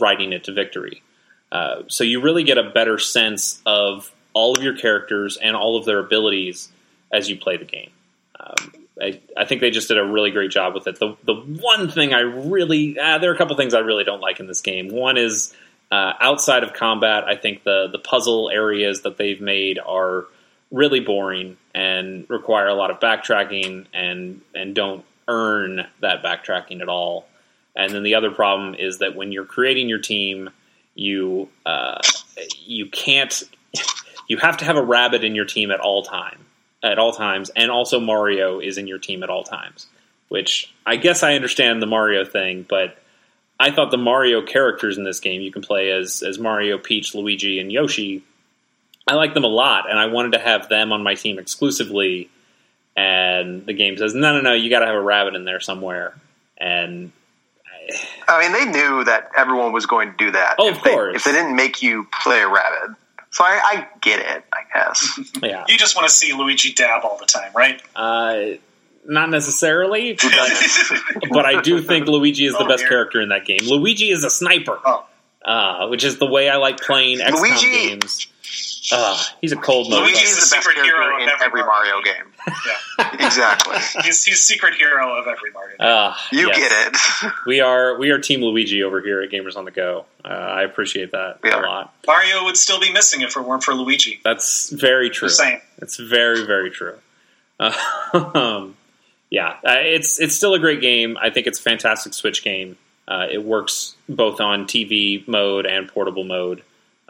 [0.00, 1.02] riding it to victory.
[1.50, 5.76] Uh, so you really get a better sense of all of your characters and all
[5.76, 6.70] of their abilities
[7.12, 7.90] as you play the game.
[8.38, 10.98] Um, I, I, think they just did a really great job with it.
[10.98, 14.20] The the one thing I really uh, there are a couple things I really don't
[14.20, 14.88] like in this game.
[14.88, 15.54] One is
[15.90, 20.26] uh, outside of combat, I think the the puzzle areas that they've made are
[20.70, 26.88] really boring and require a lot of backtracking and and don't earn that backtracking at
[26.88, 27.26] all.
[27.74, 30.50] And then the other problem is that when you're creating your team,
[30.94, 32.00] you uh,
[32.58, 33.42] you can't
[34.28, 36.44] you have to have a rabbit in your team at all time
[36.82, 39.86] at all times, and also Mario is in your team at all times.
[40.28, 42.98] Which I guess I understand the Mario thing, but
[43.60, 47.14] I thought the Mario characters in this game you can play as as Mario, Peach,
[47.14, 48.22] Luigi, and Yoshi.
[49.06, 52.30] I like them a lot, and I wanted to have them on my team exclusively.
[52.96, 55.60] And the game says, no, no, no, you got to have a rabbit in there
[55.60, 56.14] somewhere.
[56.58, 57.12] And
[58.26, 60.56] I mean, they knew that everyone was going to do that.
[60.58, 61.16] Oh, of course.
[61.16, 62.96] If they didn't make you play a rabbit.
[63.30, 65.20] So I, I get it, I guess.
[65.42, 65.64] yeah.
[65.68, 67.80] You just want to see Luigi dab all the time, right?
[67.94, 68.58] Uh,
[69.08, 70.32] not necessarily, but,
[71.30, 72.88] but, I do think Luigi is the oh, best dear.
[72.90, 73.60] character in that game.
[73.62, 75.06] Luigi is a sniper, oh.
[75.44, 78.28] uh, which is the way I like playing XCOM Luigi, games.
[78.90, 80.02] Uh, he's a cold mode.
[80.02, 82.24] Luigi is the best hero in every Mario, Mario game.
[82.98, 83.76] Yeah, exactly.
[84.04, 85.76] he's he's secret hero of every Mario.
[85.76, 85.86] Game.
[85.86, 86.56] Uh, you yes.
[86.56, 87.32] get it.
[87.46, 90.06] we are we are Team Luigi over here at Gamers on the Go.
[90.24, 91.94] Uh, I appreciate that a lot.
[92.06, 94.20] Mario would still be missing if it weren't for Luigi.
[94.24, 95.28] That's very true.
[95.28, 95.60] Same.
[95.76, 96.94] It's very very true.
[97.60, 98.77] Um,
[99.30, 101.16] yeah, uh, it's it's still a great game.
[101.20, 102.76] I think it's a fantastic Switch game.
[103.06, 106.62] Uh, it works both on TV mode and portable mode.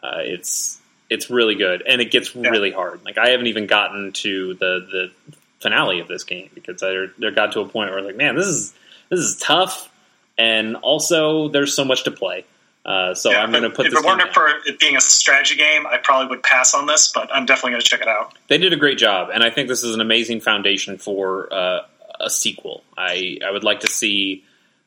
[0.02, 0.80] Uh, it's
[1.10, 2.48] it's really good, and it gets yeah.
[2.48, 3.04] really hard.
[3.04, 5.12] Like I haven't even gotten to the the
[5.60, 8.46] finale of this game because I there got to a point where like, man, this
[8.46, 8.74] is
[9.10, 9.90] this is tough,
[10.36, 12.44] and also there's so much to play.
[12.84, 13.86] Uh, so yeah, I'm going to put.
[13.86, 17.12] If it weren't for it being a strategy game, I probably would pass on this,
[17.12, 18.34] but I'm definitely going to check it out.
[18.48, 21.80] They did a great job, and I think this is an amazing foundation for uh,
[22.20, 22.82] a sequel.
[22.96, 24.44] I I would like to see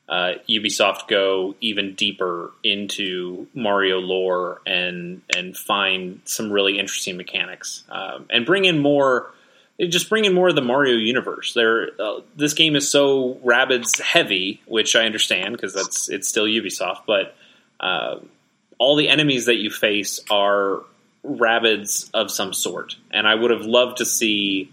[0.08, 7.84] uh, Ubisoft go even deeper into Mario lore and and find some really interesting mechanics
[7.90, 9.32] um, and bring in more.
[9.80, 11.54] Just bring in more of the Mario universe.
[11.54, 16.44] There, uh, this game is so Rabbids heavy, which I understand because that's it's still
[16.44, 17.00] Ubisoft.
[17.06, 17.34] But
[17.80, 18.16] uh,
[18.78, 20.82] all the enemies that you face are
[21.26, 24.70] Rabbids of some sort, and I would have loved to see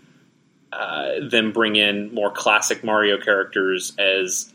[0.71, 4.51] uh, them bring in more classic Mario characters as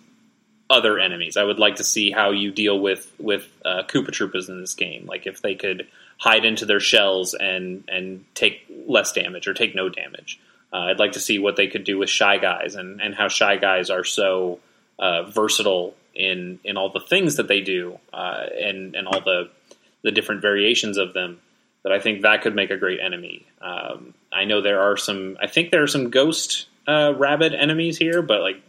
[0.71, 1.37] other enemies.
[1.37, 4.75] I would like to see how you deal with with uh, Koopa Troopas in this
[4.75, 5.07] game.
[5.07, 5.87] Like if they could
[6.19, 10.41] hide into their shells and and take less damage or take no damage.
[10.73, 13.29] Uh, I'd like to see what they could do with Shy Guys and, and how
[13.29, 14.59] Shy Guys are so
[14.99, 19.51] uh, versatile in in all the things that they do uh, and and all the
[20.03, 21.41] the different variations of them.
[21.85, 23.47] That I think that could make a great enemy.
[23.61, 25.37] Um, I know there are some.
[25.41, 28.61] I think there are some ghost uh, rabbit enemies here, but like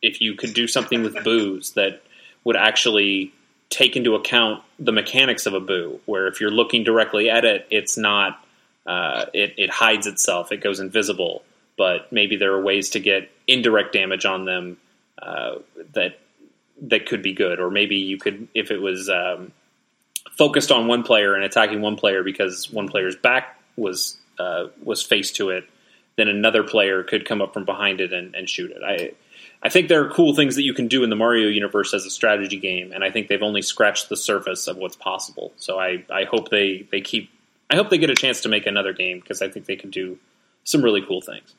[0.00, 2.02] if you could do something with boos that
[2.44, 3.32] would actually
[3.68, 7.66] take into account the mechanics of a boo, where if you're looking directly at it,
[7.70, 8.44] it's not
[8.86, 11.42] uh, it, it hides itself, it goes invisible.
[11.76, 14.76] But maybe there are ways to get indirect damage on them
[15.20, 15.56] uh,
[15.94, 16.18] that
[16.82, 19.52] that could be good, or maybe you could if it was um,
[20.30, 25.02] focused on one player and attacking one player because one player's back was uh, was
[25.02, 25.64] faced to it,
[26.16, 28.82] then another player could come up from behind it and, and shoot it.
[28.82, 29.12] I
[29.62, 32.04] I think there are cool things that you can do in the Mario universe as
[32.04, 35.52] a strategy game, and I think they've only scratched the surface of what's possible.
[35.56, 37.30] So I, I hope they, they keep
[37.70, 39.88] I hope they get a chance to make another game because I think they can
[39.88, 40.18] do
[40.64, 41.54] some really cool things.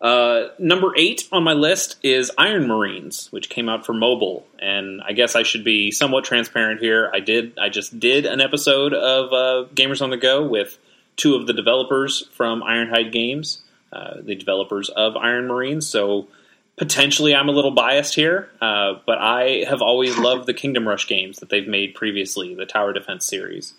[0.00, 5.02] Uh, number eight on my list is Iron Marines, which came out for mobile, and
[5.02, 7.10] I guess I should be somewhat transparent here.
[7.12, 10.78] I did I just did an episode of uh, Gamers on the Go with
[11.16, 13.60] two of the developers from Ironhide Games,
[13.92, 15.88] uh, the developers of Iron Marines.
[15.88, 16.28] So
[16.76, 21.08] potentially I'm a little biased here, uh, but I have always loved the Kingdom Rush
[21.08, 23.74] games that they've made previously, the Tower Defense series.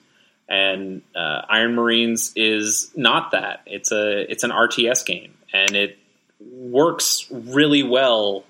[0.50, 3.62] And uh, Iron Marines is not that.
[3.68, 5.99] It's a it's an RTS game, and it
[6.40, 8.44] works really well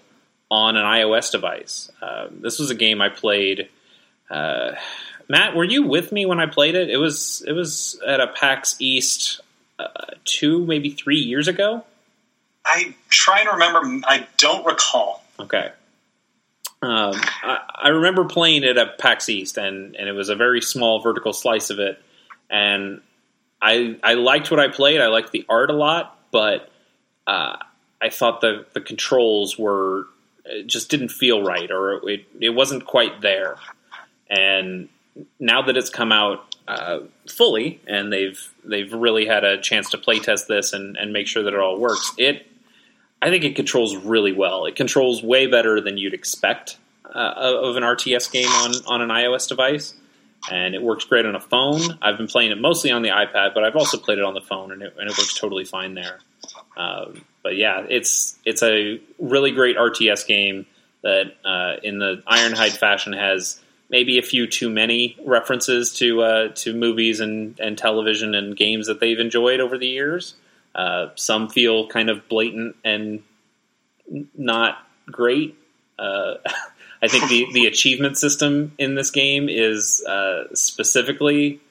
[0.51, 1.91] on an iOS device.
[2.01, 3.69] Uh, this was a game I played.
[4.29, 4.71] Uh,
[5.27, 6.89] Matt, were you with me when I played it?
[6.89, 9.41] It was it was at a PAX East
[9.77, 9.85] uh,
[10.25, 11.83] two, maybe three years ago.
[12.65, 14.07] I try to remember.
[14.07, 15.23] I don't recall.
[15.39, 15.71] Okay.
[16.81, 17.13] Um,
[17.43, 21.01] I, I remember playing it at PAX East, and, and it was a very small
[21.01, 22.01] vertical slice of it.
[22.49, 23.01] And
[23.61, 25.01] I I liked what I played.
[25.01, 26.71] I liked the art a lot, but
[27.27, 27.57] uh,
[28.01, 30.07] I thought the the controls were
[30.65, 33.55] just didn't feel right, or it it wasn't quite there.
[34.29, 34.89] And
[35.39, 39.97] now that it's come out uh, fully, and they've they've really had a chance to
[39.97, 42.45] play test this and, and make sure that it all works, it
[43.21, 44.65] I think it controls really well.
[44.65, 49.09] It controls way better than you'd expect uh, of an RTS game on on an
[49.09, 49.95] iOS device
[50.51, 51.81] and it works great on a phone.
[52.01, 54.41] I've been playing it mostly on the iPad, but I've also played it on the
[54.41, 56.19] phone, and it, and it works totally fine there.
[56.77, 60.67] Um, but yeah, it's it's a really great RTS game
[61.01, 63.59] that, uh, in the Ironhide fashion, has
[63.89, 68.85] maybe a few too many references to uh, to movies and, and television and games
[68.85, 70.35] that they've enjoyed over the years.
[70.75, 73.23] Uh, some feel kind of blatant and
[74.37, 74.77] not
[75.07, 75.57] great.
[75.97, 76.35] Uh,
[77.01, 81.61] I think the, the achievement system in this game is uh, specifically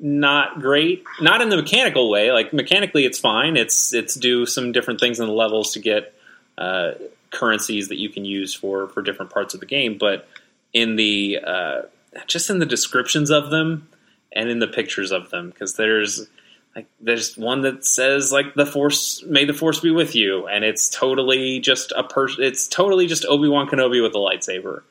[0.00, 1.04] not great.
[1.20, 2.32] Not in the mechanical way.
[2.32, 3.56] Like mechanically, it's fine.
[3.56, 6.14] It's it's do some different things in the levels to get
[6.56, 6.92] uh,
[7.30, 9.98] currencies that you can use for for different parts of the game.
[9.98, 10.28] But
[10.72, 11.82] in the uh,
[12.26, 13.88] just in the descriptions of them
[14.32, 16.28] and in the pictures of them, because there's
[16.76, 20.64] like there's one that says like the force may the force be with you and
[20.64, 24.82] it's totally just a person it's totally just obi-wan kenobi with a lightsaber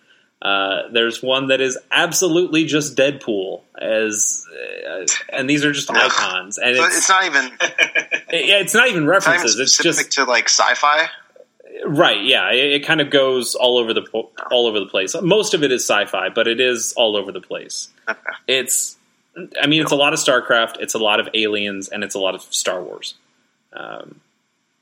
[0.42, 4.46] uh, there's one that is absolutely just Deadpool as,
[4.90, 7.44] uh, and these are just icons, and So it's, it's not even
[8.32, 9.60] yeah, it's not even it's references.
[9.60, 11.10] It's specific just to like sci-fi.
[11.86, 12.52] right, yeah.
[12.52, 14.02] It, it kind of goes all over the
[14.52, 15.16] all over the place.
[15.22, 17.90] Most of it is sci-fi, but it is all over the place.
[18.08, 18.20] Okay.
[18.48, 18.96] It's,
[19.62, 22.20] I mean, it's a lot of StarCraft, it's a lot of Aliens, and it's a
[22.20, 23.16] lot of Star Wars.
[23.74, 24.22] Um,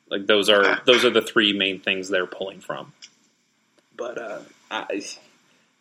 [0.09, 0.81] like those are Okay.
[0.85, 2.93] those are the three main things they're pulling from.
[3.97, 5.01] But uh, I,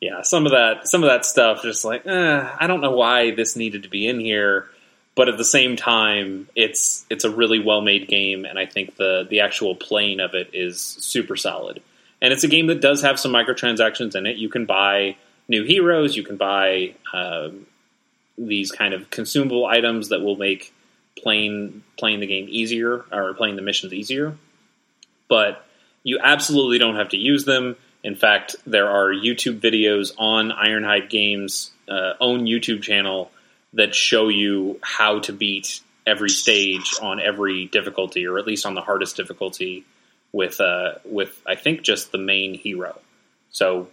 [0.05, 3.35] yeah, some of that some of that stuff just like eh, I don't know why
[3.35, 4.69] this needed to be in here,
[5.15, 8.97] but at the same time, it's it's a really well made game, and I think
[8.97, 11.81] the the actual playing of it is super solid.
[12.21, 14.37] And it's a game that does have some microtransactions in it.
[14.37, 15.17] You can buy
[15.49, 17.67] new heroes, you can buy um,
[18.37, 20.75] these kind of consumable items that will make
[21.17, 24.37] playing playing the game easier or playing the missions easier.
[25.31, 25.65] But
[26.03, 27.77] you absolutely don't have to use them.
[28.05, 33.31] In fact, there are YouTube videos on Ironhide Games' uh, own YouTube channel
[33.73, 38.75] that show you how to beat every stage on every difficulty, or at least on
[38.75, 39.85] the hardest difficulty,
[40.33, 43.01] with uh, with I think just the main hero.
[43.51, 43.89] So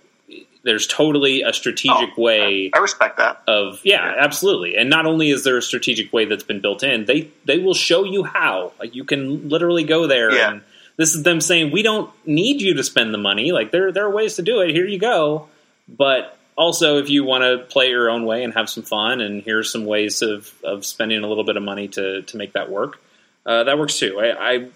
[0.64, 3.42] there's totally a strategic Oh, way I respect that.
[3.48, 4.76] of yeah, absolutely.
[4.76, 7.74] And not only is there a strategic way that's been built in, they they will
[7.74, 8.74] show you how.
[8.80, 10.52] Like you can literally go there Yeah.
[10.52, 10.62] and
[11.02, 13.52] this is them saying we don't need you to spend the money.
[13.52, 14.70] Like there there are ways to do it.
[14.70, 15.48] Here you go.
[15.88, 19.42] But also if you want to play your own way and have some fun and
[19.42, 22.70] here's some ways of of spending a little bit of money to to make that
[22.70, 23.02] work.
[23.48, 24.20] Uh, that works too.
[24.20, 24.70] I, I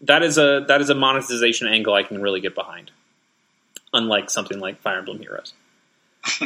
[0.00, 2.90] that is a that is a monetization angle I can really get behind.
[3.92, 5.54] Unlike something like Fire Emblem Heroes.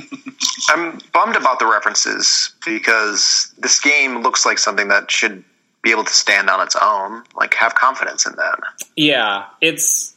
[0.68, 5.44] I'm bummed about the references because this game looks like something that should
[5.82, 7.24] be able to stand on its own.
[7.34, 8.60] Like, have confidence in that.
[8.96, 10.14] Yeah, it's.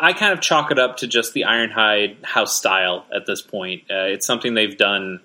[0.00, 3.84] I kind of chalk it up to just the Ironhide house style at this point.
[3.90, 5.20] Uh, it's something they've done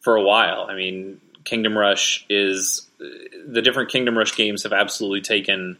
[0.00, 0.66] for a while.
[0.68, 5.78] I mean, Kingdom Rush is the different Kingdom Rush games have absolutely taken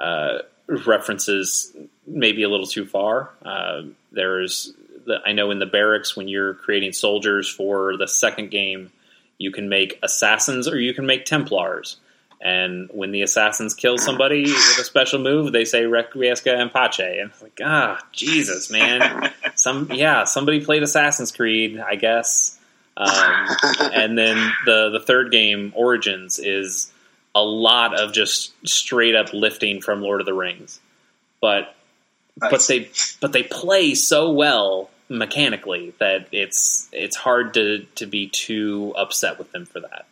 [0.00, 0.38] uh,
[0.68, 3.30] references maybe a little too far.
[3.44, 3.82] Uh,
[4.12, 4.72] there's,
[5.06, 8.92] the, I know in the barracks when you're creating soldiers for the second game,
[9.38, 11.96] you can make assassins or you can make Templars.
[12.42, 16.98] And when the assassins kill somebody with a special move, they say "Requiescat in Pace,"
[16.98, 19.30] and it's like, ah, Jesus, man.
[19.54, 22.58] Some, yeah, somebody played Assassin's Creed, I guess.
[22.96, 23.46] Um,
[23.92, 26.92] and then the the third game, Origins, is
[27.34, 30.80] a lot of just straight up lifting from Lord of the Rings,
[31.40, 31.74] but
[32.36, 32.90] but they
[33.20, 39.38] but they play so well mechanically that it's it's hard to to be too upset
[39.38, 40.06] with them for that.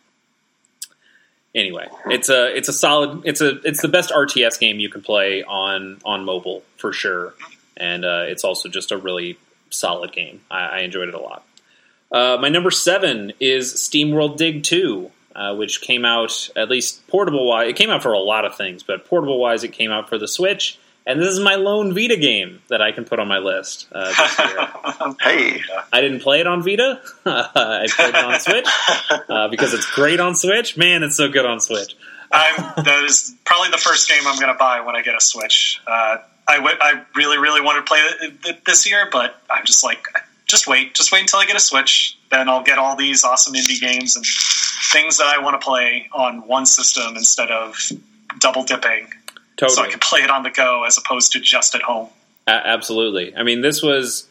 [1.53, 5.01] Anyway, it's a it's a solid it's a it's the best RTS game you can
[5.01, 7.33] play on on mobile for sure,
[7.75, 9.37] and uh, it's also just a really
[9.69, 10.41] solid game.
[10.49, 11.45] I, I enjoyed it a lot.
[12.09, 17.47] Uh, my number seven is SteamWorld Dig Two, uh, which came out at least portable
[17.47, 17.69] wise.
[17.69, 20.17] It came out for a lot of things, but portable wise, it came out for
[20.17, 20.79] the Switch.
[21.05, 24.13] And this is my lone Vita game that I can put on my list uh,
[24.13, 24.67] this year.
[25.19, 25.61] Hey.
[25.91, 27.01] I didn't play it on Vita.
[27.25, 28.67] I played it on Switch
[29.29, 30.77] uh, because it's great on Switch.
[30.77, 31.95] Man, it's so good on Switch.
[32.31, 35.21] I'm, that is probably the first game I'm going to buy when I get a
[35.21, 35.81] Switch.
[35.87, 36.17] Uh,
[36.47, 40.05] I, w- I really, really want to play it this year, but I'm just like,
[40.45, 42.17] just wait, just wait until I get a Switch.
[42.29, 44.25] Then I'll get all these awesome indie games and
[44.91, 47.75] things that I want to play on one system instead of
[48.39, 49.07] double dipping.
[49.61, 49.75] Totally.
[49.75, 52.09] So I can play it on the go as opposed to just at home.
[52.47, 53.35] Uh, absolutely.
[53.35, 54.27] I mean, this was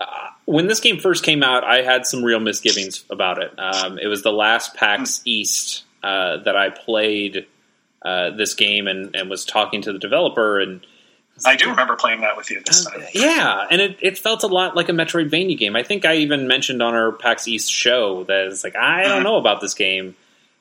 [0.00, 0.06] uh,
[0.46, 1.64] when this game first came out.
[1.64, 3.52] I had some real misgivings about it.
[3.58, 5.22] Um, it was the last PAX hmm.
[5.26, 7.46] East uh, that I played
[8.00, 10.80] uh, this game and, and was talking to the developer and
[11.46, 13.00] I do remember playing that with you this time.
[13.14, 15.76] Yeah, and it, it felt a lot like a Metroidvania game.
[15.76, 19.18] I think I even mentioned on our PAX East show that it's like I don't
[19.18, 19.22] mm-hmm.
[19.22, 20.16] know about this game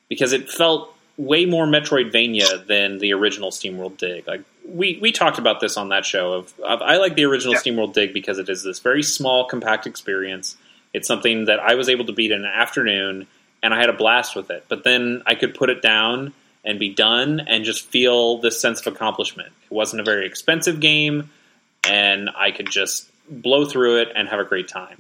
[0.07, 4.27] because it felt way more Metroidvania than the original SteamWorld Dig.
[4.27, 6.33] Like we we talked about this on that show.
[6.33, 7.61] Of, of I like the original yeah.
[7.61, 10.55] SteamWorld Dig because it is this very small, compact experience.
[10.93, 13.27] It's something that I was able to beat in an afternoon,
[13.61, 14.65] and I had a blast with it.
[14.67, 16.33] But then I could put it down
[16.63, 19.49] and be done and just feel this sense of accomplishment.
[19.69, 21.29] It wasn't a very expensive game,
[21.87, 24.97] and I could just blow through it and have a great time.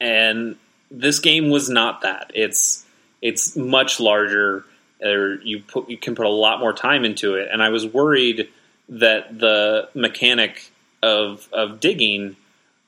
[0.00, 0.56] And
[0.90, 2.32] this game was not that.
[2.34, 2.84] It's
[3.22, 4.64] it's much larger.
[5.02, 7.86] Or you put you can put a lot more time into it, and I was
[7.86, 8.48] worried
[8.90, 10.70] that the mechanic
[11.02, 12.36] of of digging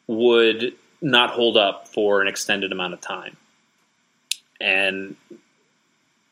[0.06, 3.36] would not hold up for an extended amount of time.
[4.60, 5.16] And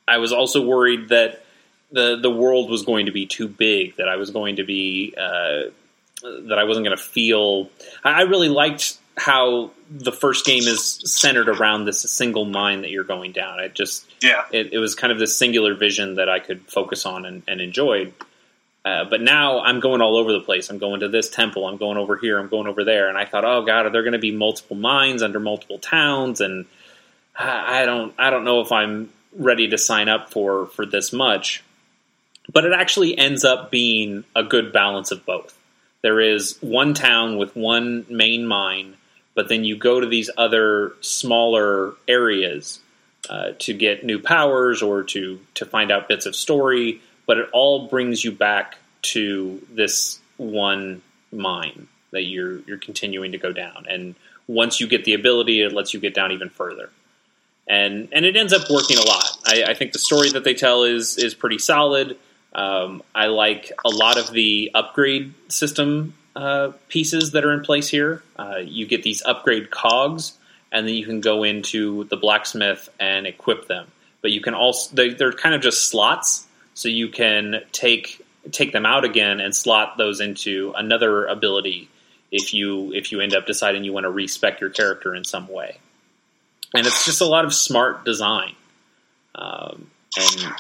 [0.07, 1.44] I was also worried that
[1.90, 5.15] the the world was going to be too big, that I was going to be
[5.16, 5.70] uh,
[6.23, 7.70] that I wasn't going to feel.
[8.05, 13.05] I really liked how the first game is centered around this single mine that you're
[13.05, 13.61] going down.
[13.61, 17.07] It just yeah, it, it was kind of this singular vision that I could focus
[17.07, 18.12] on and, and enjoyed.
[18.85, 20.70] Uh, but now I'm going all over the place.
[20.70, 21.66] I'm going to this temple.
[21.66, 22.39] I'm going over here.
[22.39, 23.09] I'm going over there.
[23.09, 26.41] And I thought, oh god, are there going to be multiple mines under multiple towns?
[26.41, 26.65] And
[27.37, 31.12] I, I don't, I don't know if I'm ready to sign up for for this
[31.12, 31.62] much.
[32.53, 35.57] But it actually ends up being a good balance of both.
[36.03, 38.97] There is one town with one main mine,
[39.35, 42.81] but then you go to these other smaller areas
[43.28, 47.01] uh, to get new powers or to to find out bits of story.
[47.27, 51.02] But it all brings you back to this one
[51.32, 53.86] mine that you're you're continuing to go down.
[53.89, 54.15] And
[54.47, 56.90] once you get the ability, it lets you get down even further
[57.70, 59.39] and and it ends up working a lot.
[59.47, 62.19] I, I think the story that they tell is is pretty solid.
[62.52, 67.89] Um, I like a lot of the upgrade system uh, pieces that are in place
[67.89, 68.23] here.
[68.39, 70.36] Uh, you get these upgrade cogs,
[70.73, 73.86] and then you can go into the blacksmith and equip them.
[74.23, 78.73] But you can also they, they're kind of just slots, so you can take take
[78.73, 81.89] them out again and slot those into another ability
[82.31, 85.48] if you if you end up deciding you want to respec your character in some
[85.48, 85.78] way
[86.74, 88.55] and it's just a lot of smart design.
[89.35, 90.52] Um, and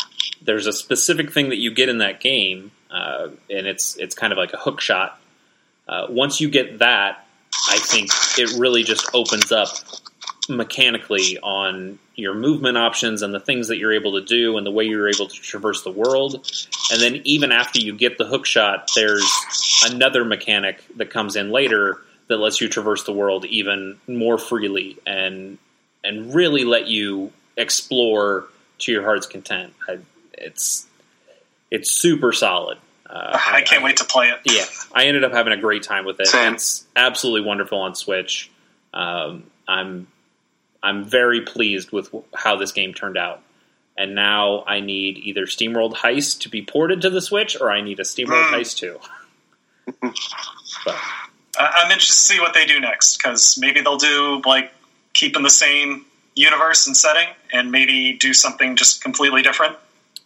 [0.42, 4.32] there's a specific thing that you get in that game, uh, and it's it's kind
[4.32, 5.18] of like a hook shot.
[5.90, 7.26] Uh, once you get that,
[7.68, 9.68] I think it really just opens up
[10.48, 14.70] mechanically on your movement options and the things that you're able to do and the
[14.70, 16.46] way you're able to traverse the world.
[16.92, 19.28] And then even after you get the hook shot, there's
[19.84, 21.98] another mechanic that comes in later
[22.28, 25.58] that lets you traverse the world even more freely and
[26.04, 28.46] and really let you explore
[28.78, 29.74] to your heart's content.
[29.88, 29.98] I,
[30.34, 30.86] it's
[31.70, 32.78] it's super solid.
[33.10, 34.38] Uh, I can't I, wait to play it.
[34.44, 36.28] Yeah, I ended up having a great time with it.
[36.28, 36.54] Same.
[36.54, 38.50] It's absolutely wonderful on Switch.
[38.94, 40.06] Um, I'm
[40.82, 43.42] I'm very pleased with how this game turned out.
[43.98, 47.82] And now I need either SteamWorld Heist to be ported to the Switch, or I
[47.82, 48.60] need a SteamWorld mm.
[48.60, 48.98] Heist 2.
[50.84, 50.96] but.
[51.58, 54.72] I'm interested to see what they do next because maybe they'll do like
[55.12, 59.76] keep in the same universe and setting and maybe do something just completely different.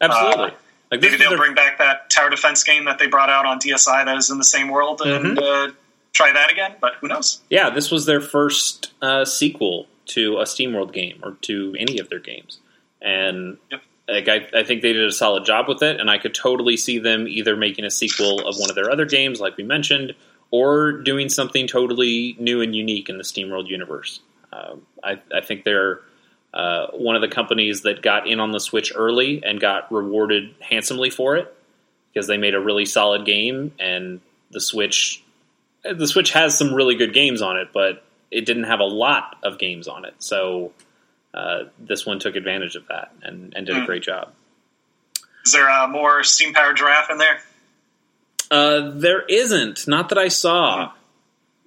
[0.01, 0.45] Absolutely.
[0.45, 0.51] Uh,
[0.95, 4.05] like maybe they'll bring back that tower defense game that they brought out on DSi
[4.05, 5.39] that is in the same world and mm-hmm.
[5.39, 5.75] uh,
[6.13, 6.77] try that again.
[6.81, 7.43] But who knows?
[7.51, 12.09] Yeah, this was their first uh, sequel to a SteamWorld game or to any of
[12.09, 12.61] their games,
[13.03, 13.83] and yep.
[14.09, 16.01] like I, I think they did a solid job with it.
[16.01, 19.07] And I could totally see them either making a sequel of one of their other
[19.07, 20.15] games, like we mentioned,
[20.51, 24.21] or doing something totally new and unique in the SteamWorld universe.
[24.53, 26.01] Uh, I, I, think they're
[26.55, 30.55] uh, one of the companies that got in on the Switch early and got rewarded
[30.61, 31.55] handsomely for it
[32.13, 34.21] because they made a really solid game and
[34.53, 35.23] the Switch
[35.83, 39.37] the Switch has some really good games on it, but it didn't have a lot
[39.43, 40.15] of games on it.
[40.19, 40.73] So
[41.35, 43.79] uh, this one took advantage of that and, and did mm.
[43.79, 43.87] a hmm.
[43.87, 44.33] great job.
[45.45, 47.41] Is there uh, more steam powered giraffe in there?
[48.51, 49.87] Uh, there isn't.
[49.87, 50.87] Not that I saw.
[50.87, 50.93] Mm.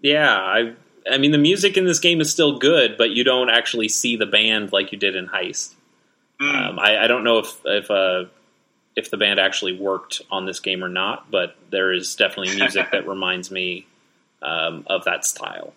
[0.01, 0.73] Yeah, I
[1.11, 4.15] I mean, the music in this game is still good, but you don't actually see
[4.15, 5.73] the band like you did in Heist.
[6.41, 6.69] Mm.
[6.69, 8.25] Um, I, I, don't know if if uh,
[8.95, 12.91] if the band actually worked on this game or not, but there is definitely music
[12.91, 13.87] that reminds me
[14.41, 15.73] um, of that style.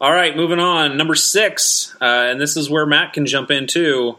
[0.00, 0.96] All right, moving on.
[0.96, 4.16] Number six, uh, and this is where Matt can jump in too.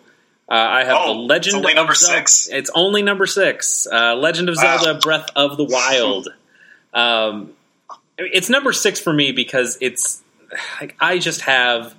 [0.48, 2.18] Uh, I have Oh, the Legend only of number Zelda.
[2.18, 2.50] six?
[2.50, 3.88] It's only number six.
[3.92, 4.78] Uh, Legend of Wow.
[4.78, 6.30] Zelda: Breath of the Wild.
[6.94, 7.54] Um,
[8.26, 10.22] it's number six for me because it's
[10.80, 11.96] like I just have.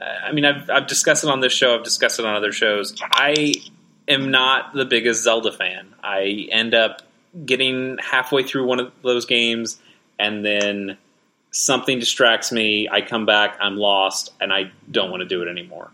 [0.00, 1.76] I mean, I've, I've discussed it on this show.
[1.76, 2.94] I've discussed it on other shows.
[3.12, 3.54] I
[4.08, 5.94] am not the biggest Zelda fan.
[6.02, 7.02] I end up
[7.46, 9.78] getting halfway through one of those games,
[10.18, 10.96] and then
[11.50, 12.88] something distracts me.
[12.88, 15.90] I come back, I'm lost, and I don't want to do it anymore.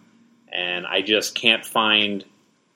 [0.51, 2.25] And I just can't find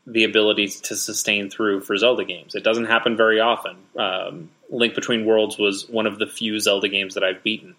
[0.07, 2.55] the ability to sustain through for Zelda games.
[2.55, 3.77] It doesn't happen very often.
[3.97, 7.77] Um, Link Between Worlds was one of the few Zelda games that I've beaten,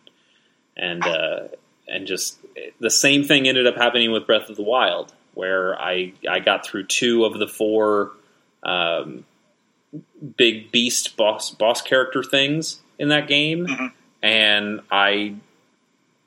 [0.78, 1.40] and uh,
[1.88, 2.38] and just
[2.80, 6.66] the same thing ended up happening with Breath of the Wild, where I I got
[6.66, 8.12] through two of the four
[8.64, 9.26] um,
[10.38, 13.92] big beast boss boss character things in that game, Mhm.
[14.22, 15.36] and I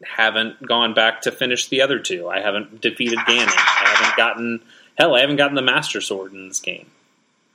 [0.05, 2.29] haven't gone back to finish the other two.
[2.29, 3.49] I haven't defeated Ganon.
[3.49, 4.63] I haven't gotten
[4.97, 5.15] hell.
[5.15, 6.87] I haven't gotten the Master Sword in this game.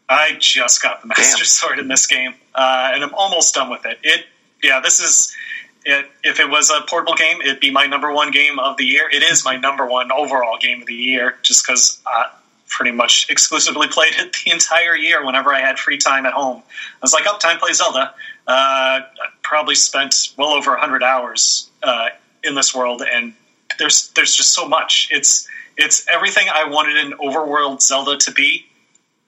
[0.09, 1.45] I just got the Master Damn.
[1.45, 3.97] Sword in this game, uh, and I'm almost done with it.
[4.03, 4.25] It,
[4.61, 5.35] yeah, this is.
[5.83, 8.85] It, if it was a portable game, it'd be my number one game of the
[8.85, 9.09] year.
[9.09, 12.29] It is my number one overall game of the year, just because I
[12.67, 15.25] pretty much exclusively played it the entire year.
[15.25, 18.13] Whenever I had free time at home, I was like, "Up, time to play Zelda."
[18.47, 19.05] Uh, I
[19.43, 22.09] probably spent well over hundred hours uh,
[22.43, 23.33] in this world, and
[23.79, 25.09] there's there's just so much.
[25.11, 25.47] It's
[25.81, 28.65] it's everything I wanted an overworld Zelda to be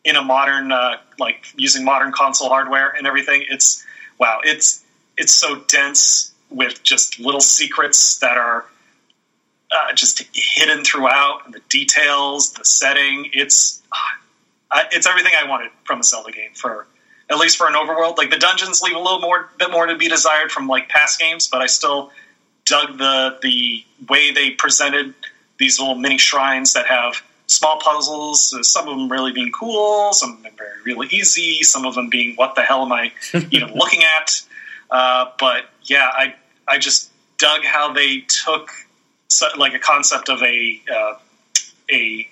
[0.03, 3.43] in a modern uh, like using modern console hardware and everything.
[3.49, 3.83] It's
[4.19, 4.83] wow it's
[5.17, 8.65] it's so dense with just little secrets that are
[9.71, 13.29] uh, just hidden throughout the details the setting.
[13.33, 13.81] It's
[14.71, 16.87] uh, it's everything i wanted from a zelda game for
[17.29, 18.17] at least for an overworld.
[18.17, 21.19] Like the dungeons leave a little more bit more to be desired from like past
[21.19, 22.11] games but i still
[22.65, 25.13] dug the the way they presented
[25.59, 28.53] these little mini shrines that have small puzzles.
[28.53, 31.95] uh, Some of them really being cool, some of them very really easy, some of
[31.95, 33.11] them being what the hell am I
[33.51, 34.41] even looking at?
[34.89, 36.35] Uh, but yeah, I
[36.67, 38.69] I just dug how they took
[39.27, 41.13] so, like a concept of a uh,
[41.91, 42.27] a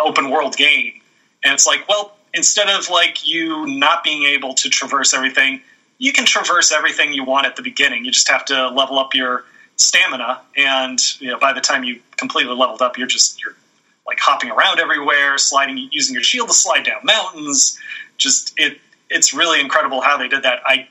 [0.00, 1.00] open world game,
[1.44, 5.60] and it's like, well, instead of like you not being able to traverse everything,
[5.98, 8.04] you can traverse everything you want at the beginning.
[8.04, 9.44] You just have to level up your
[9.82, 13.54] stamina, and you know, by the time you completely leveled up, you're just you're
[14.06, 17.78] like hopping around everywhere, sliding, using your shield to slide down mountains.
[18.18, 18.78] Just it,
[19.10, 20.60] it's really incredible how they did that.
[20.64, 20.88] I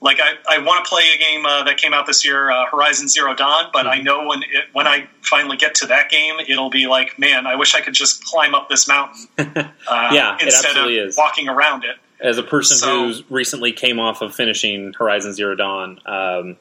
[0.00, 2.66] like I, I want to play a game uh, that came out this year, uh,
[2.70, 6.36] Horizon Zero Dawn, but I know when it, when I finally get to that game,
[6.46, 9.64] it'll be like, man, I wish I could just climb up this mountain uh,
[10.12, 11.16] Yeah, instead of is.
[11.16, 11.96] walking around it.
[12.20, 16.56] As a person So- who recently came off of finishing Horizon Zero Dawn, um,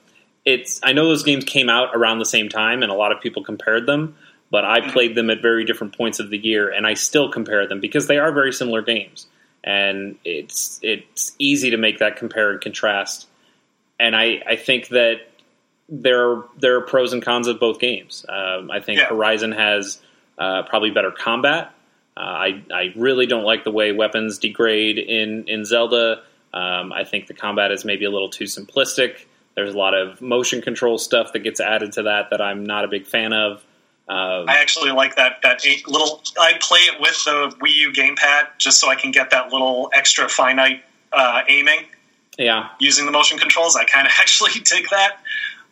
[0.46, 3.22] it's I know those games came out around the same time, and a lot of
[3.22, 4.16] people compared them.
[4.52, 7.68] But I played them at very different points of the year, and I still compare
[7.68, 9.28] them because they are very similar games,
[9.64, 13.28] and it's it's easy to make that compare and contrast.
[14.00, 15.22] And I, I think that
[15.88, 18.26] there are, there are pros and cons of both games.
[18.28, 19.08] Um, I think Yeah.
[19.08, 20.02] Horizon has
[20.38, 21.74] uh, probably better combat.
[22.18, 26.22] Uh, I I really don't like the way weapons degrade in in Zelda.
[26.54, 29.26] Um, I think the combat is maybe a little too simplistic.
[29.56, 32.84] There's a lot of motion control stuff that gets added to that that I'm not
[32.84, 33.64] a big fan of.
[34.08, 36.22] Um, I actually like that that little.
[36.40, 39.90] I play it with the Wii U gamepad just so I can get that little
[39.94, 41.86] extra finite uh, aiming
[42.38, 43.76] yeah, using the motion controls.
[43.76, 45.20] I kind of actually dig that.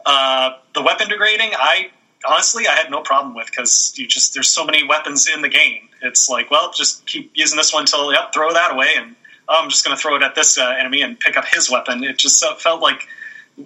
[0.06, 1.90] Uh, the weapon degrading, I
[2.28, 5.50] honestly I had no problem with because you just there's so many weapons in the
[5.50, 5.90] game.
[6.02, 9.16] It's like, well, just keep using this one until yep, throw that away, and
[9.48, 11.72] oh, I'm just going to throw it at this uh, enemy and pick up his
[11.72, 12.04] weapon.
[12.04, 13.08] It just uh, felt like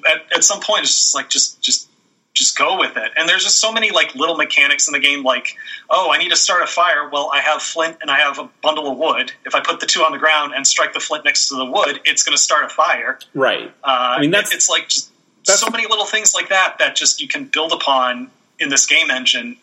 [0.10, 1.90] at, at some point it's just like just just
[2.34, 3.12] just go with it.
[3.18, 5.56] And there's just so many like little mechanics in the game, like
[5.90, 7.10] oh, I need to start a fire.
[7.10, 9.32] Well, I have flint and I have a bundle of wood.
[9.46, 11.66] If I put the two on the ground and strike the flint next to the
[11.66, 13.18] wood, it's going to start a fire.
[13.34, 13.74] right.
[13.84, 15.12] Uh, I mean, that's- it- it's like just
[15.46, 19.10] so many little things like that that just you can build upon in this game
[19.10, 19.58] engine.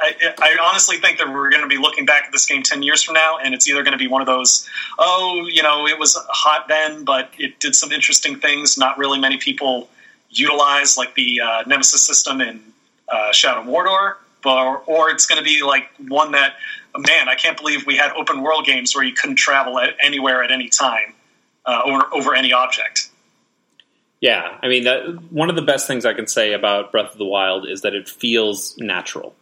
[0.00, 2.82] I, I honestly think that we're going to be looking back at this game 10
[2.82, 4.68] years from now, and it's either going to be one of those,
[4.98, 9.18] oh, you know, it was hot then, but it did some interesting things not really
[9.18, 9.88] many people
[10.30, 12.62] utilize, like the uh, Nemesis system in
[13.08, 14.14] uh, Shadow Mordor,
[14.44, 16.54] or, or it's going to be like one that,
[16.96, 20.42] man, I can't believe we had open world games where you couldn't travel at anywhere
[20.42, 21.14] at any time
[21.66, 23.10] uh, over, over any object.
[24.20, 27.18] Yeah, I mean, that, one of the best things I can say about Breath of
[27.18, 29.34] the Wild is that it feels natural.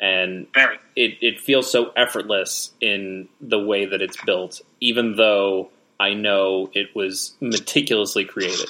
[0.00, 0.78] And Very.
[0.96, 5.70] it, it feels so effortless in the way that it's built, even though
[6.00, 8.66] I know it was meticulously created.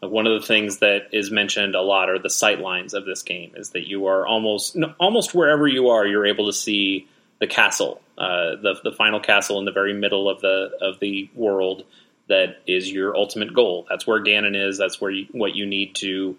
[0.00, 3.04] Like one of the things that is mentioned a lot are the sight lines of
[3.04, 3.52] this game.
[3.56, 7.06] Is that you are almost almost wherever you are, you're able to see
[7.38, 11.28] the castle, uh, the the final castle in the very middle of the of the
[11.34, 11.84] world.
[12.28, 13.86] That is your ultimate goal.
[13.90, 14.78] That's where Ganon is.
[14.78, 16.38] That's where you, what you need to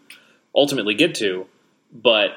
[0.55, 1.45] ultimately get to.
[1.93, 2.31] But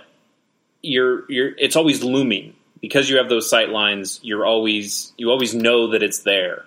[0.84, 4.20] you're you're it's always looming because you have those sight lines.
[4.22, 6.64] You're always you always know that it's there.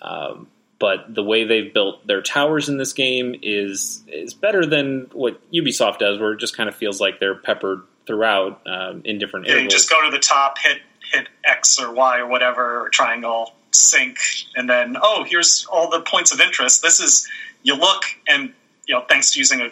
[0.00, 0.48] Um,
[0.78, 5.40] but the way they've built their towers in this game is is better than what
[5.50, 9.46] Ubisoft does, where it just kind of feels like they're peppered throughout um, in different
[9.46, 10.78] Yeah, you just go to the top, hit
[11.12, 14.18] hit X or Y or whatever, or triangle, sync,
[14.54, 16.82] and then oh, here's all the points of interest.
[16.82, 17.28] This is
[17.62, 18.52] you look and
[18.86, 19.70] you know, thanks to using a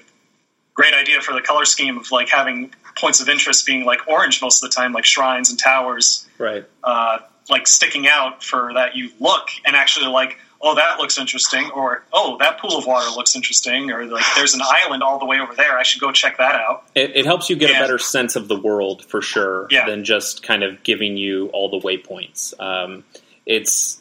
[0.75, 4.43] great idea for the color scheme of like having points of interest being like orange
[4.43, 6.65] most of the time, like shrines and towers, right.
[6.83, 7.19] uh,
[7.49, 10.39] like sticking out for that you look and actually like.
[10.67, 14.55] Oh, that looks interesting, or oh, that pool of water looks interesting, or like there's
[14.55, 15.77] an island all the way over there.
[15.79, 16.87] I should go check that out.
[16.95, 19.85] It, it helps you get a better sense of the world for sure Yeah.
[19.85, 22.59] than just kind of giving you all the waypoints.
[22.59, 23.05] Um,
[23.45, 24.01] it's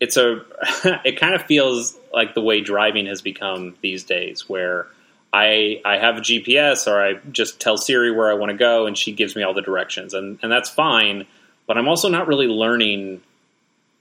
[0.00, 0.44] it's a
[1.04, 4.88] it kind of feels like the way driving has become these days, where
[5.34, 8.86] I I have a GPS or I just tell Siri where I want to go
[8.86, 11.26] and she gives me all the directions, and and that's fine.
[11.66, 13.20] But I'm also not really learning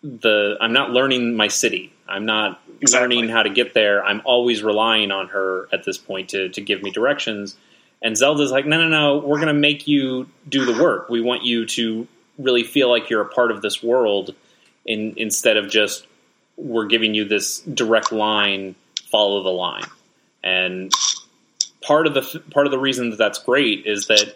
[0.04, 1.92] the I'm not learning my city.
[2.08, 3.16] I'm not Exactly.
[3.16, 4.06] learning how to get there.
[4.06, 7.58] I'm always relying on her at this point to to give me directions.
[8.04, 11.08] And Zelda's like, no, no, no, we're going to make you do the work.
[11.10, 12.06] We want you to
[12.38, 14.36] really feel like you're a part of this world,
[14.86, 16.06] in, instead of just
[16.58, 18.76] we're giving you this direct line,
[19.10, 19.86] follow the line.
[20.44, 20.92] And
[21.84, 24.36] part of the part of the reason that that's great is that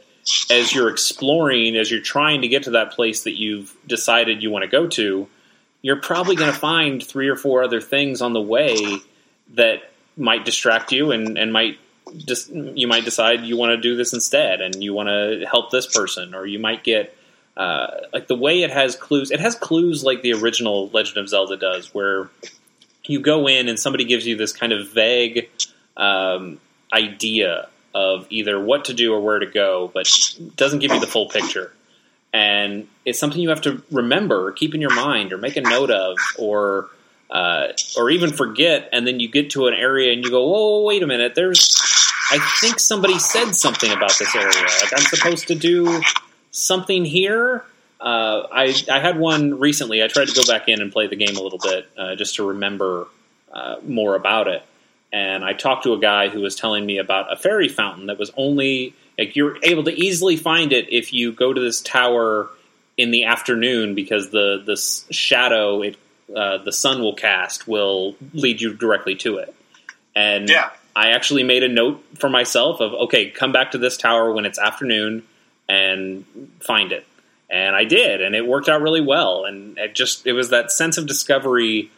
[0.52, 4.49] as you're exploring, as you're trying to get to that place that you've decided you
[4.49, 5.28] want to go to,
[5.82, 8.76] you're probably going to find three or four other things on the way
[9.53, 11.78] that might distract you and, and might
[12.15, 15.72] just you might decide you want to do this instead and you want to help
[15.72, 17.15] this person or you might get
[17.56, 21.28] uh, like the way it has clues it has clues like the original legend of
[21.28, 22.30] zelda does where
[23.03, 25.49] you go in and somebody gives you this kind of vague
[25.98, 26.60] um,
[26.93, 30.07] idea of either what to do or where to go but
[30.55, 31.73] doesn't give you the full picture.
[32.34, 35.89] And it's something you have to remember keep in your mind or make a note
[35.89, 36.89] of or
[37.30, 40.84] uh, or even forget and then you get to an area and you go whoa
[40.84, 41.77] wait a minute there's
[42.31, 44.47] i think somebody said something about this area.
[44.47, 46.01] Like i'm supposed to do
[46.51, 47.64] something here.
[47.99, 50.03] Uh, I, I had one recently.
[50.03, 52.35] I tried to go back in and play the game a little bit uh, just
[52.35, 53.07] to remember
[53.51, 54.64] uh, more about it
[55.12, 58.18] and i talked to a guy who was telling me about a fairy fountain that
[58.18, 62.50] was only like you're able to easily find it if you go to this tower
[62.98, 64.76] in the afternoon because the the
[65.14, 65.98] shadow it
[66.36, 69.56] uh, the sun will cast will lead you directly to it.
[70.16, 70.72] And Yeah.
[70.96, 74.46] I actually made a note for myself of okay, come back to this tower when
[74.46, 75.24] it's afternoon
[75.70, 76.26] and
[76.60, 77.06] find it.
[77.50, 79.46] And I did, and it worked out really well.
[79.46, 81.92] And it just it was that sense of discovery,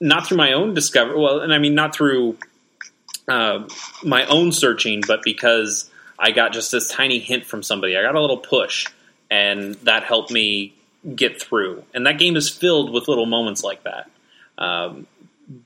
[0.00, 1.18] not through my own discovery.
[1.18, 2.36] Well, and I mean not through
[3.28, 3.68] uh,
[4.02, 7.96] my own searching, but because I got just this tiny hint from somebody.
[7.96, 8.86] I got a little push,
[9.30, 10.74] and that helped me
[11.14, 11.84] get through.
[11.92, 14.10] And that game is filled with little moments like that.
[14.56, 15.06] Um,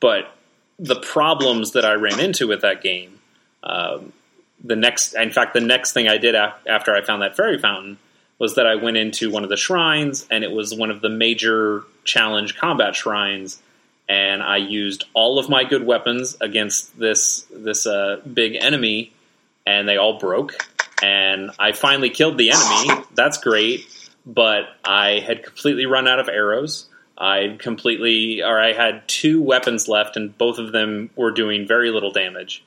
[0.01, 0.35] but
[0.79, 3.21] the problems that I ran into with that game,
[3.63, 4.13] um,
[4.63, 7.59] the next, in fact, the next thing I did af- after I found that fairy
[7.59, 7.99] fountain
[8.39, 11.09] was that I went into one of the shrines, and it was one of the
[11.09, 13.61] major challenge combat shrines.
[14.09, 19.13] And I used all of my good weapons against this this uh, big enemy,
[19.67, 20.55] and they all broke.
[21.03, 23.05] And I finally killed the enemy.
[23.15, 23.87] That's great,
[24.25, 26.87] but I had completely run out of arrows.
[27.17, 31.91] I completely, or I had two weapons left, and both of them were doing very
[31.91, 32.65] little damage.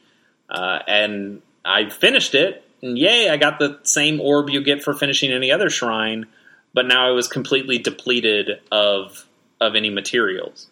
[0.50, 4.94] Uh, and I finished it, and yay, I got the same orb you get for
[4.94, 6.26] finishing any other shrine,
[6.74, 9.26] but now I was completely depleted of
[9.60, 10.68] of any materials.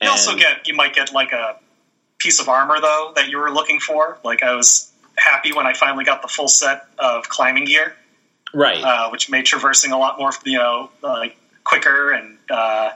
[0.00, 1.56] You also get you might get like a
[2.18, 4.18] piece of armor though that you were looking for.
[4.24, 7.94] Like I was happy when I finally got the full set of climbing gear,
[8.54, 8.82] right.
[8.82, 12.90] uh, which made traversing a lot more you know like quicker and uh,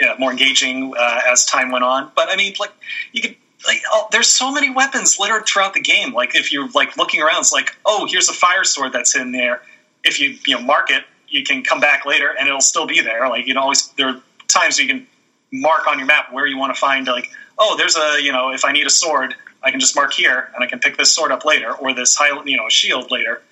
[0.00, 2.10] yeah, more engaging uh, as time went on.
[2.14, 2.72] But I mean, like
[3.12, 3.36] you could.
[3.64, 6.12] Like, oh, there's so many weapons littered throughout the game.
[6.12, 9.30] Like if you're like looking around, it's like, oh, here's a fire sword that's in
[9.30, 9.62] there.
[10.02, 13.00] If you you know mark it, you can come back later and it'll still be
[13.02, 13.28] there.
[13.28, 15.06] Like you know, always there are times you can
[15.52, 18.50] mark on your map where you want to find like oh there's a you know
[18.50, 21.12] if i need a sword i can just mark here and i can pick this
[21.12, 23.42] sword up later or this high you know shield later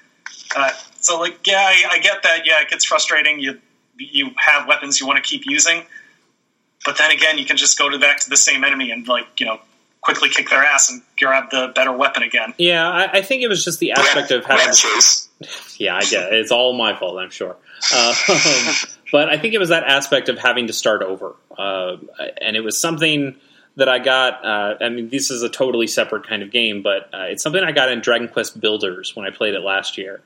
[0.57, 0.71] Uh,
[1.01, 2.45] so like, yeah, I, I get that.
[2.45, 3.39] Yeah, it gets frustrating.
[3.41, 3.59] You
[3.97, 5.85] you have weapons you want to keep using,
[6.85, 9.39] but then again, you can just go to back to the same enemy and like
[9.39, 9.61] you know
[10.01, 12.53] quickly kick their ass and grab the better weapon again.
[12.59, 14.67] Yeah, I, I think it was just the aspect of having.
[14.67, 15.29] Rat chase.
[15.79, 16.41] Yeah, I get it.
[16.41, 17.57] It's all my fault, I'm sure.
[17.95, 18.15] Uh,
[19.11, 21.97] but I think it was that aspect of having to start over, uh,
[22.41, 23.37] and it was something
[23.77, 24.45] that I got.
[24.45, 27.63] Uh, I mean, this is a totally separate kind of game, but uh, it's something
[27.63, 30.23] I got in Dragon Quest Builders when I played it last year.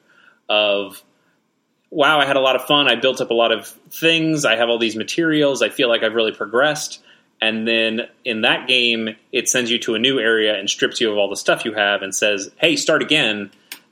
[0.49, 1.03] Of
[1.91, 2.89] wow, I had a lot of fun.
[2.91, 4.45] I built up a lot of things.
[4.45, 5.63] I have all these materials.
[5.63, 7.01] I feel like I've really progressed.
[7.41, 11.11] And then in that game, it sends you to a new area and strips you
[11.11, 13.51] of all the stuff you have and says, "Hey, start again."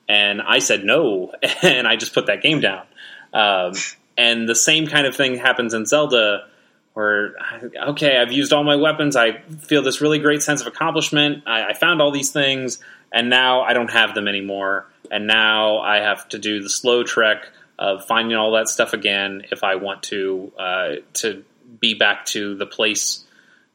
[0.09, 1.33] And I said no,
[1.63, 2.85] and I just put that game down.
[3.33, 3.73] Um,
[4.17, 6.49] and the same kind of thing happens in Zelda,
[6.95, 7.35] where
[7.89, 9.17] okay, I've used all my weapons.
[9.17, 11.45] I feel this really great sense of accomplishment.
[11.47, 12.79] I, I found all these things,
[13.13, 14.87] and now I don't have them anymore.
[15.11, 17.49] And now I have to do the slow trek
[17.79, 21.45] of finding all that stuff again if I want to uh, to
[21.81, 23.25] be back to the place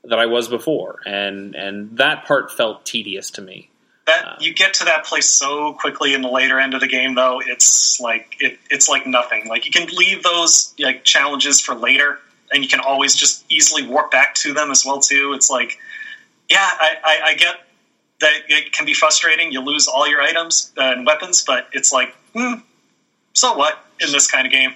[0.04, 1.00] that I was before.
[1.06, 3.70] And and that part felt tedious to me.
[4.08, 7.16] That you get to that place so quickly in the later end of the game,
[7.16, 7.42] though.
[7.46, 9.48] It's like it, it's like nothing.
[9.48, 12.20] Like you can leave those like challenges for later,
[12.52, 15.34] and you can always just easily warp back to them as well too.
[15.34, 15.78] It's like,
[16.50, 17.58] yeah, I, I, I get
[18.22, 19.52] that it can be frustrating.
[19.52, 22.62] You lose all your items and weapons, but it's like, hmm,
[23.34, 24.74] so what in this kind of game?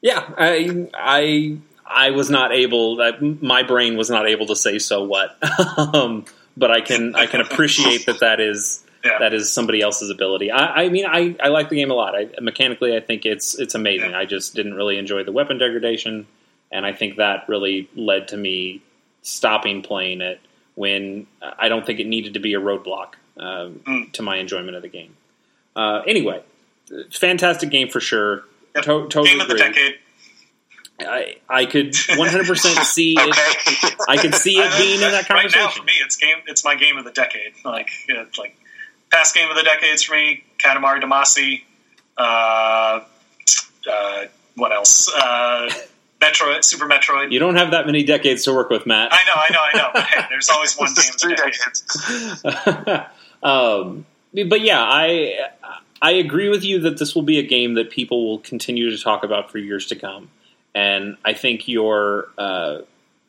[0.00, 3.00] Yeah, I I I was not able.
[3.00, 5.36] uh, My brain was not able to say so what.
[5.94, 6.24] um,
[6.56, 9.18] but I can I can appreciate that that is Yeah.
[9.20, 10.50] that is somebody else's ability.
[10.50, 12.14] I, I mean, I, I like the game a lot.
[12.16, 14.10] I, mechanically, I think it's it's amazing.
[14.12, 14.18] Yeah.
[14.18, 16.26] I just didn't really enjoy the weapon degradation,
[16.72, 18.82] and I think that really led to me
[19.22, 20.40] stopping playing it
[20.74, 24.12] when I don't think it needed to be a roadblock um, Mm.
[24.12, 25.16] to my enjoyment of the game.
[25.74, 26.42] Uh, anyway,
[27.10, 28.44] fantastic game for sure.
[28.74, 28.84] Yep.
[28.84, 29.68] To- totally Game of the agree.
[29.68, 29.94] decade.
[31.00, 33.96] I, I could 100% see it.
[34.08, 35.60] I could see it being in that conversation.
[35.60, 35.92] right now for me.
[36.04, 36.36] It's game.
[36.46, 37.52] It's my game of the decade.
[37.64, 38.56] Like it's like
[39.12, 40.44] past game of the decades for me.
[40.58, 41.62] Katamari Damacy.
[42.16, 43.00] Uh,
[43.90, 44.24] uh,
[44.54, 45.12] what else?
[45.12, 45.70] Uh,
[46.20, 47.30] Metroid, Super Metroid.
[47.30, 49.10] You don't have that many decades to work with, Matt.
[49.12, 49.90] I know, I know, I know.
[49.92, 51.52] But hey, there's always one game of the Three decade.
[52.82, 53.10] decades.
[53.42, 54.06] um,
[54.48, 55.34] but yeah, I
[56.00, 58.98] I agree with you that this will be a game that people will continue to
[59.02, 60.30] talk about for years to come,
[60.76, 62.80] and I think your uh,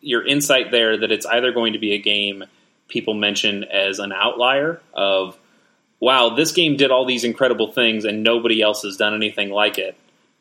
[0.02, 2.44] your insight there that it's either going to be a game
[2.90, 5.38] people mention as an outlier of
[6.02, 9.78] wow, this game did all these incredible things and nobody else has done anything like
[9.78, 9.96] it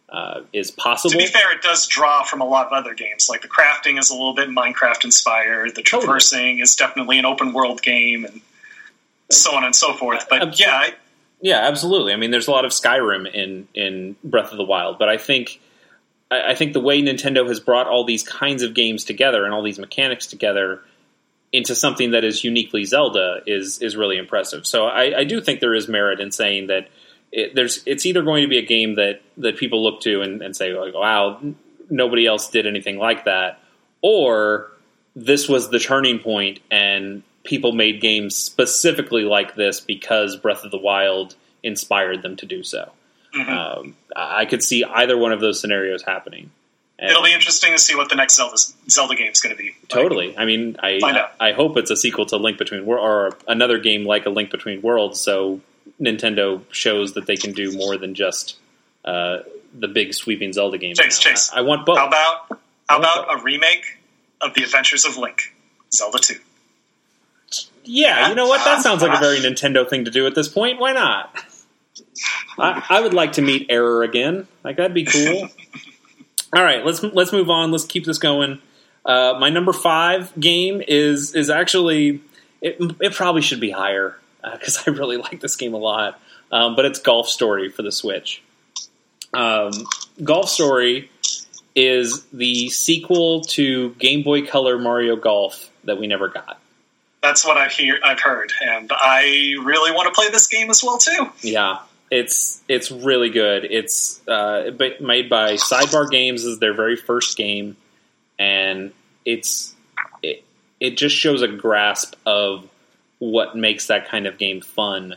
[0.08, 1.12] uh, is possible.
[1.12, 3.28] To be fair, it does draw from a lot of other games.
[3.30, 5.76] Like the crafting is a little bit Minecraft inspired.
[5.76, 6.06] The Totally.
[6.06, 8.40] traversing is definitely an open world game, and
[9.30, 10.26] so on and so forth.
[10.28, 10.64] But Absolutely.
[10.64, 10.94] yeah, I,
[11.40, 12.12] Yeah, absolutely.
[12.12, 15.18] I mean, there's a lot of Skyrim in in Breath of the Wild, but I
[15.18, 15.60] think
[16.30, 19.54] I, I think the way Nintendo has brought all these kinds of games together and
[19.54, 20.82] all these mechanics together
[21.52, 24.66] into something that is uniquely Zelda is is really impressive.
[24.66, 26.88] So I, I do think there is merit in saying that
[27.32, 30.42] it, there's it's either going to be a game that that people look to and,
[30.42, 31.40] and say like, wow,
[31.88, 33.60] nobody else did anything like that,
[34.02, 34.72] or
[35.14, 40.70] this was the turning point and people made games specifically like this because Breath of
[40.70, 42.92] the Wild inspired them to do so.
[43.36, 43.48] Mhm.
[43.48, 46.50] Um, I could see either one of those scenarios happening.
[46.98, 48.56] And it'll be interesting to see what the next Zelda
[48.88, 49.68] Zelda game is going to be.
[49.68, 50.36] Like, totally.
[50.36, 54.04] I mean, I I hope it's a sequel to Link Between Worlds or another game
[54.04, 55.20] like a Link Between Worlds.
[55.20, 55.60] So
[56.00, 58.56] Nintendo shows that they can do more than just
[59.04, 59.38] uh,
[59.74, 60.98] the big sweeping Zelda games.
[60.98, 61.30] Chase, now.
[61.30, 61.50] Chase.
[61.52, 61.98] I, I want both.
[61.98, 63.98] How about how about a remake
[64.40, 65.54] of the Adventures of Link,
[65.92, 66.40] Zelda Two?
[67.84, 68.64] Yeah, you know what?
[68.64, 70.80] That sounds like a very Nintendo thing to do at this point.
[70.80, 71.36] Why not?
[72.58, 74.46] I, I would like to meet Error again.
[74.64, 75.48] Like that'd be cool.
[76.54, 77.70] All right, let's let's move on.
[77.70, 78.60] Let's keep this going.
[79.04, 82.20] Uh, my number five game is is actually
[82.60, 84.16] it, it probably should be higher
[84.52, 86.20] because I really like this game a lot.
[86.50, 88.42] Um, but it's Golf Story for the Switch.
[89.34, 89.72] Um,
[90.22, 91.10] Golf Story
[91.74, 96.60] is the sequel to Game Boy Color Mario Golf that we never got.
[97.26, 100.80] That's what I've hear I've heard, and I really want to play this game as
[100.84, 101.28] well too.
[101.40, 101.78] Yeah,
[102.08, 103.64] it's it's really good.
[103.64, 104.70] It's uh,
[105.00, 107.76] made by Sidebar Games is their very first game,
[108.38, 108.92] and
[109.24, 109.74] it's
[110.22, 110.44] it,
[110.78, 112.68] it just shows a grasp of
[113.18, 115.16] what makes that kind of game fun.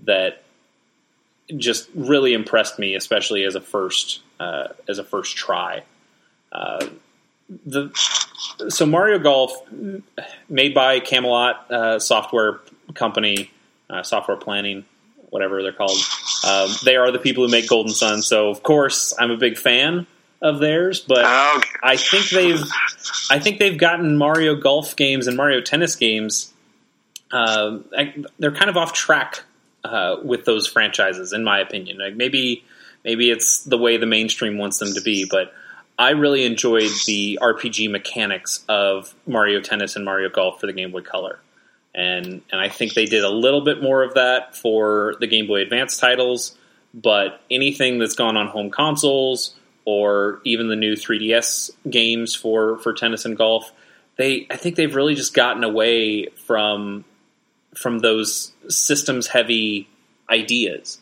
[0.00, 0.42] That
[1.56, 5.82] just really impressed me, especially as a first uh, as a first try.
[6.52, 6.88] Uh,
[7.48, 7.90] the
[8.68, 9.52] so Mario Golf,
[10.48, 12.60] made by Camelot uh, Software
[12.94, 13.50] Company,
[13.88, 14.84] uh, Software Planning,
[15.30, 15.98] whatever they're called.
[16.46, 19.56] Um, they are the people who make Golden Sun, so of course I'm a big
[19.56, 20.06] fan
[20.42, 21.00] of theirs.
[21.00, 21.24] But.
[21.82, 22.62] I think they've
[23.30, 26.52] I think they've gotten Mario Golf games and Mario Tennis games.
[27.30, 27.78] Uh,
[28.38, 29.42] they're kind of off track
[29.84, 31.98] uh, with those franchises, in my opinion.
[31.98, 32.64] Like maybe
[33.04, 35.52] maybe it's the way the mainstream wants them to be, but
[35.98, 40.92] I really enjoyed the RPG mechanics of Mario Tennis and Mario Golf for the Game
[40.92, 41.40] Boy Color.
[41.94, 45.48] And and I think they did a little bit more of that for the Game
[45.48, 46.56] Boy Advance titles,
[46.94, 52.92] but anything that's gone on home consoles or even the new 3DS games for for
[52.92, 53.72] tennis and golf,
[54.16, 57.04] they I think they've really just gotten away from
[57.74, 59.88] from those systems heavy
[60.30, 61.00] ideas.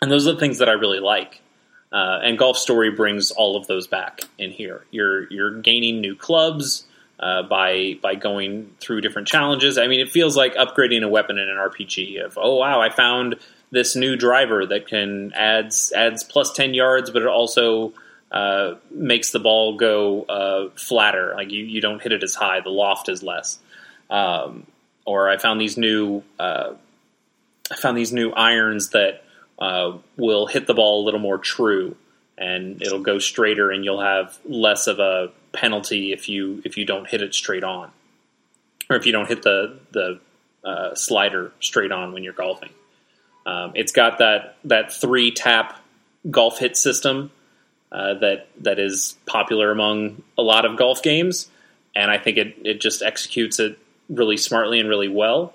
[0.00, 1.42] And those are the things that I really like.
[1.96, 4.84] Uh, and Golf Story brings all of those back in here.
[4.90, 6.84] You're you're gaining new clubs
[7.18, 9.78] uh, by by going through different challenges.
[9.78, 12.22] I mean, it feels like upgrading a weapon in an RPG.
[12.22, 13.36] Of oh wow, I found
[13.70, 17.94] this new driver that can adds adds plus ten yards, but it also
[18.30, 21.32] uh, makes the ball go uh, flatter.
[21.34, 22.60] Like you you don't hit it as high.
[22.60, 23.58] The loft is less.
[24.10, 24.66] Um,
[25.06, 26.74] or I found these new uh,
[27.70, 29.22] I found these new irons that
[29.58, 31.96] uh, will hit the ball a little more true,
[32.36, 36.84] and it'll go straighter, and you'll have less of a penalty if you if you
[36.84, 37.90] don't hit it straight on,
[38.90, 40.20] or if you don't hit the the
[40.64, 42.70] uh, slider straight on when you're golfing.
[43.46, 45.80] Um, it's got that that three tap
[46.30, 47.30] golf hit system
[47.92, 51.48] uh, that that is popular among a lot of golf games,
[51.94, 53.78] and I think it it just executes it
[54.08, 55.54] really smartly and really well.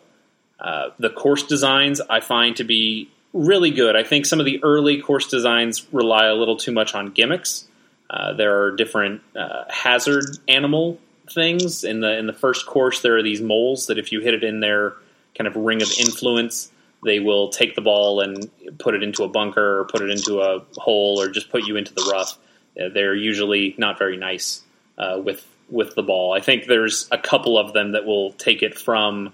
[0.60, 3.96] Uh, the course designs I find to be really good.
[3.96, 7.68] I think some of the early course designs rely a little too much on gimmicks.
[8.10, 11.00] Uh, there are different uh, hazard animal
[11.30, 13.02] things in the in the first course.
[13.02, 14.94] There are these moles that if you hit it in their
[15.36, 16.72] kind of ring of influence,
[17.04, 18.50] they will take the ball and
[18.80, 21.78] put it into a bunker or put it into a hole or just put you
[21.78, 22.38] into the rough.
[22.80, 24.62] Uh, they're usually not very nice
[24.98, 26.34] uh, with with the ball.
[26.34, 29.34] I think there's a couple of them that will take it from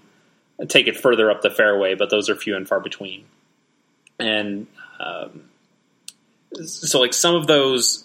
[0.68, 3.24] take it further up the fairway, but those are few and far between.
[4.18, 4.66] And
[5.00, 5.44] um,
[6.64, 8.04] so, like some of those,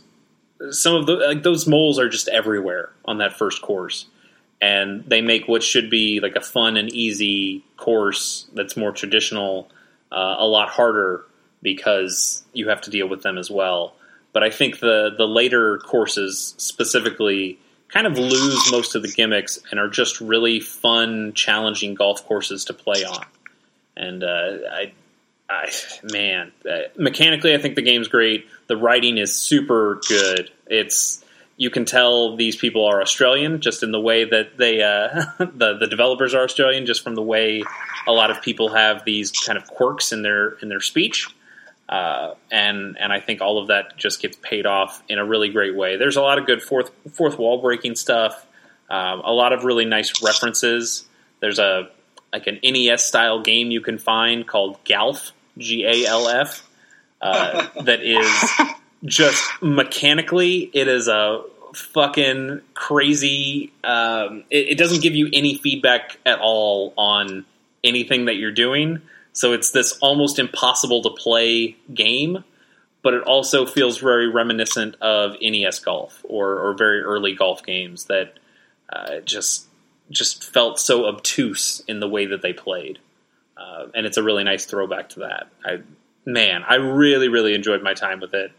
[0.72, 4.06] some of the like those moles are just everywhere on that first course,
[4.61, 9.69] and they make what should be like a fun and easy course that's more traditional
[10.11, 11.26] uh, a lot harder
[11.61, 13.95] because you have to deal with them as well.
[14.34, 17.60] But I think the the later courses specifically
[17.94, 22.65] kind of lose most of the gimmicks and are just really fun, challenging golf courses
[22.65, 23.23] to play on.
[23.95, 24.94] And uh, I,
[25.49, 25.72] I,
[26.03, 28.48] man, uh, mechanically, I think the game's great.
[28.68, 30.49] The writing is super good.
[30.68, 31.24] It's
[31.57, 35.78] you can tell these people are Australian just in the way that they uh, the
[35.80, 37.64] the developers are Australian, just from the way
[38.07, 41.28] a lot of people have these kind of quirks in their in their speech.
[41.88, 45.49] Uh, and and I think all of that just gets paid off in a really
[45.49, 45.98] great way.
[45.98, 48.45] There's a lot of good fourth fourth wall breaking stuff,
[48.90, 51.06] um, a lot of really nice references.
[51.40, 51.90] There's a
[52.34, 56.68] like an NES style game you can find called Galf G A L F
[57.22, 58.69] uh, that is
[59.05, 61.43] just mechanically it is a
[61.73, 63.72] fucking crazy.
[63.84, 67.45] Um, it, it doesn't give you any feedback at all on
[67.84, 69.01] anything that you're doing.
[69.34, 72.43] So it's this almost impossible to play game,
[73.01, 78.05] but it also feels very reminiscent of NES golf or, or very early golf games
[78.05, 78.38] that
[78.91, 79.65] uh, just
[80.14, 82.99] just felt so obtuse in the way that they played.
[83.57, 85.49] Uh, and it's a really nice throwback to that.
[85.65, 85.81] I
[86.26, 88.52] man, I really really enjoyed my time with it,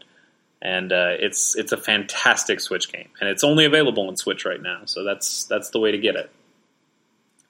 [0.61, 4.61] and uh, it's it's a fantastic Switch game, and it's only available on Switch right
[4.61, 4.81] now.
[4.85, 6.29] So that's that's the way to get it.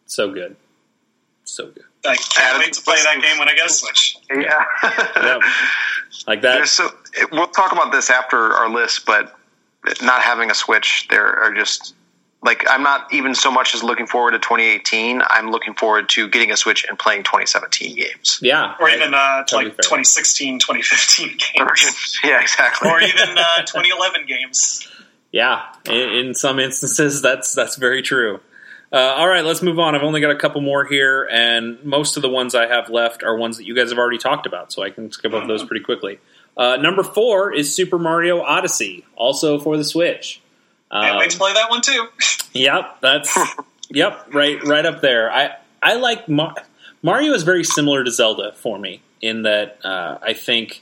[0.06, 0.56] So good,
[1.44, 1.84] so good.
[2.06, 4.18] I can't wait to play that game when I get a Switch.
[4.30, 4.64] Yeah.
[5.16, 5.42] Yep.
[6.28, 6.56] Like that.
[6.56, 6.90] There's so
[7.34, 9.36] we'll talk about this after our list, but
[10.02, 11.94] not having a Switch, there are just
[12.46, 15.22] like I'm not even so much as looking forward to 2018.
[15.28, 18.40] I'm looking forward to getting a Switch and playing 2017 games.
[18.42, 19.84] Yeah, Or even uh, Totally like fair.
[19.84, 21.28] 2016, 2015
[21.58, 22.20] games.
[22.24, 22.90] yeah, exactly.
[22.90, 24.88] or even uh, 2011 games.
[25.32, 28.40] Yeah, in, in some instances, that's that's very true.
[28.94, 29.94] Uh, all right, let's move on.
[29.96, 33.24] I've only got a couple more here, and most of the ones I have left
[33.24, 35.66] are ones that you guys have already talked about, so I can skip over those
[35.66, 36.20] pretty quickly.
[36.56, 40.40] Uh, number four is Super Mario Odyssey, also for the Switch.
[41.02, 42.08] Can't Um, wait to play that one too.
[42.54, 43.38] Yep, that's
[43.90, 45.30] yep, right, right up there.
[45.30, 46.56] I I like Mar-
[47.04, 50.82] Mario is very similar to Zelda for me in that uh, I think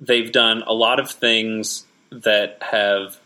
[0.00, 3.18] they've done a lot of things that have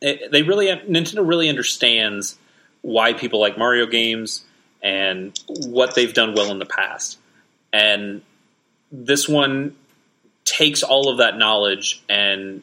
[0.00, 2.36] they really Nintendo really understands
[2.82, 4.44] why people like Mario games
[4.82, 7.18] and what they've done well in the past,
[7.72, 8.20] and
[8.90, 9.76] this one
[10.44, 12.62] takes all of that knowledge and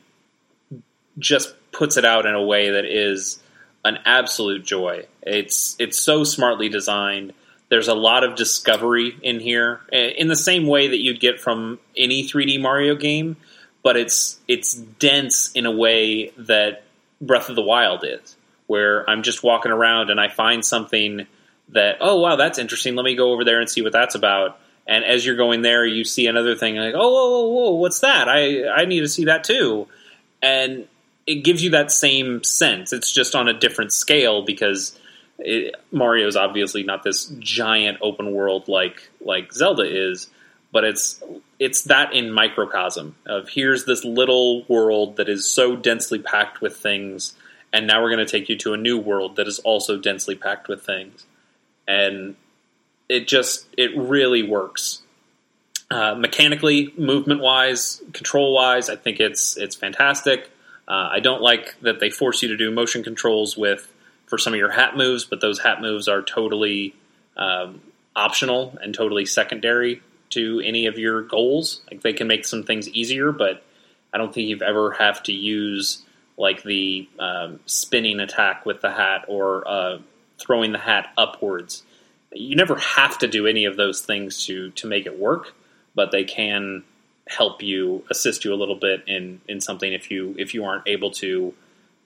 [1.17, 3.39] just puts it out in a way that is
[3.83, 5.05] an absolute joy.
[5.21, 7.33] It's it's so smartly designed.
[7.69, 11.39] There's a lot of discovery in here, eh, in the same way that you'd get
[11.39, 13.37] from any 3D Mario game,
[13.83, 16.83] but it's it's dense in a way that
[17.21, 18.35] Breath of the Wild is,
[18.67, 21.27] where I'm just walking around and I find something
[21.69, 22.95] that oh wow that's interesting.
[22.95, 24.59] Let me go over there and see what that's about.
[24.87, 27.99] And as you're going there, you see another thing like oh whoa whoa whoa what's
[27.99, 28.27] that?
[28.27, 29.87] I I need to see that too.
[30.41, 30.87] And
[31.27, 32.93] it gives you that same sense.
[32.93, 34.97] It's just on a different scale because
[35.39, 40.29] it, Mario's obviously not this giant open world like like Zelda is,
[40.71, 41.21] but it's
[41.59, 46.77] it's that in microcosm of here's this little world that is so densely packed with
[46.77, 47.33] things,
[47.71, 50.35] and now we're going to take you to a new world that is also densely
[50.35, 51.25] packed with things,
[51.87, 52.35] and
[53.09, 55.01] it just it really works.
[55.89, 60.49] Uh, mechanically, movement wise, control wise, I think it's it's fantastic.
[60.87, 63.91] Uh, I don't like that they force you to do motion controls with
[64.25, 66.95] for some of your hat moves, but those hat moves are totally
[67.37, 67.81] um,
[68.15, 70.01] optional and totally secondary
[70.31, 71.81] to any of your goals.
[71.89, 73.63] Like they can make some things easier, but
[74.13, 76.03] I don't think you've ever have to use
[76.37, 79.99] like the um, spinning attack with the hat or uh,
[80.39, 81.83] throwing the hat upwards.
[82.33, 85.53] You never have to do any of those things to to make it work,
[85.93, 86.83] but they can
[87.27, 90.87] help you assist you a little bit in in something if you if you aren't
[90.87, 91.53] able to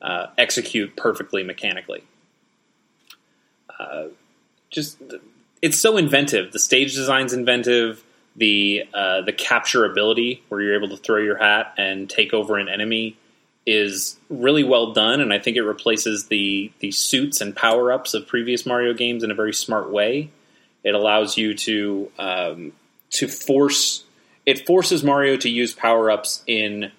[0.02, 2.04] uh, execute perfectly mechanically.
[3.80, 4.06] Uh,
[4.70, 5.02] just
[5.62, 6.52] it's so inventive.
[6.52, 8.04] The stage design's inventive.
[8.36, 12.58] The uh, the capture ability where you're able to throw your hat and take over
[12.58, 13.18] an enemy
[13.66, 18.14] is really well done, and I think it replaces the the suits and power ups
[18.14, 20.30] of previous Mario games in a very smart way.
[20.84, 22.74] It allows you to um,
[23.12, 24.05] to force
[24.46, 26.92] it forces Mario to use power ups in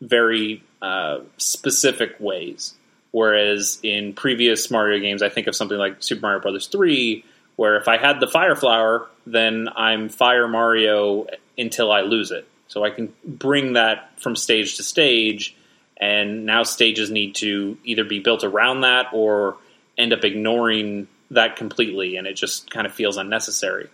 [0.00, 2.74] very uh, specific ways.
[3.10, 7.24] Whereas in previous Mario games, I think of something like Super Mario Brothers 3,
[7.56, 11.26] where if I had the Fire Flower, then I'm Fire Mario
[11.58, 12.48] until I lose it.
[12.68, 15.54] So I can bring that from stage to stage,
[15.98, 19.56] and now stages need to either be built around that or
[19.98, 23.90] end up ignoring that completely, and it just kind of feels unnecessary.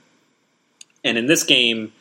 [1.03, 1.93] And in this game,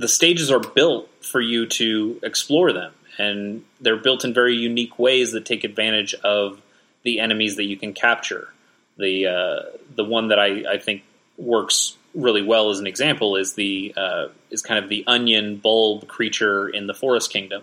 [0.00, 4.98] the stages are built for you to explore them, and they're built in very unique
[4.98, 6.60] ways that take advantage of
[7.02, 8.48] the enemies that you can capture.
[8.96, 11.02] The uh, the one that I, I think
[11.36, 16.08] works really well as an example is the uh, is kind of the onion bulb
[16.08, 17.62] creature in the Forest Kingdom,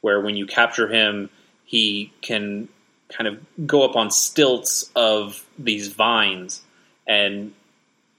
[0.00, 1.28] where when you capture him,
[1.66, 2.68] he can
[3.10, 6.62] kind of go up on stilts of these vines,
[7.06, 7.52] and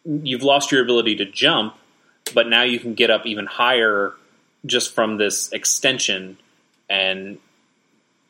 [0.05, 1.75] you've lost your ability to jump,
[2.33, 4.13] but now you can get up even higher
[4.65, 6.37] just from this extension
[6.89, 7.37] and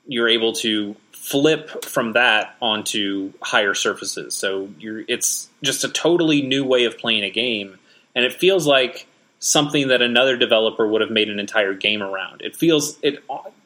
[0.08, 4.36] you're able to flip from that onto higher surfaces.
[4.36, 7.80] So it's just a totally new way of playing a game
[8.16, 9.08] and it feels like
[9.40, 12.42] something that another developer would have made an entire game around.
[12.42, 13.24] It feels it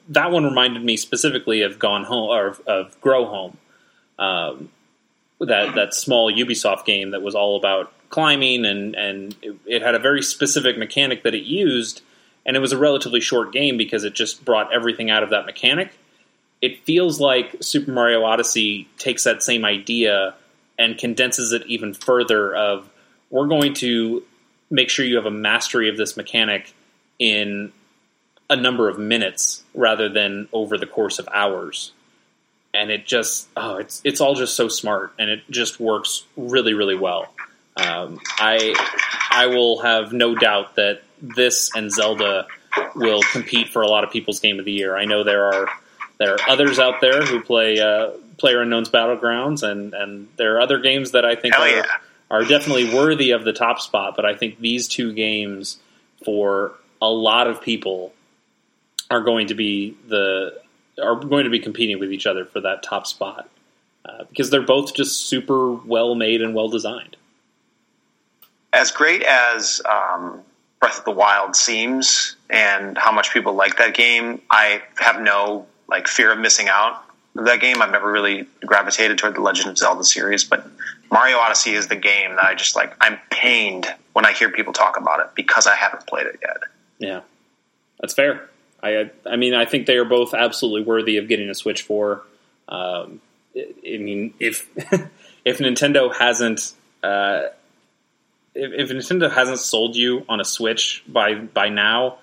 [0.10, 3.58] that one reminded me specifically of gone home or of grow home
[4.18, 4.70] um,
[5.40, 9.96] that that small ubisoft game that was all about climbing, and and it, it, had
[9.96, 12.02] a very specific mechanic that it used,
[12.46, 15.46] and it was a relatively short game because it just brought everything out of that
[15.46, 15.98] mechanic.
[16.62, 20.36] It feels like Super Mario Odyssey takes that same idea
[20.78, 22.56] and condenses it even further.
[22.56, 22.90] Of
[23.30, 24.24] we're going to
[24.70, 26.74] make sure you have a mastery of this mechanic
[27.18, 27.72] in
[28.50, 31.92] a number of minutes rather than over the course of hours
[32.74, 36.74] and it just oh it's it's all just so smart and it just works really
[36.74, 37.34] really well
[37.78, 38.74] um, I
[39.32, 42.48] I will have no doubt that this and Zelda
[42.96, 44.98] will compete for a lot of people's game of the year.
[44.98, 45.70] I know there are
[46.18, 50.62] there are others out there who play uh, Player Unknown's Battlegrounds, and and there are
[50.62, 51.84] other games that I think are, yeah.
[52.30, 54.16] are definitely worthy of the top spot.
[54.16, 55.78] But I think these two games,
[56.24, 58.14] for a lot of people,
[59.10, 60.60] are going to be the
[61.02, 63.50] are going to be competing with each other for that top spot
[64.06, 67.16] uh, because they're both just super well made and well designed
[68.74, 70.42] as great as um,
[70.80, 75.68] Breath of the Wild seems, and how much people like that game, I have no
[75.88, 77.04] like fear of missing out
[77.36, 77.82] of that game.
[77.82, 80.68] I've never really gravitated toward the Legend of Zelda series, but
[81.12, 82.94] Mario Odyssey is the game that I just like.
[83.02, 86.58] I'm pained when I hear people talk about it because I haven't played it yet.
[87.00, 87.22] Yeah,
[88.00, 88.50] that's fair.
[88.82, 92.24] I I mean I think they are both absolutely worthy of getting a Switch for.
[92.68, 93.22] Um,
[93.56, 94.68] I mean if
[95.46, 96.74] if Nintendo hasn't
[97.04, 97.48] uh,
[98.56, 102.20] if, if Nintendo hasn't sold you on a Switch by by now,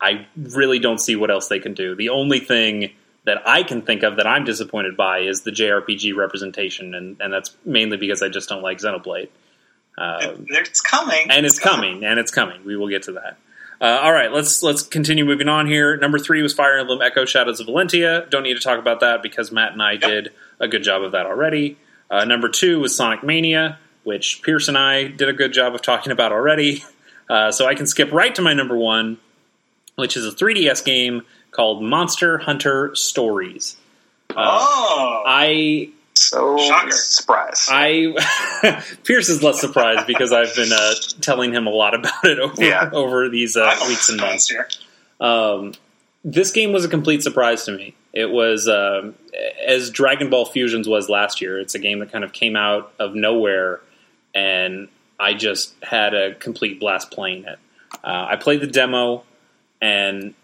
[0.00, 1.94] I really don't see what else they can do.
[1.94, 2.92] The only thing
[3.24, 7.32] that I can think of that I'm disappointed by is the JRPG representation, and, and
[7.32, 9.28] that's mainly because I just don't like Xenoblade.
[9.96, 12.64] Um, it's coming, and it's, coming, and it's coming.
[12.64, 13.38] We will get to that.
[13.80, 15.96] Uh, all right, let's let's continue moving on here.
[15.96, 18.28] Number three was Fire Emblem Echo Shadows of Valentia.
[18.30, 20.00] Don't need to talk about that because Matt and I yep.
[20.00, 21.78] did a good job of that already.
[22.10, 25.82] Uh, number two was Sonic Mania, which Pierce and I did a good job of
[25.82, 26.84] talking about already.
[27.28, 29.18] Uh, so I can skip right to my number one,
[29.96, 33.76] which is a 3DS game called Monster Hunter Stories.
[34.30, 36.92] Uh, oh, I so Shocker.
[36.92, 37.68] surprised.
[37.70, 42.38] I Pierce is less surprised because I've been uh, telling him a lot about it
[42.40, 42.90] over yeah.
[42.92, 44.52] over these uh, weeks and months.
[45.20, 45.74] Um,
[46.24, 47.94] this game was a complete surprise to me.
[48.12, 49.14] It was um,
[49.66, 51.58] as Dragon Ball Fusions was last year.
[51.58, 53.80] It's a game that kind of came out of nowhere,
[54.34, 54.88] and
[55.18, 57.58] I just had a complete blast playing it.
[58.02, 59.24] Uh, I played the demo,
[59.80, 60.34] and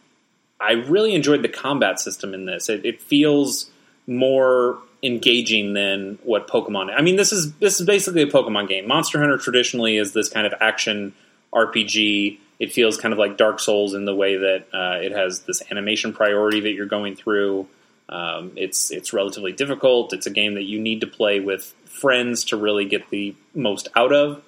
[0.60, 2.68] I really enjoyed the combat system in this.
[2.68, 3.70] It, it feels
[4.06, 6.94] more engaging than what Pokemon.
[6.96, 8.86] I mean, this is this is basically a Pokemon game.
[8.86, 11.14] Monster Hunter traditionally is this kind of action
[11.52, 12.38] RPG.
[12.58, 15.62] It feels kind of like Dark Souls in the way that uh, it has this
[15.70, 17.66] animation priority that you're going through.
[18.08, 20.12] Um, it's it's relatively difficult.
[20.12, 23.88] It's a game that you need to play with friends to really get the most
[23.94, 24.42] out of.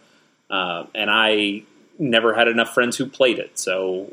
[0.50, 1.62] Uh, and I
[1.98, 3.58] never had enough friends who played it.
[3.58, 4.12] So,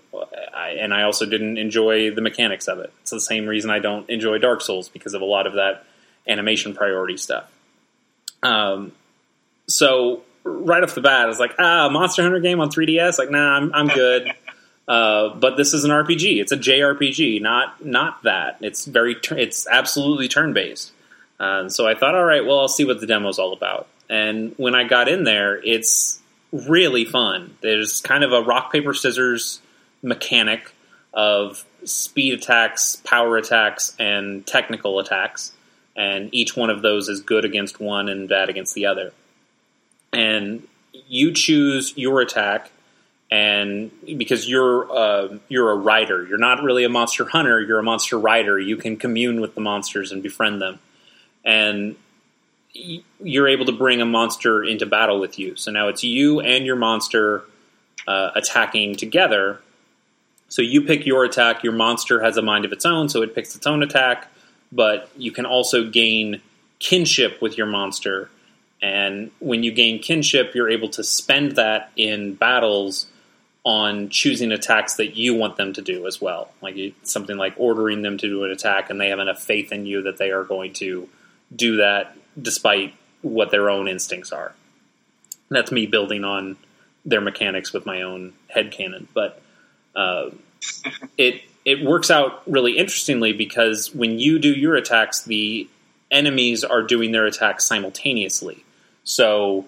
[0.53, 2.93] I, and I also didn't enjoy the mechanics of it.
[3.01, 5.85] It's the same reason I don't enjoy Dark Souls because of a lot of that
[6.27, 7.49] animation priority stuff.
[8.43, 8.93] Um,
[9.67, 13.17] so right off the bat, I was like, ah, Monster Hunter game on 3DS.
[13.17, 14.31] Like, nah, I'm, I'm good.
[14.87, 16.39] uh, but this is an RPG.
[16.39, 18.57] It's a JRPG, not not that.
[18.61, 20.91] It's very, it's absolutely turn based.
[21.39, 23.87] Uh, so I thought, all right, well, I'll see what the demo's all about.
[24.09, 26.19] And when I got in there, it's
[26.51, 27.55] really fun.
[27.61, 29.61] There's kind of a rock paper scissors
[30.01, 30.73] mechanic
[31.13, 35.53] of speed attacks, power attacks, and technical attacks,
[35.95, 39.11] and each one of those is good against one and bad against the other.
[40.13, 40.67] And
[41.07, 42.71] you choose your attack,
[43.31, 47.61] and because you're uh, you're a rider, you're not really a monster hunter.
[47.61, 48.59] You're a monster rider.
[48.59, 50.79] You can commune with the monsters and befriend them,
[51.43, 51.95] and
[52.73, 55.55] you're able to bring a monster into battle with you.
[55.55, 57.43] So now it's you and your monster
[58.07, 59.59] uh, attacking together.
[60.49, 61.63] So you pick your attack.
[61.63, 64.27] Your monster has a mind of its own, so it picks its own attack.
[64.71, 66.41] But you can also gain
[66.79, 68.29] kinship with your monster.
[68.81, 73.07] And when you gain kinship, you're able to spend that in battles
[73.65, 76.51] on choosing attacks that you want them to do as well.
[76.61, 79.85] Like something like ordering them to do an attack, and they have enough faith in
[79.85, 81.09] you that they are going to
[81.55, 84.53] do that despite what their own instincts are.
[85.49, 86.57] That's me building on
[87.05, 89.41] their mechanics with my own head canon, but
[89.95, 90.29] uh,
[91.17, 95.67] it it works out really interestingly because when you do your attacks, the
[96.09, 98.63] enemies are doing their attacks simultaneously.
[99.03, 99.65] So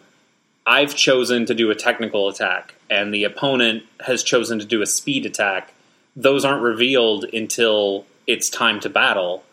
[0.66, 4.86] I've chosen to do a technical attack, and the opponent has chosen to do a
[4.86, 5.74] speed attack.
[6.16, 9.44] Those aren't revealed until it's time to battle,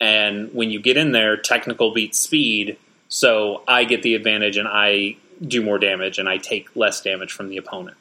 [0.00, 4.68] and when you get in there, technical beats speed, so I get the advantage and
[4.68, 7.96] I do more damage and I take less damage from the opponent.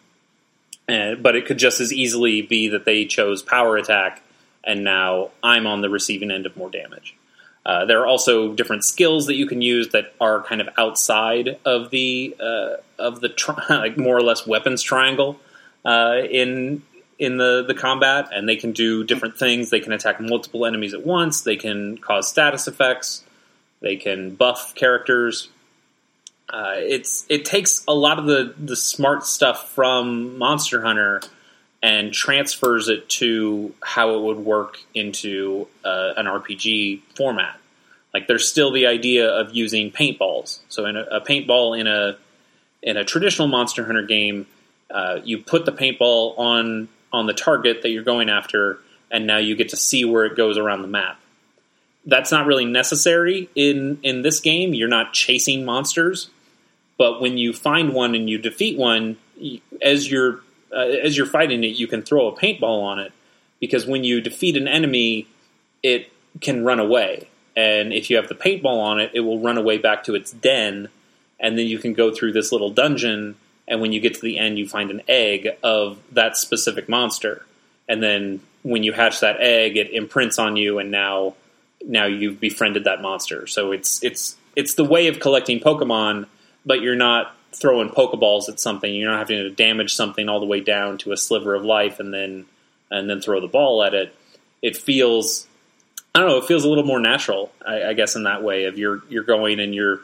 [0.88, 4.22] And, but it could just as easily be that they chose power attack
[4.64, 7.16] and now I'm on the receiving end of more damage.
[7.66, 11.58] Uh, there are also different skills that you can use that are kind of outside
[11.66, 15.40] of the uh, of the tri- like more or less weapons triangle
[15.84, 16.84] uh, in
[17.20, 19.70] in the, the combat, and they can do different things.
[19.70, 21.42] They can attack multiple enemies at once.
[21.42, 23.24] They can cause status effects.
[23.80, 25.50] They can buff characters.
[26.50, 31.22] Uh, it's it takes a lot of the the smart stuff from Monster Hunter
[31.84, 37.60] and transfers it to how it would work into uh, an RPG format.
[38.14, 40.60] Like there's still the idea of using paintballs.
[40.70, 42.18] So in a, a paintball in a
[42.82, 44.48] in a traditional Monster Hunter game,
[44.90, 46.88] uh, you put the paintball on
[47.18, 48.80] on the target that you're going after,
[49.12, 51.20] and now you get to see where it goes around the map.
[52.06, 54.74] That's not really necessary in in this game.
[54.74, 56.30] You're not chasing monsters,
[56.98, 59.18] but when you find one and you defeat one,
[59.82, 60.42] as you're
[60.72, 63.12] uh, as you're fighting it, you can throw a paintball on it
[63.60, 65.28] because when you defeat an enemy,
[65.84, 69.58] it can run away, and if you have the paintball on it, it will run
[69.58, 70.88] away back to its den,
[71.40, 73.36] and then you can go through this little dungeon
[73.68, 77.46] and when you get to the end, you find an egg of that specific monster,
[77.88, 81.36] and then when you hatch that egg, it imprints on you, and now
[81.86, 83.48] now you've befriended that monster.
[83.48, 86.28] So it's it's it's the way of collecting Pokemon,
[86.66, 88.94] but you're not throwing pokeballs at something.
[88.94, 92.00] You're not having to damage something all the way down to a sliver of life
[92.00, 92.46] and then
[92.92, 94.16] and then throw the ball at it.
[94.62, 95.48] It feels
[96.14, 96.38] I don't know.
[96.38, 98.66] It feels a little more natural, I, I guess, in that way.
[98.66, 100.02] Of you're you're going and you're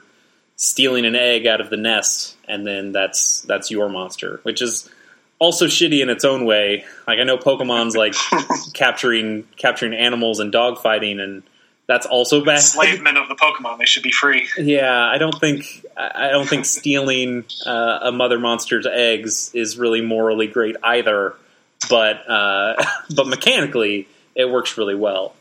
[0.63, 4.89] stealing an egg out of the nest, and then that's that's your monster, which is
[5.37, 6.85] also shitty in its own way.
[7.05, 8.15] Like I know Pokemon's like
[8.73, 11.43] capturing capturing animals and dogfighting, and
[11.87, 12.55] that's also bad.
[12.55, 14.47] Enslavement of the Pokemon, they should be free.
[14.57, 20.01] Yeah, I don't think I don't think stealing uh, a mother monster's eggs is really
[20.01, 21.35] morally great either.
[21.89, 22.81] But uh,
[23.13, 25.35] but mechanically, it works really well.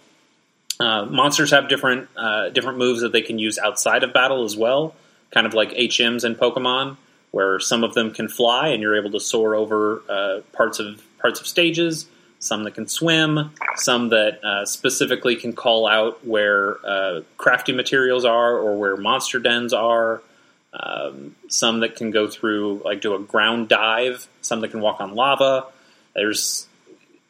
[0.80, 4.56] Uh, monsters have different uh, different moves that they can use outside of battle as
[4.56, 4.96] well,
[5.32, 6.96] kind of like HMs in Pokemon
[7.32, 11.02] where some of them can fly and you're able to soar over uh, parts of
[11.18, 12.06] parts of stages.
[12.38, 18.24] Some that can swim, some that uh, specifically can call out where uh, crafting materials
[18.24, 20.22] are or where monster dens are.
[20.72, 24.26] Um, some that can go through like do a ground dive.
[24.40, 25.66] Some that can walk on lava.
[26.14, 26.66] There's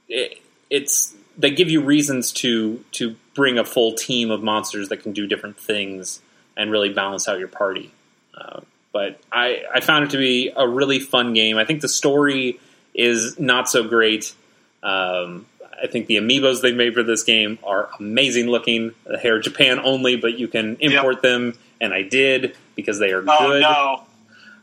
[0.09, 5.03] it, it's they give you reasons to to bring a full team of monsters that
[5.03, 6.21] can do different things
[6.57, 7.91] and really balance out your party.
[8.37, 8.61] Uh,
[8.93, 11.57] but I, I found it to be a really fun game.
[11.57, 12.61] I think the story
[12.95, 14.35] is not so great.
[14.83, 15.47] Um,
[15.83, 18.93] I think the amiibos they made for this game are amazing looking.
[19.05, 21.23] They are Japan only, but you can import yep.
[21.23, 23.63] them, and I did because they are oh, good.
[23.63, 24.03] No.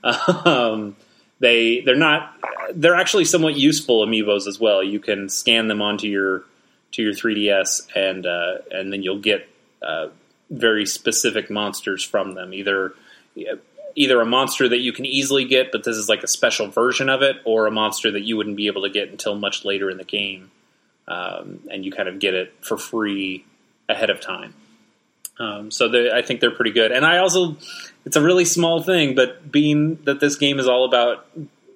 [0.46, 0.96] Um,
[1.40, 2.34] they they're not.
[2.74, 4.82] They're actually somewhat useful amiibos as well.
[4.82, 6.46] You can scan them onto your
[6.94, 9.50] to your 3ds, and uh, and then you'll get
[9.82, 10.08] uh,
[10.50, 12.54] very specific monsters from them.
[12.54, 12.94] Either
[13.96, 17.10] either a monster that you can easily get, but this is like a special version
[17.10, 19.90] of it, or a monster that you wouldn't be able to get until much later
[19.90, 20.52] in the game,
[21.08, 23.46] um, and you kind of get it for free
[23.88, 24.54] ahead of time.
[25.40, 26.92] Um, so I think they're pretty good.
[26.92, 27.58] And I also,
[28.06, 31.26] it's a really small thing, but being that this game is all about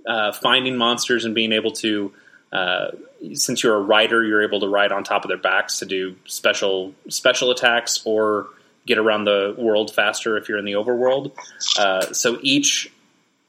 [0.06, 2.14] uh, finding monsters and being able to,
[2.52, 2.88] uh,
[3.34, 6.16] since you're a rider, you're able to ride on top of their backs to do
[6.26, 8.50] special special attacks or
[8.86, 11.32] get around the world faster if you're in the overworld.
[11.78, 12.92] Uh, so each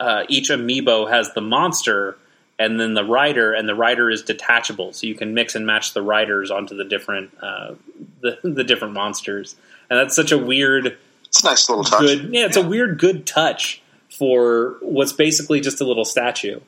[0.01, 2.16] uh, each amiibo has the monster
[2.59, 5.93] and then the rider, and the rider is detachable, so you can mix and match
[5.93, 7.74] the riders onto the different uh,
[8.20, 9.56] the, the different monsters,
[9.90, 10.97] and that's such a weird.
[11.27, 12.01] It's a nice little touch.
[12.01, 12.62] Good, yeah, it's yeah.
[12.62, 16.61] a weird good touch for what's basically just a little statue.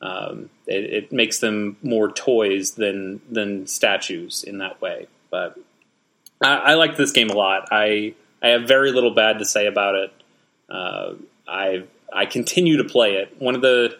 [0.00, 5.58] Um, it, it, makes them more toys than than statues in that way, but
[6.44, 7.68] I, I like this game a lot.
[7.70, 10.12] I I have very little bad to say about it.
[10.68, 11.14] Uh,
[11.48, 13.34] I I continue to play it.
[13.40, 13.96] One of the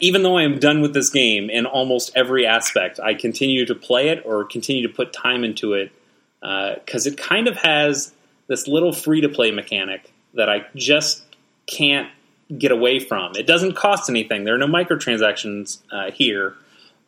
[0.00, 3.74] even though I am done with this game in almost every aspect, I continue to
[3.74, 5.92] play it or continue to put time into it
[6.40, 8.12] because uh, it kind of has
[8.46, 11.24] this little free to play mechanic that I just
[11.66, 12.08] can't
[12.56, 13.36] get away from.
[13.36, 14.44] It doesn't cost anything.
[14.44, 16.54] There are no microtransactions uh, here,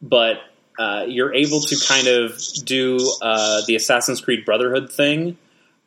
[0.01, 0.39] but
[0.79, 5.37] uh, you're able to kind of do uh, the Assassin's Creed Brotherhood thing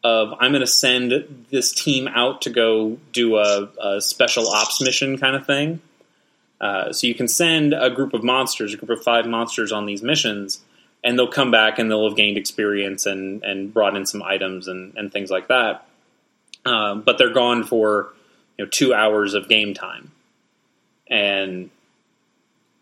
[0.03, 4.79] of I'm going to send this team out to go do a, a special ops
[4.79, 5.81] mission kind of thing.
[6.61, 9.87] Uh, so you can send a group of monsters, a group of five monsters on
[9.87, 10.61] these missions,
[11.03, 14.67] and they'll come back and they'll have gained experience and, and brought in some items
[14.67, 15.87] and, and things like that.
[16.65, 18.13] Um, but they're gone for
[18.57, 20.11] you know two hours of game time,
[21.07, 21.69] and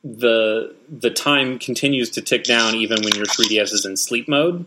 [0.04, 4.66] the the time continues to tick down even when your 3DS is in sleep mode.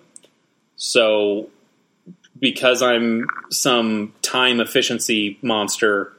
[0.77, 1.51] So
[2.39, 6.13] because I'm some time efficiency monster,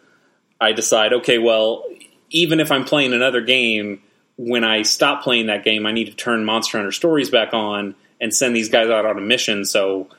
[0.59, 1.83] I decide, okay, well,
[2.29, 4.01] even if I'm playing another game,
[4.37, 7.95] when I stop playing that game, I need to turn Monster Hunter Stories back on
[8.19, 9.65] and send these guys out on a mission.
[9.65, 10.09] So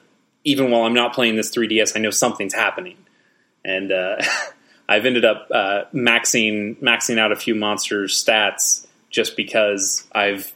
[0.45, 2.97] even while I'm not playing this 3DS, I know something's happening.
[3.65, 4.17] And uh,
[4.89, 10.53] I've ended up uh, maxing maxing out a few monsters' stats just because I've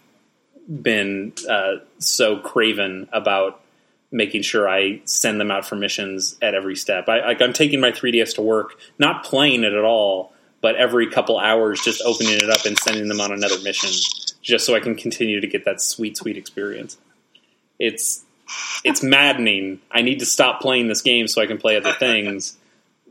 [0.69, 3.61] been uh, so craven about
[4.11, 7.09] making sure I send them out for missions at every step.
[7.09, 11.39] I, I'm taking my 3DS to work, not playing it at all, but every couple
[11.39, 13.91] hours just opening it up and sending them on another mission,
[14.43, 16.99] just so I can continue to get that sweet, sweet experience.
[17.79, 18.23] It's
[18.85, 19.81] it's maddening.
[19.91, 22.57] I need to stop playing this game so I can play other things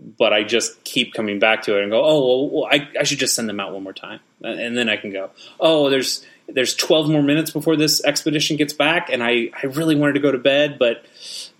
[0.01, 3.19] but I just keep coming back to it and go, oh, well, I, I, should
[3.19, 5.29] just send them out one more time, and then I can go.
[5.59, 9.95] Oh, there's there's 12 more minutes before this expedition gets back, and I, I really
[9.95, 11.05] wanted to go to bed, but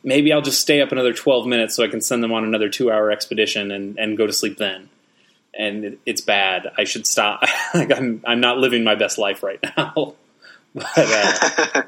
[0.04, 2.70] maybe I'll just stay up another 12 minutes so I can send them on another
[2.70, 4.90] two hour expedition and, and go to sleep then.
[5.54, 6.72] And it, it's bad.
[6.78, 7.44] I should stop.
[7.74, 10.16] like I'm I'm not living my best life right now,
[10.74, 11.70] but, uh,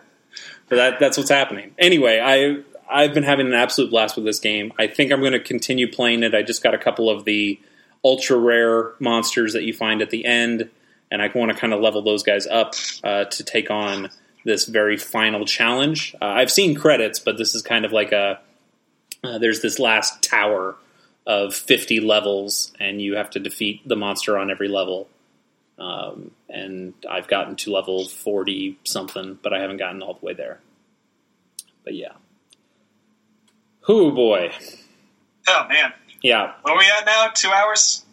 [0.69, 1.73] but that that's what's happening.
[1.79, 4.73] Anyway, I I've been having an absolute blast with this game.
[4.77, 6.35] I think I'm going to continue playing it.
[6.35, 7.59] I just got a couple of the
[8.03, 10.69] ultra rare monsters that you find at the end,
[11.09, 14.09] and I want to kind of level those guys up uh, to take on
[14.45, 16.15] this very final challenge.
[16.21, 18.39] Uh, I've seen credits, but this is kind of like a
[19.23, 20.75] uh, there's this last tower
[21.25, 25.07] of 50 levels, and you have to defeat the monster on every level.
[25.79, 30.33] Um, and I've gotten to level 40 something, but I haven't gotten all the way
[30.33, 30.59] there.
[31.83, 32.13] But yeah.
[33.87, 34.51] Whoo boy.
[35.47, 35.93] Oh man.
[36.21, 36.53] Yeah.
[36.61, 37.29] Where are we at now?
[37.33, 38.05] Two hours?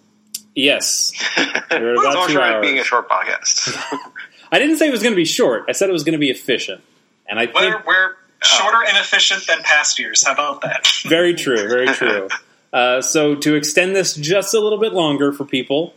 [0.55, 1.13] Yes.
[1.71, 2.67] We're about two hours.
[2.67, 3.75] being a short podcast.
[4.53, 5.65] I didn't say it was going to be short.
[5.69, 6.83] I said it was going to be efficient.
[7.29, 10.27] And I think we're, we're shorter and efficient than past years.
[10.27, 10.89] How about that?
[11.05, 11.69] very true.
[11.69, 12.29] Very true.
[12.73, 15.95] Uh, so to extend this just a little bit longer for people,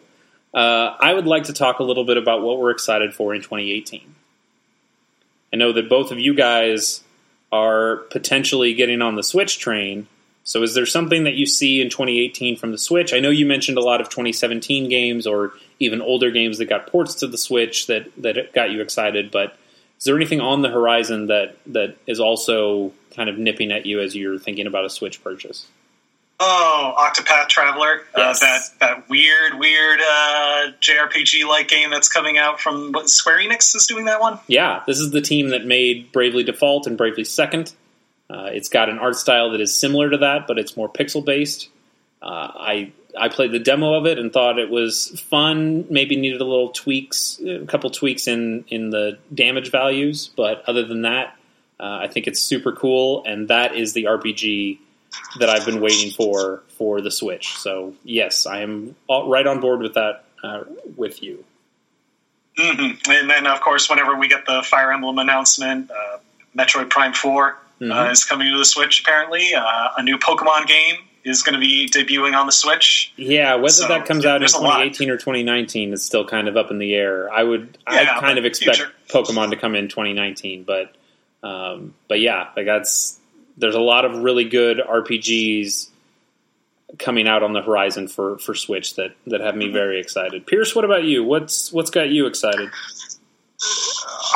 [0.53, 3.41] uh, I would like to talk a little bit about what we're excited for in
[3.41, 4.13] 2018.
[5.51, 7.02] I know that both of you guys
[7.53, 10.07] are potentially getting on the Switch train.
[10.43, 13.13] So, is there something that you see in 2018 from the Switch?
[13.13, 16.87] I know you mentioned a lot of 2017 games or even older games that got
[16.87, 19.29] ports to the Switch that that got you excited.
[19.29, 19.55] But
[19.99, 24.01] is there anything on the horizon that that is also kind of nipping at you
[24.01, 25.67] as you're thinking about a Switch purchase?
[26.39, 28.41] Oh, Octopath Traveler, uh, yes.
[28.41, 33.39] uh, that that weird, weird uh, JRPG like game that's coming out from what, Square
[33.39, 34.39] Enix is doing that one.
[34.47, 37.73] Yeah, this is the team that made Bravely Default and Bravely Second.
[38.29, 41.23] Uh, it's got an art style that is similar to that, but it's more pixel
[41.23, 41.69] based.
[42.21, 45.85] Uh, I I played the demo of it and thought it was fun.
[45.89, 50.83] Maybe needed a little tweaks, a couple tweaks in in the damage values, but other
[50.85, 51.37] than that,
[51.79, 53.23] uh, I think it's super cool.
[53.25, 54.79] And that is the RPG
[55.39, 57.57] that I've been waiting for for the Switch.
[57.57, 60.63] So yes, I am all, right on board with that uh,
[60.95, 61.43] with you.
[62.57, 63.11] Mm-hmm.
[63.11, 66.17] And then, of course, whenever we get the Fire Emblem announcement, uh,
[66.55, 67.91] Metroid Prime 4 uh, mm-hmm.
[67.91, 69.01] uh, is coming to the Switch.
[69.01, 73.11] Apparently, uh, a new Pokemon game is going to be debuting on the Switch.
[73.15, 76.57] Yeah, whether so, that comes yeah, out in 2018 or 2019 is still kind of
[76.57, 77.31] up in the air.
[77.31, 78.91] I would, yeah, I kind of expect future.
[79.09, 80.95] Pokemon to come in 2019, but,
[81.41, 83.19] um, but yeah, like that's
[83.57, 85.89] there's a lot of really good RPGs
[86.99, 90.45] coming out on the horizon for, for Switch that, that have me very excited.
[90.45, 91.23] Pierce, what about you?
[91.23, 92.69] What's what's got you excited?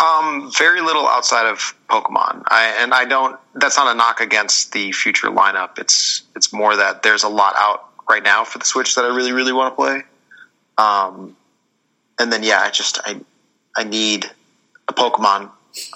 [0.01, 2.43] Um, very little outside of Pokemon.
[2.47, 3.39] I, and I don't.
[3.55, 5.79] That's not a knock against the future lineup.
[5.79, 9.15] It's it's more that there's a lot out right now for the Switch that I
[9.15, 10.03] really really want to play.
[10.77, 11.35] Um,
[12.19, 13.19] and then yeah, I just I
[13.75, 14.29] I need
[14.87, 15.49] a Pokemon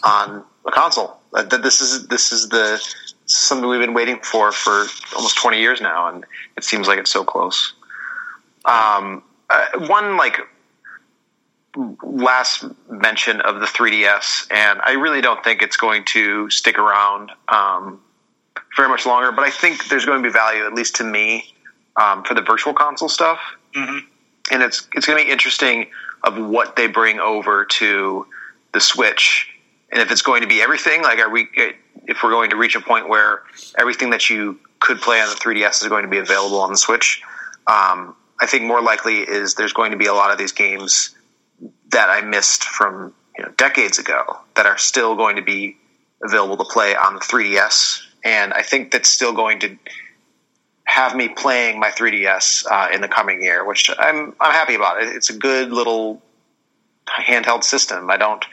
[0.04, 1.18] on a console.
[1.34, 2.84] This is this is the
[3.34, 4.86] something we've been waiting for for
[5.16, 6.26] almost 20 years now, and
[6.58, 7.74] it seems like it's so close.
[8.66, 10.40] Um, uh, one like
[12.04, 17.32] last mention of the 3DS, and I really don't think it's going to stick around
[17.48, 18.02] um,
[18.76, 19.32] very much longer.
[19.32, 21.54] But I think there's going to be value, at least to me,
[21.96, 23.40] um, for the virtual console stuff.
[23.76, 24.06] Mm-hmm.
[24.52, 25.88] And it's it's going to be interesting
[26.24, 28.28] of what they bring over to
[28.74, 29.50] the Switch,
[29.92, 31.02] and if it's going to be everything.
[31.02, 31.48] Like, are we
[32.08, 33.44] if we're going to reach a point where
[33.78, 36.78] everything that you could play on the 3DS is going to be available on the
[36.78, 37.22] Switch,
[37.68, 41.16] um, I think more likely is there's going to be a lot of these games
[41.90, 44.24] that I missed from you know, decades ago
[44.56, 45.78] that are still going to be
[46.24, 49.78] available to play on the 3DS, and I think that's still going to
[50.84, 55.02] have me playing my 3DS uh, in the coming year, which I'm I'm happy about.
[55.02, 56.22] It's a good little
[57.08, 58.10] handheld system.
[58.10, 58.46] I don't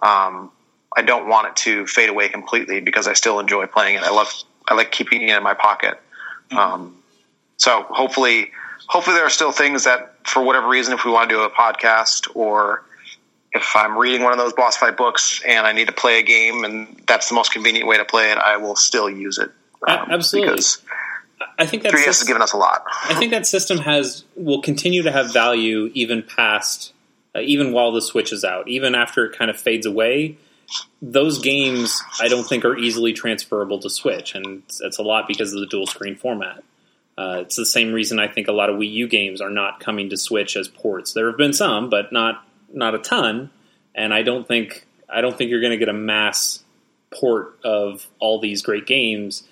[0.00, 0.50] um,
[0.96, 4.02] I don't want it to fade away completely because I still enjoy playing it.
[4.02, 4.32] I love
[4.68, 6.00] I like keeping it in my pocket.
[6.50, 6.56] Mm-hmm.
[6.56, 7.02] Um,
[7.56, 8.50] so hopefully,
[8.86, 11.50] hopefully there are still things that, for whatever reason, if we want to do a
[11.50, 12.82] podcast or
[13.52, 16.22] if I'm reading one of those boss fight books and I need to play a
[16.22, 19.50] game and that's the most convenient way to play it, I will still use it.
[19.86, 20.62] Um, Absolutely.
[21.58, 22.84] I think that 3DS system, has given us a lot.
[23.04, 26.92] I think that system has will continue to have value even past,
[27.34, 30.36] uh, even while the Switch is out, even after it kind of fades away
[31.02, 35.52] those games I don't think are easily transferable to Switch, and it's a lot because
[35.52, 36.62] of the dual screen format.
[37.16, 39.80] Uh, it's the same reason I think a lot of Wii U games are not
[39.80, 41.12] coming to Switch as ports.
[41.12, 43.50] There have been some, but not not a ton.
[43.94, 46.62] And I don't think I don't think you're going to get a mass
[47.12, 49.44] port of all these great games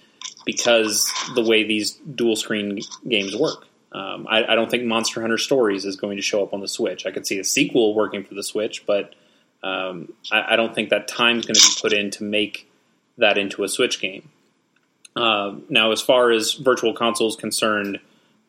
[0.44, 3.66] because the way these dual screen games work.
[3.92, 6.66] Um, I, I, don't think Monster Hunter Stories is going to show up on the
[6.66, 7.04] Switch.
[7.04, 9.14] I could see a sequel working for the Switch, but
[9.62, 12.68] um, I, I, don't think that time's going to be put in to make
[13.18, 14.28] that into a Switch game.
[15.14, 18.00] Uh, now, as far as virtual consoles concerned,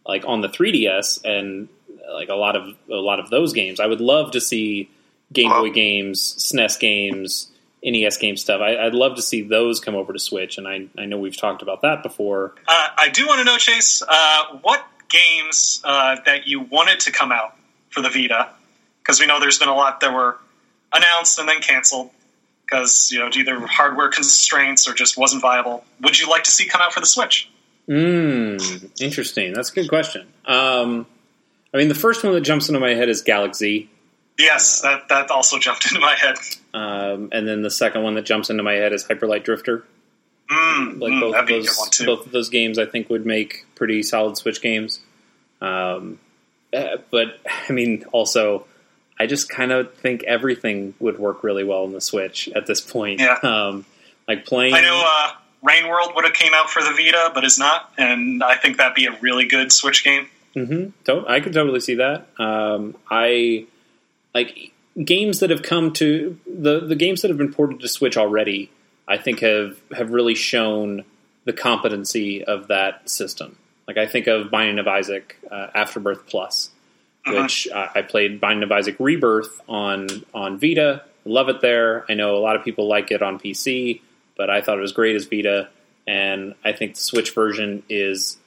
[0.08, 1.69] like on the 3DS and
[2.11, 4.90] like a lot of a lot of those games, I would love to see
[5.32, 7.51] Game Boy games, SNES games,
[7.83, 8.61] NES game stuff.
[8.61, 11.38] I, would love to see those come over to Switch, and I, I know we've
[11.38, 12.53] talked about that before.
[12.67, 17.11] Uh, I do want to know, Chase, uh, what games uh, that you wanted to
[17.11, 17.56] come out
[17.90, 18.50] for the Vita,
[19.01, 20.38] because we know there's been a lot that were
[20.94, 22.10] announced and then canceled
[22.66, 25.84] because you know either hardware constraints or just wasn't viable.
[26.02, 27.50] Would you like to see come out for the Switch?
[27.88, 29.54] Mm, interesting.
[29.54, 30.28] That's a good question.
[30.46, 31.06] Um,
[31.74, 33.90] I mean, the first one that jumps into my head is Galaxy.
[34.40, 36.38] Yes, that that also jumped into my head.
[36.74, 39.84] Um, and then the second one that jumps into my head is Hyperlight Drifter.
[40.50, 44.04] Mm, Like mm, both of those, both of those games, I think would make pretty
[44.04, 45.00] solid Switch games.
[45.62, 46.20] Um,
[46.74, 47.40] uh, but
[47.70, 48.66] I mean, also,
[49.19, 52.82] I just kind of think everything would work really well on the Switch at this
[52.82, 53.19] point.
[53.19, 53.38] Yeah.
[53.43, 53.85] Um,
[54.27, 54.74] like playing.
[54.74, 57.92] I know uh, Rain World would have came out for the Vita, but is not,
[57.98, 60.27] and I think that'd be a really good Switch game.
[60.53, 62.27] hmm To- I could totally see that.
[62.40, 63.66] Um, I
[64.33, 64.72] like
[65.03, 68.72] games that have come to the the games that have been ported to Switch already.
[69.08, 71.03] I think have have really shown
[71.45, 73.58] the competency of that system.
[73.88, 76.69] Like I think of Binding of Isaac, uh, Afterbirth Plus,
[77.27, 81.03] which uh, I played Binding of Isaac Rebirth on on Vita.
[81.26, 82.06] Love it there.
[82.10, 84.02] I know a lot of people like it on PC,
[84.38, 85.69] but I thought it was great as Vita,
[86.06, 88.38] and I think the Switch version is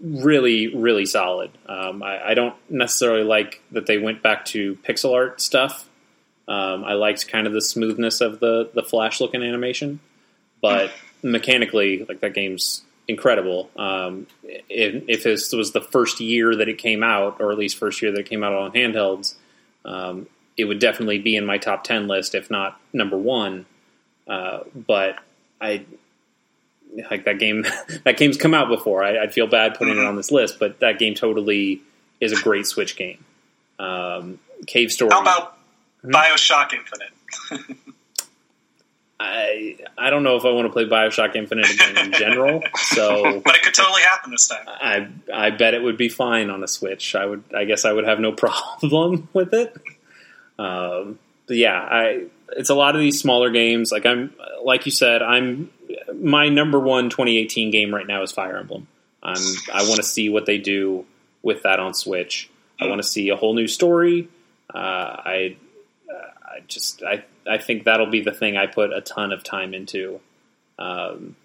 [0.00, 1.50] really, really solid.
[1.66, 5.88] Um, I, I don't necessarily like that they went back to pixel art stuff.
[6.48, 10.00] Um, I liked kind of the smoothness of the the flash looking animation,
[10.60, 10.90] but
[11.22, 12.82] mechanically, like that game's
[13.12, 13.70] incredible.
[13.76, 14.26] Um,
[14.68, 18.02] if, if this was the first year that it came out, or at least first
[18.02, 19.34] year that it came out on handhelds,
[19.84, 20.26] um,
[20.56, 23.66] it would definitely be in my top ten list, if not number one.
[24.26, 25.16] Uh, but
[25.60, 25.84] I
[27.10, 27.64] like that game.
[28.04, 29.02] that game's come out before.
[29.02, 31.82] I, I'd feel bad putting it on this list, but that game totally
[32.20, 33.24] is a great Switch game.
[33.78, 35.10] Um, Cave Story.
[35.12, 35.58] How about
[36.02, 36.10] Hmm?
[36.10, 37.76] Bioshock Infinite?
[39.22, 42.62] I I don't know if I want to play Bioshock Infinite again in general.
[42.74, 44.66] So But it could totally happen this time.
[44.66, 47.14] I I bet it would be fine on a Switch.
[47.14, 49.76] I would I guess I would have no problem with it.
[50.58, 52.26] Um, but yeah, I
[52.56, 53.92] it's a lot of these smaller games.
[53.92, 54.34] Like I'm
[54.64, 55.70] like you said, I'm
[56.14, 58.88] my number one 2018 game right now is Fire Emblem.
[59.22, 59.42] I'm
[59.72, 61.06] I want to see what they do
[61.42, 62.50] with that on Switch.
[62.80, 64.28] I want to see a whole new story.
[64.72, 65.56] Uh, I
[66.52, 69.74] I just I I think that'll be the thing I put a ton of time
[69.74, 70.20] into.
[70.78, 71.36] Um,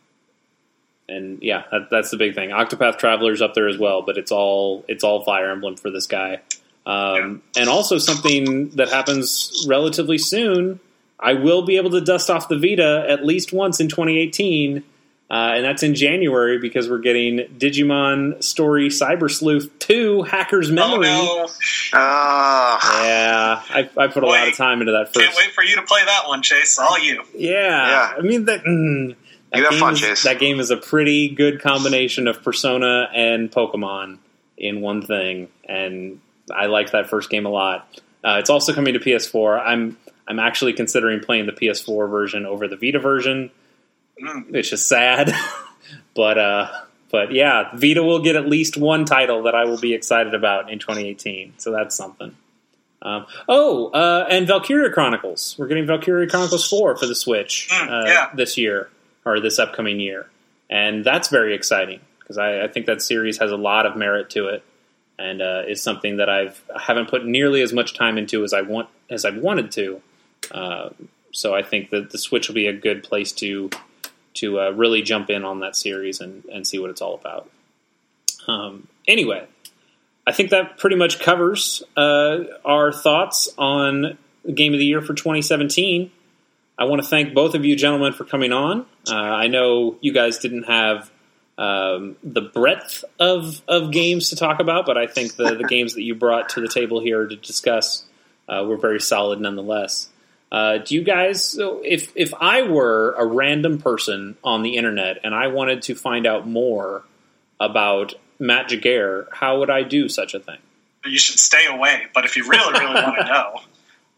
[1.10, 2.50] and yeah, that, that's the big thing.
[2.50, 6.08] Octopath Traveler's up there as well, but it's all it's all Fire Emblem for this
[6.08, 6.40] guy.
[6.86, 10.80] Um, and also something that happens relatively soon.
[11.20, 14.84] I will be able to dust off the Vita at least once in 2018,
[15.30, 21.10] uh, and that's in January because we're getting Digimon Story Cyber Sleuth 2 Hacker's Memory.
[21.10, 21.50] Oh Memory.
[21.94, 22.00] no!
[22.00, 25.26] Uh, Yeah, I, I put a lot of time into that first.
[25.26, 26.78] Can't wait for you to play that one, Chase.
[26.80, 27.24] All you.
[27.36, 28.14] Yeah, Yeah.
[28.18, 28.64] I mean that.
[28.64, 29.16] Mm,
[29.52, 30.24] that You have game fun, is, Chase.
[30.24, 34.20] That game is a pretty good combination of Persona and Pokemon
[34.58, 36.20] in one thing, and
[36.54, 37.88] I like that first game a lot.
[38.24, 39.62] Uh, it's also coming to PS4.
[39.66, 39.98] I'm
[40.28, 43.52] I'm actually considering playing the PS4 version over the Vita version,
[44.22, 44.52] Mm.
[44.52, 45.34] which is sad,
[46.16, 46.72] but uh,
[47.12, 50.72] but yeah, Vita will get at least one title that I will be excited about
[50.72, 51.54] in 2018.
[51.58, 52.36] So that's something.
[53.02, 55.56] Um, oh, uh, and Valkyria Chronicles.
[55.58, 58.30] We're getting Valkyria Chronicles 4 for the Switch Mm, uh, yeah.
[58.34, 58.90] this year,
[59.24, 60.28] or this upcoming year.
[60.70, 64.32] And that's very exciting, because I, I think that series has a lot of merit
[64.32, 64.64] to it,
[65.20, 68.54] and uh, is something that I've, I haven't put nearly as much time into as
[68.54, 70.02] I want as I wanted to.
[70.52, 70.90] Uh,
[71.32, 73.70] so I think that the Switch will be a good place to
[74.38, 77.50] to uh, really jump in on that series and, and see what it's all about.
[78.48, 79.46] Um, anyway,
[80.26, 85.02] I think that pretty much covers uh, our thoughts on the game of the year
[85.02, 86.12] for 2017.
[86.78, 88.86] I want to thank both of you gentlemen for coming on.
[89.10, 91.12] Uh, I know you guys didn't have
[91.58, 95.96] um, the breadth of, of games to talk about, but I think the, the games
[95.96, 98.06] that you brought to the table here to discuss
[98.48, 100.10] uh, were very solid nonetheless.
[100.52, 105.20] Uh, do you guys, so if if I were a random person on the internet
[105.24, 107.04] and I wanted to find out more
[107.60, 110.60] about Matt Jaguar, how would I do such a thing?
[111.06, 112.04] You should stay away.
[112.14, 113.62] But if you really, really want to know,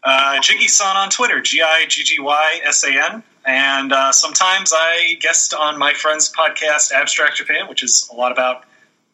[0.04, 4.72] uh, Jiggy-san on Twitter, G I G G Y S A N, and uh, sometimes
[4.74, 8.64] I guest on my friend's podcast, Abstract Japan, which is a lot about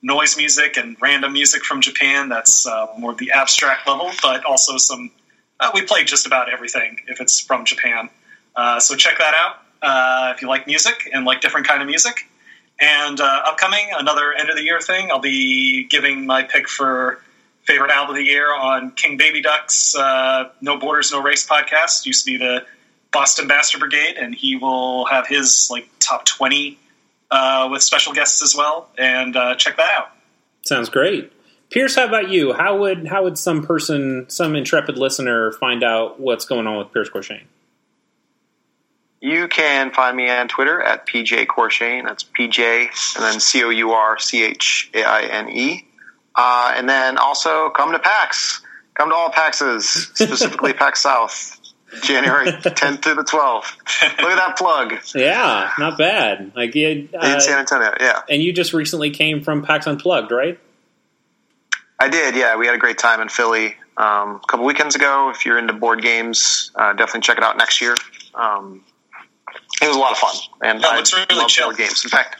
[0.02, 2.28] noise music and random music from Japan.
[2.28, 5.10] That's uh, more of the abstract level, but also some.
[5.58, 8.10] Uh, we play just about everything if it's from Japan.
[8.54, 11.88] Uh, so check that out uh, if you like music and like different kind of
[11.88, 12.28] music.
[12.78, 17.22] And uh, upcoming, another end of the year thing, I'll be giving my pick for
[17.64, 22.04] favorite album of the year on King Baby Duck's uh, No Borders, No Race podcast.
[22.04, 22.66] Used to be the
[23.12, 26.78] Boston Bastard Brigade, and he will have his like top twenty
[27.30, 28.88] uh, with special guests as well.
[28.98, 30.10] And check that out.
[30.66, 31.32] Sounds great.
[31.70, 32.52] Pierce, how about you?
[32.52, 36.92] How would how would some person, some intrepid listener, find out what's going on with
[36.92, 37.44] Pierce Courchaine?
[39.20, 42.04] You can find me on Twitter at PJ Courchaine.
[42.04, 45.86] That's PJ and then C O U R C H A I N E.
[46.34, 48.62] Uh, and then also come to PAX.
[48.94, 49.82] Come to all PAXs,
[50.14, 51.58] specifically PAX South,
[52.02, 53.76] January 10th through the 12th.
[54.20, 54.94] Look at that plug.
[55.14, 56.52] Yeah, not bad.
[56.54, 58.22] Like yeah, In uh, San Antonio, yeah.
[58.30, 60.58] and you just recently came from PAX Unplugged, right?
[61.98, 62.56] I did, yeah.
[62.56, 65.30] We had a great time in Philly um, a couple weekends ago.
[65.30, 67.94] If you're into board games, uh, definitely check it out next year.
[68.34, 68.84] Um,
[69.80, 71.66] it was a lot of fun, and it I really love chill.
[71.68, 72.04] board games.
[72.04, 72.36] In fact,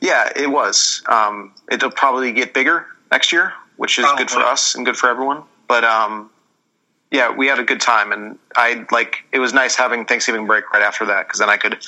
[0.00, 1.02] yeah, it was.
[1.08, 5.08] Um, it'll probably get bigger next year, which is good for us and good for
[5.08, 5.42] everyone.
[5.66, 6.30] But um,
[7.10, 9.24] yeah, we had a good time, and I like.
[9.32, 11.78] It was nice having Thanksgiving break right after that because then I could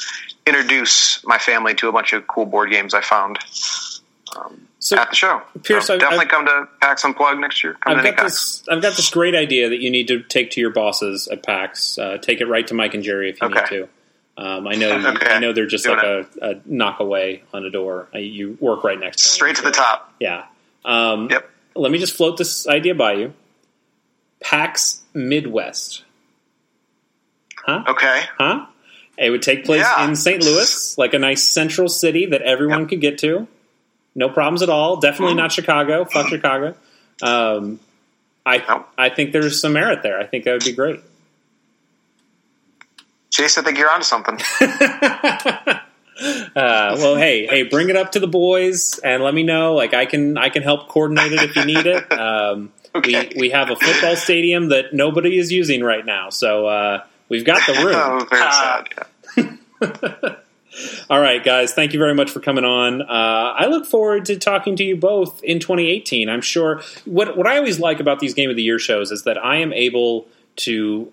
[0.47, 3.39] introduce my family to a bunch of cool board games I found
[4.37, 5.43] um, So at the show.
[5.63, 7.77] Pierce, So definitely I- come to PAX Unplugged next year.
[7.81, 8.63] Come I've got this.
[8.69, 11.99] I've got this great idea that you need to take to your bosses at PAX.
[11.99, 13.89] Uh, take it right to Mike and Jerry if you need to.
[14.39, 14.97] Um, I know.
[15.17, 15.31] Okay.
[15.31, 18.09] I know they're just Doing like a, a knock away on a door.
[18.15, 19.29] You work right next to.
[19.29, 20.15] Straight to the top.
[20.19, 20.45] Yeah.
[20.85, 21.51] Um, Yep.
[21.77, 23.35] Let me just float this idea by you.
[24.43, 26.05] PAX Midwest.
[27.57, 27.85] Huh?
[27.87, 28.23] Okay.
[28.39, 28.67] Huh?
[29.19, 30.09] It would take place Yeah.
[30.09, 30.43] in St.
[30.43, 32.89] Louis, like a nice central city that everyone Yep.
[32.89, 33.47] could get to.
[34.15, 34.97] No problems at all.
[34.97, 36.05] Definitely not Chicago.
[36.05, 36.75] Fuck Chicago.
[37.23, 37.79] Um,
[38.45, 40.19] I I think there's some merit there.
[40.19, 41.01] I think that would be great.
[43.31, 44.39] Chase, I think you're onto something.
[46.23, 49.73] Uh, well, hey, hey, bring it up to the boys and let me know.
[49.75, 52.13] Like, I can, I can help coordinate it if you need it.
[52.13, 53.29] Um, Okay.
[53.37, 57.45] We we have a football stadium that nobody is using right now, so uh, we've
[57.45, 57.95] got the room.
[57.97, 58.85] oh, very Ah.
[59.37, 59.49] sad.
[60.21, 60.35] Yeah.
[61.09, 63.03] All right, guys, thank you very much for coming on.
[63.03, 66.29] Uh, I look forward to talking to you both in 2018.
[66.29, 69.25] I'm sure what what I always like about these Game of the Year shows is
[69.25, 71.13] that I am able to,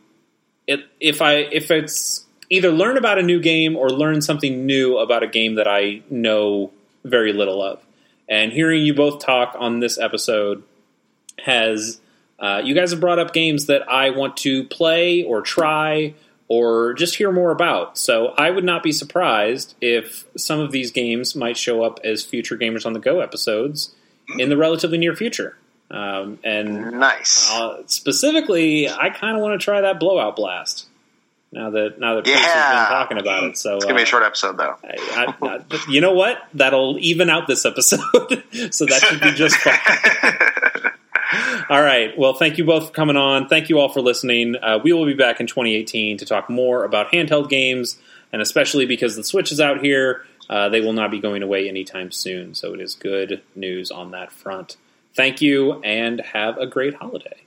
[0.67, 5.23] if I if it's either learn about a new game or learn something new about
[5.23, 6.71] a game that I know
[7.03, 7.81] very little of.
[8.29, 10.63] And hearing you both talk on this episode
[11.43, 11.99] has
[12.39, 16.13] uh, you guys have brought up games that I want to play or try
[16.47, 17.97] or just hear more about.
[17.97, 22.23] So I would not be surprised if some of these games might show up as
[22.23, 23.93] future Gamers on the Go episodes
[24.37, 25.57] in the relatively near future.
[25.89, 27.49] Um, and Nice.
[27.51, 30.85] uh, specifically, I kind of want to try that Blowout Blast.
[31.49, 32.45] Now that now that Chris has
[32.89, 34.75] been talking about it, so it's gonna be uh, a short episode, though.
[34.83, 36.39] I, I, I, you know what?
[36.53, 38.01] That'll even out this episode,
[38.71, 40.66] so that should be just fine.
[41.69, 42.17] All right.
[42.17, 43.47] Well, thank you both for coming on.
[43.47, 44.55] Thank you all for listening.
[44.55, 47.97] Uh, we will be back in 2018 to talk more about handheld games,
[48.31, 51.67] and especially because the Switch is out here, uh, they will not be going away
[51.67, 52.55] anytime soon.
[52.55, 54.77] So it is good news on that front.
[55.13, 57.43] Thank you, and have a great holiday.